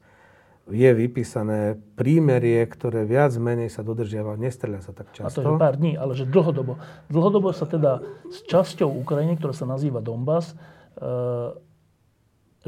[0.70, 5.34] je vypísané prímerie, ktoré viac menej sa dodržiava, nestreľa sa tak často.
[5.34, 6.78] A to je pár dní, ale že dlhodobo.
[7.10, 10.56] Dlhodobo sa teda s časťou Ukrajiny, ktorá sa nazýva Donbass, e,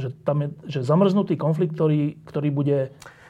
[0.02, 2.78] že tam je že zamrznutý konflikt, ktorý, ktorý bude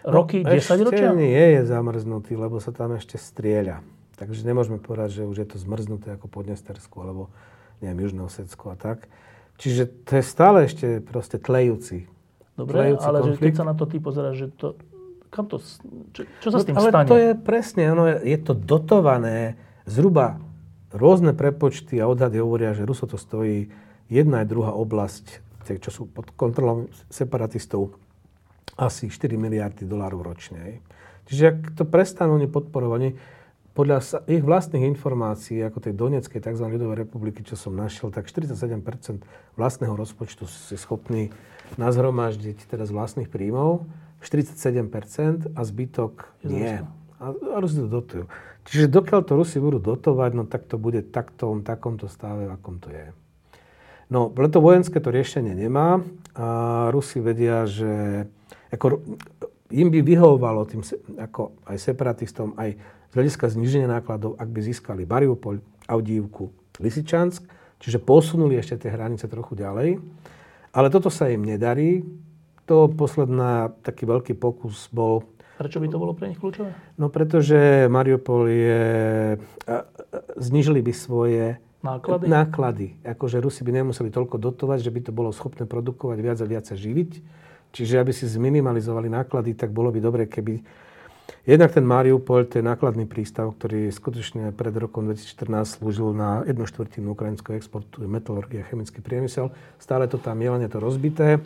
[0.07, 1.11] roky, no, 10 ročia?
[1.11, 3.83] nie je zamrznutý, lebo sa tam ešte strieľa.
[4.13, 7.33] Takže nemôžeme povedať, že už je to zmrznuté ako Podnestersku, alebo
[7.81, 9.09] neviem, Južné Osecko a tak.
[9.57, 12.09] Čiže to je stále ešte proste tlejúci
[12.53, 13.41] Dobre, ale konflikt.
[13.41, 14.67] že keď sa na to ty pozeráš, že to,
[15.33, 15.57] kam to,
[16.13, 17.09] čo, čo sa no, s tým ale stane?
[17.09, 19.57] to je presne, ono je, je to dotované
[19.89, 20.37] zhruba
[20.93, 23.73] rôzne prepočty a odhady hovoria, že Ruso to stojí
[24.13, 25.25] jedna aj druhá oblasť,
[25.81, 27.97] čo sú pod kontrolou separatistov,
[28.77, 30.81] asi 4 miliardy dolárov ročne.
[31.25, 33.17] Čiže ak to prestanú oni podporovať,
[33.73, 36.65] podľa ich vlastných informácií, ako tej Donetskej tzv.
[36.65, 38.85] ľudovej republiky, čo som našiel, tak 47%
[39.57, 41.33] vlastného rozpočtu si schopní
[41.81, 43.89] nazhromaždiť teda z vlastných príjmov,
[44.21, 46.13] 47% a zbytok
[46.45, 46.85] nie.
[47.17, 48.25] A, a Rusi to dotujú.
[48.69, 52.53] Čiže dokiaľ to Rusi budú dotovať, no tak to bude takto, v takomto stave, v
[52.53, 53.11] akom to je.
[54.13, 55.97] No, to vojenské to riešenie nemá
[56.37, 56.47] a
[56.93, 58.25] Rusi vedia, že
[58.69, 59.01] ako,
[59.73, 60.85] im by vyhovovalo tým,
[61.17, 62.77] ako aj separatistom, aj
[63.13, 66.49] z hľadiska zniženia nákladov, ak by získali Mariupol, Audívku,
[66.81, 67.45] Lisičansk,
[67.77, 70.01] čiže posunuli ešte tie hranice trochu ďalej.
[70.73, 72.01] Ale toto sa im nedarí.
[72.65, 76.73] To posledná taký veľký pokus bol Prečo by to bolo pre nich kľúčové?
[76.97, 78.81] No pretože Mariupol je...
[80.41, 82.25] Znižili by svoje náklady.
[82.25, 82.87] náklady.
[83.05, 86.65] Akože Rusi by nemuseli toľko dotovať, že by to bolo schopné produkovať viac a viac
[86.65, 87.11] a živiť.
[87.69, 90.65] Čiže aby si zminimalizovali náklady, tak bolo by dobre, keby...
[91.43, 97.11] Jednak ten Mariupol, je nákladný prístav, ktorý skutočne pred rokom 2014 slúžil na jednu štvrtinu
[97.11, 99.51] ukrajinského exportu, metalurgia, chemický priemysel.
[99.75, 101.43] Stále to tam je, len je to rozbité.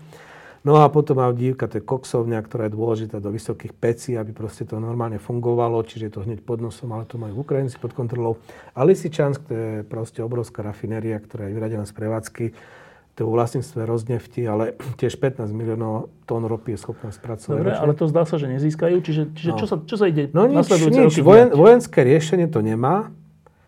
[0.62, 4.70] No a potom dívka, to je koksovňa, ktorá je dôležitá do vysokých pecí, aby proste
[4.70, 8.38] to normálne fungovalo, čiže je to hneď pod nosom, ale to majú Ukrajinci pod kontrolou.
[8.78, 12.46] A Lisičansk, to je proste obrovská rafinéria, ktorá je vyradená z prevádzky.
[13.18, 17.58] To je vlastníctve roznefti, ale tiež 15 miliónov tón ropy je schopná spracovať.
[17.58, 19.02] Dobre, ale to zdá sa, že nezískajú.
[19.02, 19.58] Čiže, čiže no.
[19.58, 21.18] čo, sa, čo sa ide no nič, nič.
[21.26, 23.10] Vojen, vojenské riešenie to nemá.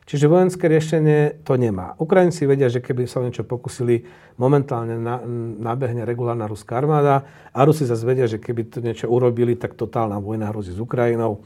[0.10, 1.94] Čiže vojenské riešenie to nemá.
[2.02, 4.10] Ukrajinci vedia, že keby sa niečo pokusili,
[4.42, 5.22] momentálne na,
[5.62, 10.18] nabehne regulárna ruská armáda a Rusi zase vedia, že keby to niečo urobili, tak totálna
[10.18, 11.46] vojna hrozí s Ukrajinou.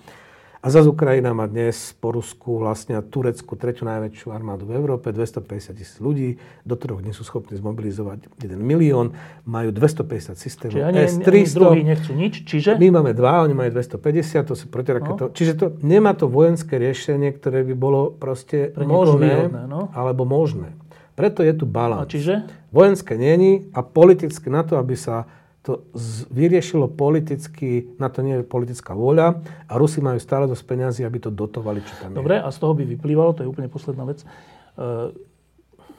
[0.63, 5.75] A zase Ukrajina má dnes po Rusku vlastne Turecku tretiu najväčšiu armádu v Európe, 250
[5.75, 9.11] tisíc ľudí, do troch dní sú schopní zmobilizovať 1 milión,
[9.43, 11.67] majú 250 systémov čiže ani, S-300.
[11.67, 12.79] Ani nechcú nič, čiže?
[12.79, 15.27] My máme dva, oni majú 250, to sú protiraketové.
[15.27, 15.35] No.
[15.35, 19.91] Čiže to, nemá to vojenské riešenie, ktoré by bolo proste Pre možné, výhodné, no?
[19.91, 20.71] alebo možné.
[21.19, 22.07] Preto je tu balans.
[22.07, 22.47] A čiže?
[22.71, 25.27] Vojenské není a politicky na to, aby sa
[25.63, 25.87] to
[26.27, 29.39] vyriešilo politicky, na to nie je politická voľa
[29.71, 32.43] a Rusi majú stále dosť peniazy, aby to dotovali, čo tam Dobre, je.
[32.43, 34.27] a z toho by vyplývalo, to je úplne posledná vec, e,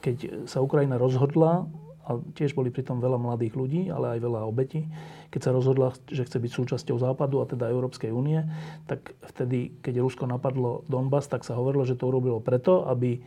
[0.05, 1.65] keď sa Ukrajina rozhodla,
[2.05, 4.85] a tiež boli pritom veľa mladých ľudí, ale aj veľa obetí,
[5.33, 8.45] keď sa rozhodla, že chce byť súčasťou Západu a teda Európskej únie,
[8.85, 13.25] tak vtedy, keď Rusko napadlo Donbass, tak sa hovorilo, že to urobilo preto, aby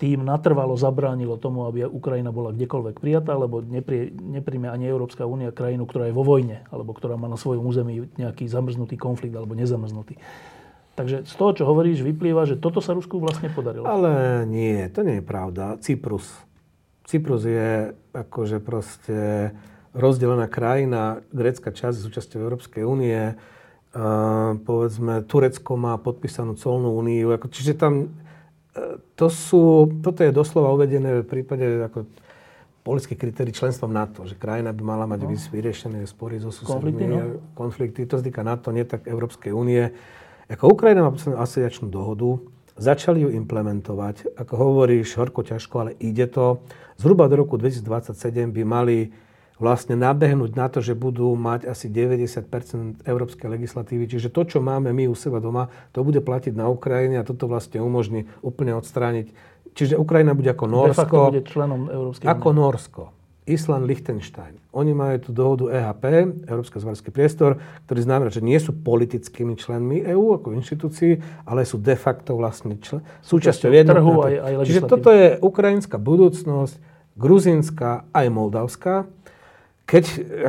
[0.00, 5.52] tým natrvalo zabránilo tomu, aby Ukrajina bola kdekoľvek prijatá, lebo neprie, nepríjme ani Európska únia
[5.52, 9.52] krajinu, ktorá je vo vojne, alebo ktorá má na svojom území nejaký zamrznutý konflikt alebo
[9.52, 10.16] nezamrznutý.
[10.96, 13.84] Takže z toho, čo hovoríš, vyplýva, že toto sa Rusku vlastne podarilo.
[13.84, 15.76] Ale nie, to nie je pravda.
[15.84, 16.32] Cyprus.
[17.04, 19.52] Cyprus je akože proste
[19.92, 23.36] rozdelená krajina, grécka časť súčasťou Európskej únie.
[23.90, 27.34] Uh, povedzme, Turecko má podpísanú colnú úniu.
[27.34, 28.14] Ako, čiže tam
[29.18, 32.06] to sú, toto je doslova uvedené v prípade ako
[32.80, 35.30] politických kritérií členstva v NATO, že krajina by mala mať no.
[35.30, 37.18] vyriešené spory so susedmi, konflikty, no?
[37.52, 39.92] konflikty, to sa týka NATO, nie tak Európskej únie.
[40.48, 42.40] Ako Ukrajina má asociačnú dohodu,
[42.80, 46.64] začali ju implementovať, ako hovoríš, horko ťažko, ale ide to.
[46.96, 49.12] Zhruba do roku 2027 by mali
[49.60, 54.08] vlastne nabehnúť na to, že budú mať asi 90% európskej legislatívy.
[54.08, 57.44] Čiže to, čo máme my u seba doma, to bude platiť na Ukrajine a toto
[57.44, 59.30] vlastne umožní úplne odstrániť.
[59.76, 61.16] Čiže Ukrajina bude ako Norsko.
[61.30, 62.58] De bude členom Európskej Ako únie.
[62.58, 63.02] Norsko.
[63.50, 64.62] Island, Liechtenstein.
[64.70, 66.04] Oni majú tú dohodu EHP,
[66.46, 67.58] Európsky zvarský priestor,
[67.90, 72.78] ktorý znamená, že nie sú politickými členmi EÚ ako inštitúcií, ale sú de facto vlastne
[72.78, 74.62] člen, súčasťou jednotného.
[74.62, 76.78] Čiže toto je ukrajinská budúcnosť,
[77.18, 79.10] gruzínska aj moldavská
[79.90, 80.04] keď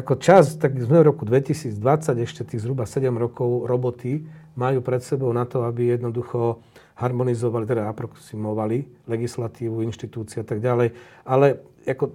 [0.06, 1.74] ako čas, tak sme v roku 2020,
[2.22, 4.22] ešte tých zhruba 7 rokov roboty
[4.54, 6.62] majú pred sebou na to, aby jednoducho
[6.94, 10.94] harmonizovali, teda aproximovali legislatívu, inštitúcie a tak ďalej.
[11.26, 11.58] Ale
[11.90, 12.14] ako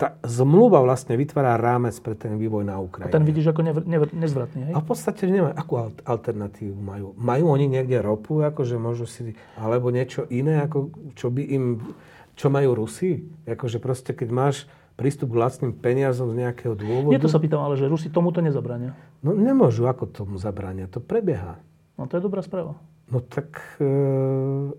[0.00, 3.12] tá zmluva vlastne vytvára rámec pre ten vývoj na Ukrajine.
[3.12, 4.72] A ten vidíš ako nevr, nevr, nezvratný, hej?
[4.72, 5.52] A v podstate nemajú.
[5.60, 5.76] Akú
[6.08, 7.12] alternatívu majú?
[7.20, 11.84] Majú oni niekde ropu, akože môžu si, alebo niečo iné, ako čo by im,
[12.32, 13.28] čo majú Rusi?
[13.44, 14.56] Akože proste, keď máš
[14.94, 17.10] prístup k vlastným peniazom z nejakého dôvodu.
[17.10, 18.94] Nie to sa pýtam, ale že Rusi tomuto nezabrania.
[19.22, 20.86] No nemôžu, ako tomu zabrania.
[20.94, 21.58] To prebieha.
[21.98, 22.78] No to je dobrá správa.
[23.10, 23.76] No tak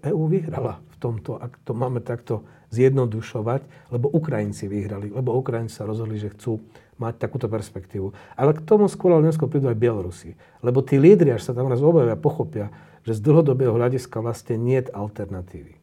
[0.01, 2.41] EÚ e vyhrala v tomto, ak to máme takto
[2.73, 6.59] zjednodušovať, lebo Ukrajinci vyhrali, lebo Ukrajinci sa rozhodli, že chcú
[6.97, 8.15] mať takúto perspektívu.
[8.33, 10.33] Ale k tomu skôr ale neskôr prídu aj Bielorusi.
[10.63, 12.71] Lebo tí lídri, až sa tam raz objavia, pochopia,
[13.05, 15.77] že z dlhodobého hľadiska vlastne nie je alternatívy.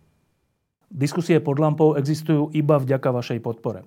[0.92, 3.86] Diskusie pod lampou existujú iba vďaka vašej podpore.